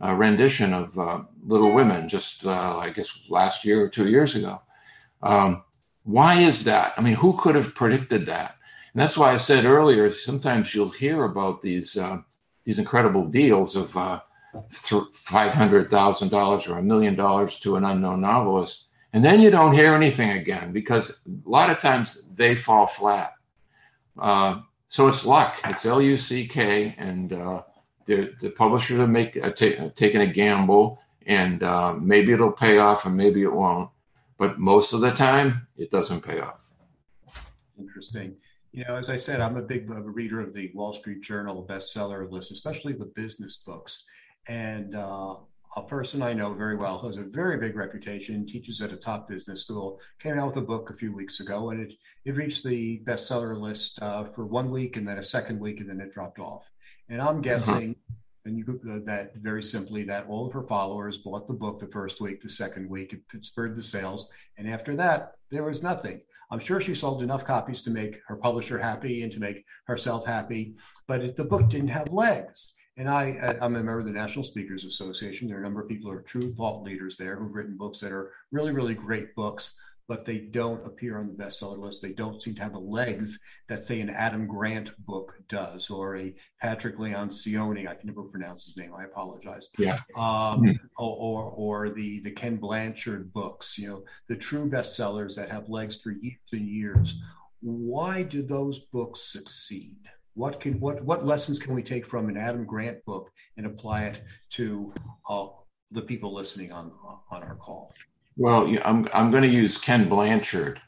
rendition 0.00 0.72
of 0.72 0.96
uh, 0.98 1.22
little 1.44 1.72
women 1.72 2.08
just 2.08 2.46
uh, 2.46 2.78
i 2.78 2.90
guess 2.90 3.10
last 3.28 3.64
year 3.64 3.84
or 3.84 3.88
two 3.88 4.08
years 4.08 4.36
ago. 4.36 4.62
Um, 5.22 5.64
why 6.04 6.38
is 6.38 6.64
that? 6.64 6.94
I 6.96 7.02
mean 7.02 7.14
who 7.14 7.36
could 7.36 7.56
have 7.56 7.74
predicted 7.74 8.26
that? 8.26 8.54
And 8.94 9.02
that's 9.02 9.18
why 9.18 9.32
i 9.32 9.36
said 9.36 9.64
earlier 9.66 10.10
sometimes 10.12 10.74
you'll 10.74 10.88
hear 10.90 11.24
about 11.24 11.60
these 11.60 11.96
uh, 11.96 12.18
these 12.64 12.78
incredible 12.78 13.26
deals 13.26 13.74
of 13.74 13.96
$500000 14.70 16.68
or 16.68 16.78
a 16.78 16.82
million 16.82 17.14
dollars 17.14 17.58
to 17.60 17.76
an 17.76 17.84
unknown 17.84 18.20
novelist 18.20 18.84
and 19.12 19.24
then 19.24 19.40
you 19.40 19.50
don't 19.50 19.72
hear 19.72 19.94
anything 19.94 20.30
again 20.30 20.72
because 20.72 21.22
a 21.26 21.48
lot 21.48 21.70
of 21.70 21.78
times 21.80 22.22
they 22.34 22.54
fall 22.54 22.86
flat 22.86 23.32
uh, 24.18 24.60
so 24.88 25.08
it's 25.08 25.24
luck. 25.24 25.56
It's 25.64 25.84
L 25.84 26.00
U 26.00 26.16
C 26.16 26.46
K, 26.46 26.94
and 26.98 27.32
uh, 27.32 27.62
the 28.06 28.34
the 28.40 28.50
publisher 28.50 28.96
to 28.96 29.06
make 29.06 29.36
uh, 29.36 29.50
ta- 29.50 29.90
taking 29.96 30.20
a 30.20 30.32
gamble, 30.32 31.00
and 31.26 31.62
uh, 31.62 31.94
maybe 31.94 32.32
it'll 32.32 32.52
pay 32.52 32.78
off, 32.78 33.04
and 33.04 33.16
maybe 33.16 33.42
it 33.42 33.52
won't. 33.52 33.90
But 34.38 34.58
most 34.58 34.92
of 34.92 35.00
the 35.00 35.10
time, 35.10 35.66
it 35.76 35.90
doesn't 35.90 36.20
pay 36.22 36.40
off. 36.40 36.70
Interesting. 37.78 38.36
You 38.72 38.84
know, 38.86 38.96
as 38.96 39.08
I 39.08 39.16
said, 39.16 39.40
I'm 39.40 39.56
a 39.56 39.62
big 39.62 39.90
uh, 39.90 40.02
reader 40.02 40.40
of 40.40 40.52
the 40.52 40.70
Wall 40.74 40.92
Street 40.92 41.22
Journal 41.22 41.66
bestseller 41.66 42.30
list, 42.30 42.50
especially 42.50 42.92
the 42.92 43.06
business 43.06 43.56
books. 43.56 44.04
And 44.48 44.94
uh, 44.94 45.36
a 45.76 45.82
person 45.82 46.22
I 46.22 46.32
know 46.32 46.54
very 46.54 46.76
well 46.76 46.98
who 46.98 47.06
has 47.06 47.18
a 47.18 47.22
very 47.22 47.58
big 47.58 47.76
reputation, 47.76 48.46
teaches 48.46 48.80
at 48.80 48.92
a 48.92 48.96
top 48.96 49.28
business 49.28 49.62
school, 49.62 50.00
came 50.18 50.38
out 50.38 50.46
with 50.46 50.56
a 50.56 50.62
book 50.62 50.90
a 50.90 50.94
few 50.94 51.12
weeks 51.12 51.40
ago, 51.40 51.70
and 51.70 51.80
it 51.80 51.92
it 52.24 52.34
reached 52.34 52.64
the 52.64 53.02
bestseller 53.04 53.60
list 53.60 53.98
uh, 54.00 54.24
for 54.24 54.46
one 54.46 54.70
week, 54.70 54.96
and 54.96 55.06
then 55.06 55.18
a 55.18 55.22
second 55.22 55.60
week, 55.60 55.80
and 55.80 55.90
then 55.90 56.00
it 56.00 56.12
dropped 56.12 56.38
off. 56.38 56.64
And 57.08 57.20
I'm 57.20 57.28
uh-huh. 57.28 57.40
guessing, 57.40 57.90
uh-huh. 57.90 58.46
and 58.46 58.58
you 58.58 58.80
uh, 58.90 59.00
that 59.04 59.36
very 59.36 59.62
simply 59.62 60.02
that 60.04 60.26
all 60.28 60.46
of 60.46 60.52
her 60.54 60.66
followers 60.66 61.18
bought 61.18 61.46
the 61.46 61.52
book 61.52 61.78
the 61.78 61.88
first 61.88 62.20
week, 62.22 62.40
the 62.40 62.48
second 62.48 62.88
week, 62.88 63.12
it 63.12 63.44
spurred 63.44 63.76
the 63.76 63.82
sales, 63.82 64.30
and 64.56 64.68
after 64.68 64.96
that 64.96 65.32
there 65.50 65.64
was 65.64 65.82
nothing. 65.82 66.20
I'm 66.50 66.60
sure 66.60 66.80
she 66.80 66.94
sold 66.94 67.22
enough 67.22 67.44
copies 67.44 67.82
to 67.82 67.90
make 67.90 68.20
her 68.28 68.36
publisher 68.36 68.78
happy 68.78 69.22
and 69.22 69.32
to 69.32 69.40
make 69.40 69.64
herself 69.86 70.24
happy, 70.24 70.76
but 71.06 71.20
it, 71.20 71.36
the 71.36 71.44
book 71.44 71.68
didn't 71.68 71.88
have 71.88 72.12
legs. 72.12 72.75
And 72.98 73.10
I, 73.10 73.56
I'm 73.60 73.74
a 73.74 73.78
member 73.78 73.98
of 73.98 74.06
the 74.06 74.12
National 74.12 74.42
Speakers 74.42 74.84
Association. 74.84 75.48
There 75.48 75.58
are 75.58 75.60
a 75.60 75.62
number 75.62 75.82
of 75.82 75.88
people 75.88 76.10
who 76.10 76.16
are 76.16 76.22
true 76.22 76.52
thought 76.54 76.82
leaders 76.82 77.16
there 77.16 77.36
who've 77.36 77.54
written 77.54 77.76
books 77.76 78.00
that 78.00 78.10
are 78.10 78.32
really, 78.52 78.72
really 78.72 78.94
great 78.94 79.34
books, 79.34 79.76
but 80.08 80.24
they 80.24 80.38
don't 80.38 80.86
appear 80.86 81.18
on 81.18 81.26
the 81.26 81.34
bestseller 81.34 81.78
list. 81.78 82.00
They 82.00 82.14
don't 82.14 82.40
seem 82.40 82.54
to 82.54 82.62
have 82.62 82.72
the 82.72 82.78
legs 82.78 83.38
that, 83.68 83.84
say, 83.84 84.00
an 84.00 84.08
Adam 84.08 84.46
Grant 84.46 84.96
book 85.04 85.36
does, 85.48 85.90
or 85.90 86.16
a 86.16 86.34
Patrick 86.62 86.96
Lencioni. 86.96 87.86
I 87.86 87.96
can 87.96 88.06
never 88.06 88.22
pronounce 88.22 88.64
his 88.64 88.78
name. 88.78 88.94
I 88.96 89.04
apologize. 89.04 89.68
Yeah. 89.78 89.98
Um, 90.16 90.62
mm-hmm. 90.62 90.86
or, 90.96 91.16
or, 91.16 91.42
or 91.50 91.90
the 91.90 92.20
the 92.20 92.30
Ken 92.30 92.56
Blanchard 92.56 93.30
books. 93.32 93.76
You 93.76 93.88
know, 93.88 94.04
the 94.28 94.36
true 94.36 94.70
bestsellers 94.70 95.36
that 95.36 95.50
have 95.50 95.68
legs 95.68 96.00
for 96.00 96.12
years 96.12 96.38
and 96.52 96.66
years. 96.66 97.20
Why 97.60 98.22
do 98.22 98.42
those 98.42 98.78
books 98.78 99.20
succeed? 99.20 99.98
What 100.36 100.60
can 100.60 100.78
what 100.78 101.02
what 101.02 101.24
lessons 101.24 101.58
can 101.58 101.74
we 101.74 101.82
take 101.82 102.06
from 102.06 102.28
an 102.28 102.36
Adam 102.36 102.64
Grant 102.64 103.04
book 103.04 103.32
and 103.56 103.66
apply 103.66 104.04
it 104.04 104.22
to 104.50 104.92
uh, 105.28 105.46
the 105.90 106.02
people 106.02 106.32
listening 106.32 106.72
on 106.72 106.92
on 107.30 107.42
our 107.42 107.56
call? 107.56 107.92
Well, 108.36 108.72
I'm 108.84 109.08
I'm 109.12 109.30
going 109.30 109.42
to 109.42 109.48
use 109.48 109.78
Ken 109.78 110.08
Blanchard. 110.08 110.78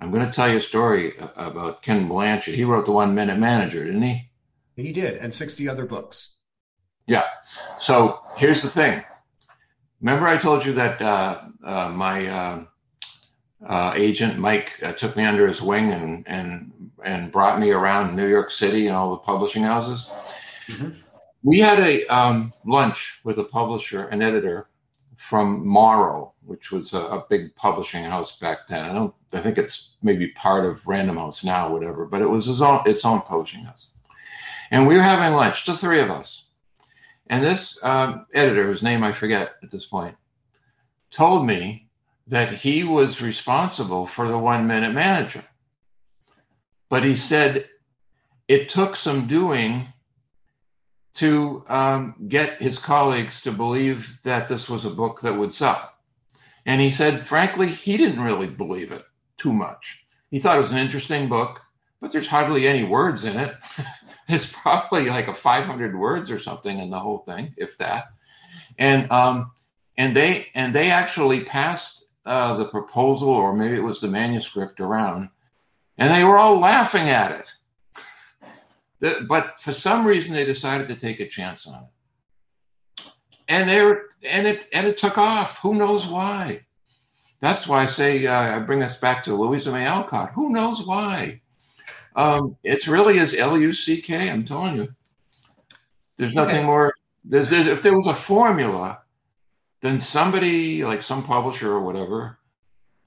I'm 0.00 0.10
going 0.10 0.24
to 0.24 0.32
tell 0.32 0.48
you 0.48 0.56
a 0.56 0.60
story 0.60 1.12
about 1.36 1.82
Ken 1.82 2.08
Blanchard. 2.08 2.54
He 2.54 2.64
wrote 2.64 2.86
the 2.86 2.92
One 2.92 3.14
Minute 3.14 3.38
Manager, 3.38 3.84
didn't 3.84 4.02
he? 4.02 4.30
He 4.76 4.92
did, 4.92 5.16
and 5.16 5.34
60 5.34 5.68
other 5.68 5.86
books. 5.86 6.36
Yeah. 7.06 7.24
So 7.78 8.20
here's 8.36 8.62
the 8.62 8.68
thing. 8.68 9.02
Remember, 10.00 10.28
I 10.28 10.38
told 10.38 10.64
you 10.64 10.72
that 10.74 11.02
uh, 11.02 11.40
uh, 11.64 11.88
my 11.90 12.26
uh, 12.26 12.64
uh 13.66 13.92
agent 13.96 14.38
Mike 14.38 14.80
uh, 14.82 14.92
took 14.92 15.16
me 15.16 15.24
under 15.24 15.46
his 15.48 15.60
wing 15.60 15.92
and 15.92 16.26
and 16.28 16.72
and 17.08 17.32
brought 17.32 17.58
me 17.58 17.70
around 17.70 18.14
New 18.14 18.28
York 18.28 18.50
City 18.50 18.86
and 18.86 18.94
all 18.94 19.10
the 19.10 19.16
publishing 19.18 19.62
houses. 19.62 20.10
Mm-hmm. 20.68 20.90
We 21.42 21.58
had 21.58 21.80
a 21.80 22.04
um, 22.06 22.52
lunch 22.66 23.20
with 23.24 23.38
a 23.38 23.44
publisher, 23.44 24.08
an 24.08 24.20
editor 24.20 24.68
from 25.16 25.66
Morrow, 25.66 26.34
which 26.44 26.70
was 26.70 26.92
a, 26.92 26.98
a, 26.98 27.26
big 27.30 27.54
publishing 27.56 28.04
house 28.04 28.38
back 28.38 28.58
then. 28.68 28.84
I 28.84 28.92
don't, 28.92 29.14
I 29.32 29.40
think 29.40 29.56
it's 29.56 29.96
maybe 30.02 30.28
part 30.32 30.64
of 30.66 30.86
Random 30.86 31.16
House 31.16 31.42
now, 31.42 31.72
whatever, 31.72 32.04
but 32.04 32.20
it 32.20 32.28
was 32.28 32.44
his 32.44 32.60
own, 32.60 32.82
its 32.86 33.04
own 33.04 33.22
publishing 33.22 33.64
house. 33.64 33.88
And 34.70 34.86
we 34.86 34.94
were 34.94 35.02
having 35.02 35.32
lunch, 35.32 35.64
the 35.64 35.76
three 35.76 36.00
of 36.00 36.10
us. 36.10 36.44
And 37.28 37.42
this 37.42 37.78
um, 37.82 38.26
editor, 38.34 38.64
whose 38.64 38.82
name 38.82 39.02
I 39.02 39.12
forget 39.12 39.52
at 39.62 39.70
this 39.70 39.86
point, 39.86 40.14
told 41.10 41.46
me 41.46 41.88
that 42.26 42.52
he 42.52 42.84
was 42.84 43.22
responsible 43.22 44.06
for 44.06 44.28
the 44.28 44.38
one 44.38 44.66
minute 44.66 44.92
manager. 44.92 45.44
But 46.88 47.04
he 47.04 47.16
said 47.16 47.68
it 48.48 48.68
took 48.68 48.96
some 48.96 49.26
doing 49.26 49.86
to 51.14 51.64
um, 51.68 52.14
get 52.28 52.60
his 52.62 52.78
colleagues 52.78 53.42
to 53.42 53.52
believe 53.52 54.18
that 54.22 54.48
this 54.48 54.68
was 54.68 54.84
a 54.84 54.90
book 54.90 55.20
that 55.22 55.36
would 55.36 55.52
sell. 55.52 55.90
And 56.64 56.80
he 56.80 56.90
said, 56.90 57.26
frankly, 57.26 57.68
he 57.68 57.96
didn't 57.96 58.22
really 58.22 58.46
believe 58.46 58.92
it 58.92 59.04
too 59.36 59.52
much. 59.52 60.04
He 60.30 60.38
thought 60.38 60.58
it 60.58 60.60
was 60.60 60.70
an 60.70 60.78
interesting 60.78 61.28
book, 61.28 61.60
but 62.00 62.12
there's 62.12 62.28
hardly 62.28 62.68
any 62.68 62.84
words 62.84 63.24
in 63.24 63.36
it. 63.36 63.56
it's 64.28 64.46
probably 64.46 65.06
like 65.06 65.28
a 65.28 65.34
500 65.34 65.98
words 65.98 66.30
or 66.30 66.38
something 66.38 66.78
in 66.78 66.90
the 66.90 66.98
whole 66.98 67.18
thing, 67.18 67.54
if 67.56 67.76
that. 67.78 68.04
And 68.78 69.10
um, 69.10 69.50
and 69.96 70.16
they 70.16 70.46
and 70.54 70.74
they 70.74 70.90
actually 70.90 71.44
passed 71.44 72.04
uh, 72.24 72.56
the 72.56 72.68
proposal, 72.68 73.30
or 73.30 73.56
maybe 73.56 73.76
it 73.76 73.82
was 73.82 74.00
the 74.00 74.08
manuscript, 74.08 74.80
around 74.80 75.30
and 75.98 76.14
they 76.14 76.24
were 76.24 76.38
all 76.38 76.58
laughing 76.58 77.10
at 77.10 77.44
it. 79.00 79.28
But 79.28 79.58
for 79.58 79.72
some 79.72 80.06
reason, 80.06 80.32
they 80.32 80.44
decided 80.44 80.88
to 80.88 80.96
take 80.96 81.20
a 81.20 81.28
chance 81.28 81.66
on 81.66 81.84
it, 81.84 83.10
and 83.48 83.68
they 83.68 83.82
were, 83.84 84.04
and 84.22 84.46
it 84.46 84.68
and 84.72 84.86
it 84.86 84.96
took 84.96 85.18
off. 85.18 85.58
Who 85.58 85.74
knows 85.74 86.06
why? 86.06 86.64
That's 87.40 87.68
why 87.68 87.82
I 87.82 87.86
say 87.86 88.26
uh, 88.26 88.56
I 88.56 88.58
bring 88.58 88.82
us 88.82 88.96
back 88.96 89.22
to 89.24 89.36
Louisa 89.36 89.70
May 89.70 89.84
Alcott. 89.84 90.32
Who 90.32 90.50
knows 90.50 90.84
why? 90.84 91.40
Um, 92.16 92.56
it's 92.64 92.88
really 92.88 93.20
as 93.20 93.36
L 93.36 93.56
U 93.56 93.72
C 93.72 94.00
K. 94.00 94.28
I'm 94.28 94.44
telling 94.44 94.76
you. 94.76 94.88
There's 96.16 96.34
nothing 96.34 96.56
okay. 96.56 96.66
more. 96.66 96.94
There's, 97.24 97.48
there's, 97.48 97.68
if 97.68 97.82
there 97.82 97.96
was 97.96 98.08
a 98.08 98.14
formula, 98.14 99.02
then 99.82 100.00
somebody 100.00 100.84
like 100.84 101.00
some 101.00 101.22
publisher 101.22 101.70
or 101.70 101.82
whatever 101.82 102.38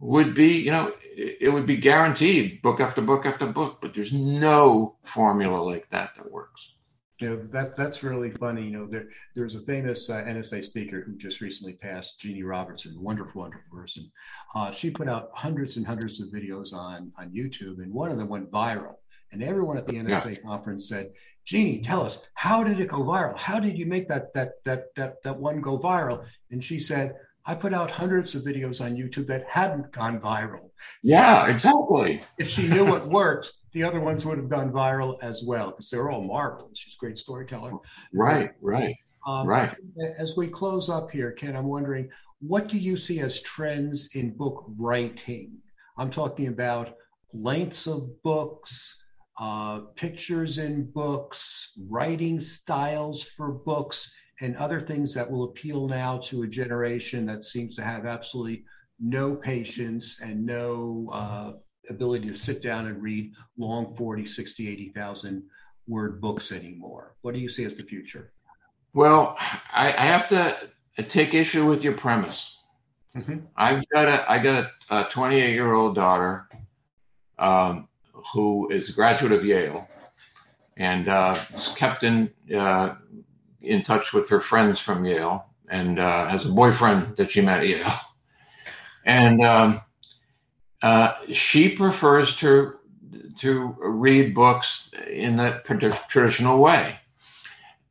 would 0.02 0.34
be, 0.34 0.58
you 0.58 0.72
know, 0.72 0.92
it 1.16 1.54
would 1.54 1.68
be 1.68 1.78
guaranteed 1.78 2.62
book 2.62 2.80
after 2.80 3.02
book 3.02 3.26
after 3.26 3.46
book, 3.46 3.80
but 3.82 3.94
there's 3.94 4.12
no 4.12 4.98
formula 5.04 5.58
like 5.62 5.88
that 5.92 6.10
that 6.18 6.32
works. 6.32 6.74
You 7.20 7.30
know 7.30 7.36
that 7.52 7.78
that's 7.78 8.02
really 8.02 8.32
funny. 8.32 8.64
You 8.64 8.72
know, 8.72 8.88
there 8.88 9.10
there's 9.36 9.54
a 9.54 9.62
famous 9.62 10.10
uh, 10.10 10.24
NSA 10.24 10.64
speaker 10.64 11.02
who 11.02 11.16
just 11.18 11.40
recently 11.40 11.74
passed, 11.74 12.20
Jeanne 12.20 12.44
Robertson, 12.44 13.00
wonderful, 13.00 13.42
wonderful 13.42 13.64
person. 13.72 14.12
Uh, 14.56 14.72
she 14.72 14.90
put 14.90 15.08
out 15.08 15.30
hundreds 15.36 15.78
and 15.78 15.86
hundreds 15.86 16.20
of 16.20 16.30
videos 16.30 16.74
on 16.74 17.12
on 17.20 17.30
YouTube, 17.30 17.78
and 17.78 17.94
one 17.94 18.10
of 18.10 18.18
them 18.18 18.28
went 18.28 18.50
viral. 18.50 18.96
And 19.32 19.44
everyone 19.44 19.78
at 19.78 19.86
the 19.86 19.94
NSA 19.94 20.36
yeah. 20.36 20.42
conference 20.42 20.90
said, 20.90 21.12
Jeanne, 21.46 21.82
tell 21.82 22.02
us, 22.02 22.20
how 22.34 22.64
did 22.64 22.80
it 22.80 22.90
go 22.90 23.04
viral? 23.04 23.38
How 23.38 23.60
did 23.60 23.78
you 23.78 23.86
make 23.86 24.08
that 24.08 24.34
that 24.34 24.64
that 24.66 24.96
that 24.96 25.22
that 25.22 25.40
one 25.40 25.62
go 25.62 25.78
viral? 25.78 26.26
And 26.50 26.64
she 26.64 26.80
said, 26.80 27.16
I 27.46 27.56
put 27.56 27.74
out 27.74 27.90
hundreds 27.90 28.36
of 28.36 28.44
videos 28.44 28.84
on 28.84 28.96
YouTube 28.96 29.28
that 29.28 29.48
hadn't 29.48 29.92
gone 29.92 30.20
viral. 30.20 30.70
Yeah, 31.04 31.46
so 31.46 31.52
exactly. 31.52 32.22
If 32.38 32.48
she 32.48 32.68
knew 32.68 32.86
what 32.86 33.08
worked, 33.08 33.52
the 33.72 33.84
other 33.84 34.00
ones 34.00 34.26
would 34.26 34.38
have 34.38 34.50
gone 34.50 34.72
viral 34.72 35.18
as 35.22 35.44
well 35.44 35.72
because 35.72 35.90
they're 35.90 36.10
all 36.10 36.22
marvelous. 36.22 36.78
She's 36.78 36.96
a 36.96 36.98
great 36.98 37.18
storyteller. 37.18 37.74
Right, 38.14 38.52
right, 38.62 38.96
um, 39.26 39.48
right. 39.48 39.76
As 40.20 40.36
we 40.38 40.48
close 40.48 40.90
up 40.90 41.10
here, 41.10 41.32
Ken, 41.32 41.56
I'm 41.56 41.66
wondering 41.66 42.10
what 42.42 42.68
do 42.68 42.78
you 42.78 42.98
see 42.98 43.20
as 43.20 43.42
trends 43.42 44.16
in 44.16 44.32
book 44.32 44.66
writing? 44.78 45.58
I'm 45.98 46.10
talking 46.10 46.48
about 46.48 46.96
lengths 47.34 47.86
of 47.86 48.22
books, 48.24 49.04
uh, 49.40 49.82
pictures 49.96 50.58
in 50.58 50.90
books, 50.92 51.74
writing 51.88 52.40
styles 52.40 53.24
for 53.24 53.52
books, 53.52 54.12
and 54.42 54.56
other 54.58 54.82
things 54.82 55.14
that 55.14 55.30
will 55.30 55.44
appeal 55.46 55.88
now 55.88 56.18
to 56.18 56.44
a 56.44 56.48
generation 56.48 57.26
that 57.28 57.44
seems 57.44 57.76
to 57.76 57.84
have 57.84 58.06
absolutely 58.06 58.64
no 59.00 59.36
patience 59.36 60.20
and 60.22 60.46
no 60.46 61.10
uh, 61.14 61.54
ability 61.90 62.28
to 62.28 62.36
sit 62.36 62.62
down 62.62 62.88
and 62.88 63.02
read 63.02 63.34
long 63.58 63.96
40, 63.96 64.26
60, 64.26 64.68
80,000 64.68 65.44
word 65.88 66.20
books 66.20 66.52
anymore. 66.52 67.16
What 67.22 67.34
do 67.34 67.40
you 67.40 67.50
see 67.50 67.64
as 67.64 67.76
the 67.76 67.84
future? 67.84 68.34
Well, 68.94 69.38
I, 69.74 69.88
I 69.88 70.06
have 70.06 70.28
to 70.30 70.56
take 71.04 71.34
issue 71.34 71.66
with 71.66 71.84
your 71.84 71.94
premise. 71.94 72.58
Mm-hmm. 73.16 73.40
I've 73.58 73.84
got 73.90 74.08
a 74.08 74.32
I 74.32 74.40
got 74.42 74.72
a 74.90 75.04
28 75.10 75.54
year 75.54 75.74
old 75.74 75.96
daughter 75.96 76.48
um, 77.40 77.90
who 78.34 78.70
is 78.72 78.90
a 78.90 78.94
graduate 78.94 79.34
of 79.34 79.44
Yale 79.44 79.88
and 80.78 81.10
uh, 81.10 81.38
is 81.54 81.70
kept 81.70 82.04
in 82.04 82.32
uh, 82.56 82.96
in 83.62 83.84
touch 83.84 84.14
with 84.14 84.30
her 84.30 84.40
friends 84.40 84.80
from 84.80 85.06
Yale 85.06 85.46
and 85.70 86.00
uh, 86.00 86.28
has 86.28 86.46
a 86.46 86.50
boyfriend 86.50 87.16
that 87.18 87.32
she 87.32 87.42
met 87.42 87.60
at 87.60 87.68
Yale. 87.68 87.94
And 89.04 89.42
um, 89.42 89.82
uh, 90.82 91.14
she 91.34 91.76
prefers 91.76 92.36
to 92.38 92.76
to 93.38 93.76
read 93.80 94.36
books 94.36 94.92
in 95.10 95.38
that 95.38 95.66
traditional 96.08 96.60
way. 96.60 96.96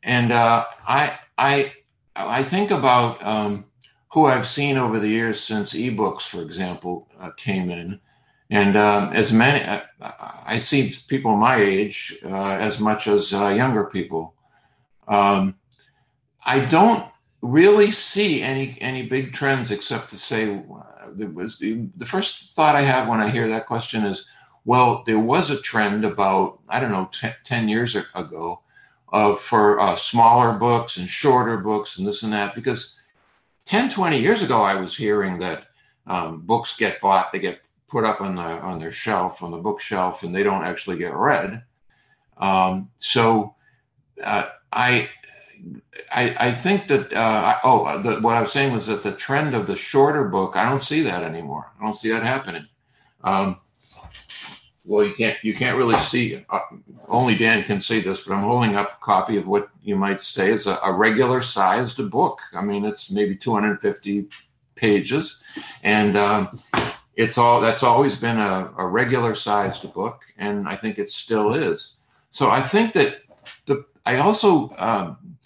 And 0.02 0.32
uh, 0.32 0.64
I 0.86 1.18
I 1.36 1.72
I 2.14 2.42
think 2.44 2.70
about 2.70 3.24
um, 3.24 3.66
who 4.12 4.26
I've 4.26 4.46
seen 4.46 4.76
over 4.76 4.98
the 4.98 5.08
years 5.08 5.40
since 5.40 5.72
ebooks, 5.72 6.22
for 6.22 6.42
example, 6.42 7.08
uh, 7.18 7.30
came 7.36 7.70
in, 7.70 8.00
and 8.50 8.76
um, 8.76 9.12
as 9.12 9.32
many 9.32 9.64
uh, 9.64 9.80
I 10.00 10.58
see 10.58 10.94
people 11.08 11.36
my 11.36 11.56
age 11.56 12.16
uh, 12.24 12.56
as 12.60 12.80
much 12.80 13.06
as 13.06 13.32
uh, 13.32 13.48
younger 13.48 13.84
people. 13.84 14.34
Um, 15.06 15.56
I 16.42 16.64
don't 16.64 17.10
really 17.42 17.90
see 17.90 18.42
any 18.42 18.76
any 18.80 19.06
big 19.06 19.32
trends 19.32 19.70
except 19.70 20.10
to 20.10 20.18
say 20.18 20.58
uh, 20.58 21.08
there 21.14 21.30
was 21.30 21.58
the, 21.58 21.88
the 21.96 22.04
first 22.04 22.54
thought 22.54 22.74
I 22.74 22.82
have 22.82 23.08
when 23.08 23.20
I 23.20 23.30
hear 23.30 23.48
that 23.48 23.66
question 23.66 24.04
is 24.04 24.26
well 24.64 25.02
there 25.06 25.18
was 25.18 25.50
a 25.50 25.60
trend 25.62 26.04
about 26.04 26.60
I 26.68 26.80
don't 26.80 26.92
know 26.92 27.08
t- 27.12 27.28
10 27.44 27.68
years 27.68 27.96
ago 27.96 28.60
of 29.08 29.40
for 29.40 29.80
uh, 29.80 29.96
smaller 29.96 30.52
books 30.52 30.98
and 30.98 31.08
shorter 31.08 31.56
books 31.56 31.98
and 31.98 32.06
this 32.06 32.22
and 32.22 32.32
that 32.32 32.54
because 32.54 32.96
10 33.64 33.90
20 33.90 34.20
years 34.20 34.42
ago 34.42 34.60
I 34.60 34.74
was 34.74 34.94
hearing 34.94 35.38
that 35.38 35.64
um, 36.06 36.42
books 36.42 36.76
get 36.76 37.00
bought 37.00 37.32
they 37.32 37.38
get 37.38 37.60
put 37.88 38.04
up 38.04 38.20
on 38.20 38.36
the 38.36 38.42
on 38.42 38.78
their 38.78 38.92
shelf 38.92 39.42
on 39.42 39.50
the 39.50 39.56
bookshelf 39.56 40.22
and 40.22 40.34
they 40.34 40.42
don't 40.42 40.64
actually 40.64 40.98
get 40.98 41.14
read. 41.14 41.62
Um, 42.36 42.90
so 42.96 43.54
uh, 44.22 44.48
I 44.72 45.08
I, 46.12 46.48
I 46.48 46.52
think 46.52 46.88
that 46.88 47.12
uh, 47.12 47.58
oh 47.62 48.02
the, 48.02 48.20
what 48.20 48.36
I 48.36 48.42
was 48.42 48.52
saying 48.52 48.72
was 48.72 48.86
that 48.86 49.02
the 49.02 49.14
trend 49.14 49.54
of 49.54 49.66
the 49.66 49.76
shorter 49.76 50.24
book 50.24 50.56
I 50.56 50.68
don't 50.68 50.80
see 50.80 51.02
that 51.02 51.22
anymore. 51.22 51.70
I 51.78 51.84
don't 51.84 51.96
see 51.96 52.10
that 52.10 52.22
happening. 52.22 52.66
Um, 53.22 53.60
well, 54.84 55.06
you 55.06 55.14
can't 55.14 55.36
you 55.42 55.54
can't 55.54 55.76
really 55.76 55.98
see. 56.00 56.44
Uh, 56.48 56.58
only 57.08 57.36
Dan 57.36 57.64
can 57.64 57.80
see 57.80 58.00
this, 58.00 58.22
but 58.22 58.34
I'm 58.34 58.42
holding 58.42 58.76
up 58.76 58.98
a 59.00 59.04
copy 59.04 59.36
of 59.36 59.46
what 59.46 59.68
you 59.82 59.96
might 59.96 60.20
say 60.20 60.50
is 60.50 60.66
a, 60.66 60.78
a 60.82 60.92
regular 60.92 61.42
sized 61.42 62.10
book. 62.10 62.40
I 62.54 62.62
mean, 62.62 62.84
it's 62.84 63.10
maybe 63.10 63.36
250 63.36 64.28
pages, 64.74 65.40
and 65.84 66.16
um, 66.16 66.60
it's 67.14 67.36
all 67.36 67.60
that's 67.60 67.82
always 67.82 68.16
been 68.16 68.38
a, 68.38 68.72
a 68.78 68.86
regular 68.86 69.34
sized 69.34 69.92
book, 69.92 70.22
and 70.38 70.66
I 70.66 70.76
think 70.76 70.98
it 70.98 71.10
still 71.10 71.52
is. 71.52 71.94
So 72.30 72.50
I 72.50 72.62
think 72.62 72.94
that 72.94 73.18
the 73.66 73.84
I 74.06 74.16
also 74.16 74.74
um, 74.78 75.36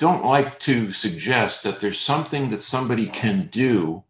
don't 0.00 0.24
like 0.24 0.58
to 0.60 0.92
suggest 0.92 1.62
that 1.62 1.78
there's 1.78 2.00
something 2.00 2.48
that 2.48 2.62
somebody 2.62 3.06
can 3.06 3.48
do 3.52 4.02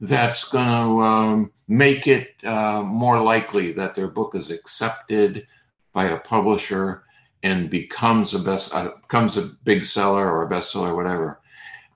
that's 0.00 0.48
going 0.48 0.66
to 0.66 1.00
um, 1.00 1.52
make 1.68 2.08
it 2.08 2.34
uh, 2.42 2.82
more 2.84 3.22
likely 3.22 3.70
that 3.72 3.94
their 3.94 4.08
book 4.08 4.34
is 4.34 4.50
accepted 4.50 5.46
by 5.92 6.06
a 6.06 6.18
publisher 6.18 7.04
and 7.44 7.70
becomes 7.70 8.34
a 8.34 8.40
best 8.40 8.74
uh, 8.74 8.88
becomes 9.02 9.36
a 9.36 9.50
big 9.64 9.84
seller 9.84 10.28
or 10.28 10.42
a 10.42 10.50
bestseller, 10.50 10.96
whatever. 10.96 11.40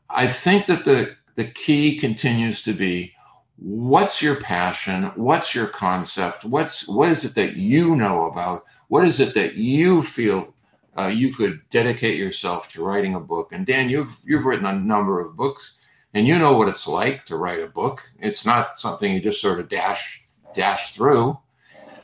I 0.08 0.28
think 0.28 0.66
that 0.66 0.84
the 0.84 1.16
the 1.34 1.50
key 1.50 1.98
continues 1.98 2.62
to 2.62 2.72
be 2.72 3.12
what's 3.56 4.22
your 4.22 4.36
passion, 4.36 5.10
what's 5.16 5.54
your 5.54 5.66
concept, 5.66 6.44
what's 6.44 6.86
what 6.86 7.10
is 7.10 7.24
it 7.24 7.34
that 7.34 7.56
you 7.56 7.96
know 7.96 8.26
about, 8.26 8.64
what 8.88 9.04
is 9.04 9.18
it 9.18 9.34
that 9.34 9.54
you 9.56 10.02
feel 10.02 10.53
uh, 10.98 11.08
you 11.08 11.32
could 11.32 11.60
dedicate 11.70 12.18
yourself 12.18 12.68
to 12.72 12.84
writing 12.84 13.14
a 13.14 13.20
book. 13.20 13.52
And 13.52 13.66
Dan, 13.66 13.88
you've 13.88 14.18
you've 14.24 14.44
written 14.44 14.66
a 14.66 14.74
number 14.74 15.20
of 15.20 15.36
books, 15.36 15.76
and 16.12 16.26
you 16.26 16.38
know 16.38 16.56
what 16.56 16.68
it's 16.68 16.86
like 16.86 17.26
to 17.26 17.36
write 17.36 17.62
a 17.62 17.66
book. 17.66 18.02
It's 18.20 18.46
not 18.46 18.78
something 18.78 19.12
you 19.12 19.20
just 19.20 19.40
sort 19.40 19.60
of 19.60 19.68
dash 19.68 20.22
dash 20.54 20.94
through. 20.94 21.38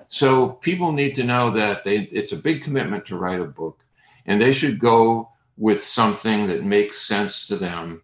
So 0.08 0.48
people 0.48 0.92
need 0.92 1.14
to 1.16 1.24
know 1.24 1.52
that 1.52 1.84
they 1.84 1.98
it's 1.98 2.32
a 2.32 2.36
big 2.36 2.62
commitment 2.62 3.06
to 3.06 3.16
write 3.16 3.40
a 3.40 3.44
book, 3.44 3.78
and 4.26 4.40
they 4.40 4.52
should 4.52 4.80
go 4.80 5.30
with 5.56 5.82
something 5.82 6.48
that 6.48 6.64
makes 6.64 7.00
sense 7.00 7.46
to 7.46 7.56
them. 7.56 8.02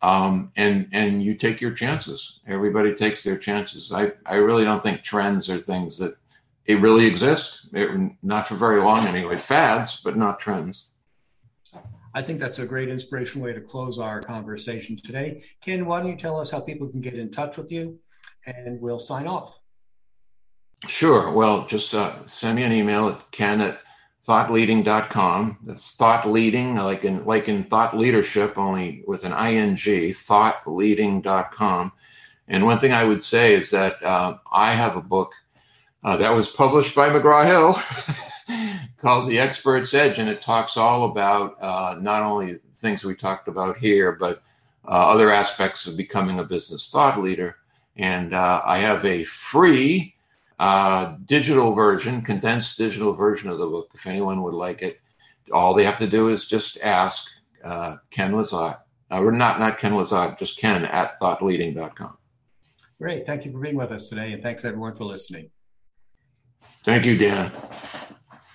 Um, 0.00 0.52
and 0.56 0.88
and 0.92 1.20
you 1.20 1.34
take 1.34 1.60
your 1.60 1.72
chances. 1.72 2.38
Everybody 2.46 2.94
takes 2.94 3.24
their 3.24 3.36
chances. 3.36 3.90
I, 3.90 4.12
I 4.24 4.36
really 4.36 4.62
don't 4.62 4.82
think 4.84 5.02
trends 5.02 5.50
are 5.50 5.58
things 5.58 5.98
that 5.98 6.14
it 6.68 6.80
really 6.80 7.06
exists. 7.06 7.68
It, 7.72 8.12
not 8.22 8.46
for 8.46 8.54
very 8.54 8.80
long 8.80 9.04
anyway. 9.06 9.38
Fads, 9.38 10.02
but 10.04 10.16
not 10.16 10.38
trends. 10.38 10.90
I 12.14 12.22
think 12.22 12.38
that's 12.38 12.58
a 12.58 12.66
great 12.66 12.90
inspirational 12.90 13.46
way 13.46 13.54
to 13.54 13.60
close 13.60 13.98
our 13.98 14.20
conversation 14.20 14.96
today. 14.96 15.42
Ken, 15.62 15.86
why 15.86 16.00
don't 16.00 16.10
you 16.10 16.16
tell 16.16 16.38
us 16.38 16.50
how 16.50 16.60
people 16.60 16.88
can 16.88 17.00
get 17.00 17.14
in 17.14 17.30
touch 17.30 17.56
with 17.56 17.72
you 17.72 17.98
and 18.46 18.80
we'll 18.80 19.00
sign 19.00 19.26
off. 19.26 19.58
Sure. 20.86 21.32
Well, 21.32 21.66
just 21.66 21.94
uh, 21.94 22.26
send 22.26 22.56
me 22.56 22.64
an 22.64 22.72
email 22.72 23.08
at 23.08 23.30
ken 23.32 23.60
at 23.60 23.80
thoughtleading.com. 24.26 25.58
That's 25.64 25.96
thought 25.96 26.28
leading, 26.28 26.76
like 26.76 27.04
in 27.04 27.24
like 27.24 27.48
in 27.48 27.64
thought 27.64 27.96
leadership, 27.96 28.58
only 28.58 29.02
with 29.06 29.24
an 29.24 29.32
ing. 29.32 29.76
Thoughtleading.com. 29.76 31.92
And 32.48 32.64
one 32.64 32.78
thing 32.78 32.92
I 32.92 33.04
would 33.04 33.22
say 33.22 33.54
is 33.54 33.70
that 33.70 34.02
uh, 34.02 34.38
I 34.52 34.72
have 34.72 34.96
a 34.96 35.02
book 35.02 35.32
uh, 36.04 36.16
that 36.16 36.30
was 36.30 36.48
published 36.48 36.94
by 36.94 37.08
McGraw 37.08 37.44
Hill 37.44 38.56
called 39.00 39.30
The 39.30 39.38
Expert's 39.38 39.94
Edge, 39.94 40.18
and 40.18 40.28
it 40.28 40.40
talks 40.40 40.76
all 40.76 41.10
about 41.10 41.56
uh, 41.60 41.96
not 42.00 42.22
only 42.22 42.58
things 42.78 43.04
we 43.04 43.14
talked 43.14 43.48
about 43.48 43.78
here, 43.78 44.12
but 44.12 44.42
uh, 44.86 45.10
other 45.10 45.32
aspects 45.32 45.86
of 45.86 45.96
becoming 45.96 46.38
a 46.38 46.44
business 46.44 46.90
thought 46.90 47.20
leader. 47.20 47.56
And 47.96 48.32
uh, 48.32 48.62
I 48.64 48.78
have 48.78 49.04
a 49.04 49.24
free 49.24 50.14
uh, 50.58 51.16
digital 51.24 51.74
version, 51.74 52.22
condensed 52.22 52.78
digital 52.78 53.12
version 53.12 53.50
of 53.50 53.58
the 53.58 53.66
book, 53.66 53.90
if 53.94 54.06
anyone 54.06 54.42
would 54.42 54.54
like 54.54 54.82
it. 54.82 55.00
All 55.52 55.74
they 55.74 55.84
have 55.84 55.98
to 55.98 56.08
do 56.08 56.28
is 56.28 56.46
just 56.46 56.78
ask 56.80 57.26
uh, 57.64 57.96
Ken 58.10 58.32
Lizotte, 58.32 58.78
or 59.10 59.32
not, 59.32 59.58
not 59.58 59.78
Ken 59.78 59.92
Lizotte, 59.92 60.38
just 60.38 60.58
Ken 60.58 60.84
at 60.84 61.18
thoughtleading.com. 61.20 62.16
Great. 63.00 63.26
Thank 63.26 63.44
you 63.44 63.52
for 63.52 63.58
being 63.58 63.76
with 63.76 63.90
us 63.90 64.08
today, 64.08 64.32
and 64.32 64.42
thanks 64.42 64.64
everyone 64.64 64.94
for 64.94 65.04
listening. 65.04 65.50
Thank 66.88 67.04
you, 67.04 67.18
Dan. 67.18 67.52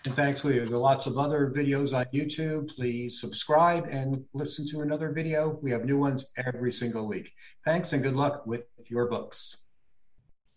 And 0.05 0.15
thanks, 0.15 0.43
we 0.43 0.57
have 0.57 0.69
lots 0.69 1.05
of 1.05 1.19
other 1.19 1.53
videos 1.55 1.95
on 1.95 2.05
YouTube. 2.11 2.75
Please 2.75 3.21
subscribe 3.21 3.85
and 3.91 4.25
listen 4.33 4.65
to 4.69 4.81
another 4.81 5.11
video. 5.11 5.59
We 5.61 5.69
have 5.69 5.85
new 5.85 5.99
ones 5.99 6.31
every 6.35 6.71
single 6.71 7.07
week. 7.07 7.31
Thanks 7.63 7.93
and 7.93 8.01
good 8.01 8.15
luck 8.15 8.47
with 8.47 8.63
your 8.87 9.07
books. 9.07 9.57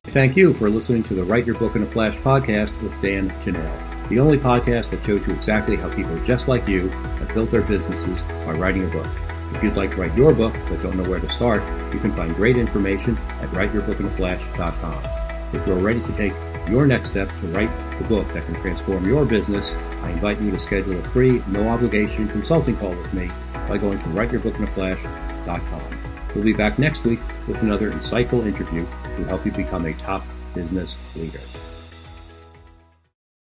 Thank 0.05 0.39
you 0.39 0.55
for 0.55 0.70
listening 0.70 1.03
to 1.03 1.12
the 1.12 1.22
Write 1.22 1.45
Your 1.45 1.59
Book 1.59 1.77
in 1.77 1.83
a 1.83 1.87
Flash 1.87 2.16
podcast 2.16 2.83
with 2.83 2.99
Dan 3.03 3.29
Janal, 3.43 4.09
the 4.09 4.20
only 4.20 4.39
podcast 4.39 4.89
that 4.89 5.05
shows 5.05 5.29
you 5.29 5.35
exactly 5.35 5.77
how 5.77 5.95
people 5.95 6.18
just 6.24 6.49
like 6.49 6.66
you 6.66 6.89
have 6.89 7.35
built 7.35 7.51
their 7.51 7.61
businesses 7.61 8.22
by 8.22 8.53
writing 8.53 8.85
a 8.85 8.89
book. 8.89 9.07
If 9.53 9.62
you'd 9.62 9.77
like 9.77 9.91
to 9.91 9.97
write 9.97 10.16
your 10.16 10.33
book 10.33 10.55
but 10.70 10.83
don't 10.83 10.97
know 10.97 11.11
where 11.11 11.20
to 11.20 11.29
start, 11.29 11.62
you 11.93 12.01
can 12.01 12.14
find 12.14 12.35
great 12.37 12.57
information 12.57 13.18
at 13.43 13.51
writeyourbookinaflash.com. 13.51 15.55
If 15.55 15.66
you're 15.66 15.77
ready 15.77 16.01
to 16.01 16.12
take 16.12 16.33
your 16.69 16.87
next 16.87 17.11
step 17.11 17.29
to 17.41 17.47
write 17.49 17.71
the 17.99 18.05
book 18.05 18.27
that 18.33 18.45
can 18.47 18.55
transform 18.57 19.07
your 19.07 19.25
business, 19.25 19.75
I 20.03 20.11
invite 20.11 20.41
you 20.41 20.51
to 20.51 20.59
schedule 20.59 20.99
a 20.99 21.03
free, 21.03 21.43
no 21.49 21.69
obligation 21.69 22.29
consulting 22.29 22.77
call 22.77 22.91
with 22.91 23.12
me 23.14 23.31
by 23.69 23.79
going 23.79 23.99
to 23.99 24.07
writeyourbookinaflash.com. 24.07 25.83
We'll 26.35 26.45
be 26.45 26.53
back 26.53 26.79
next 26.79 27.05
week 27.05 27.21
with 27.49 27.62
another 27.62 27.91
insightful 27.91 28.47
interview 28.47 28.85
to 29.17 29.25
help 29.25 29.47
you 29.47 29.53
become 29.53 29.87
a 29.87 29.95
top 29.95 30.25
business 30.55 30.99
leader. 31.14 31.41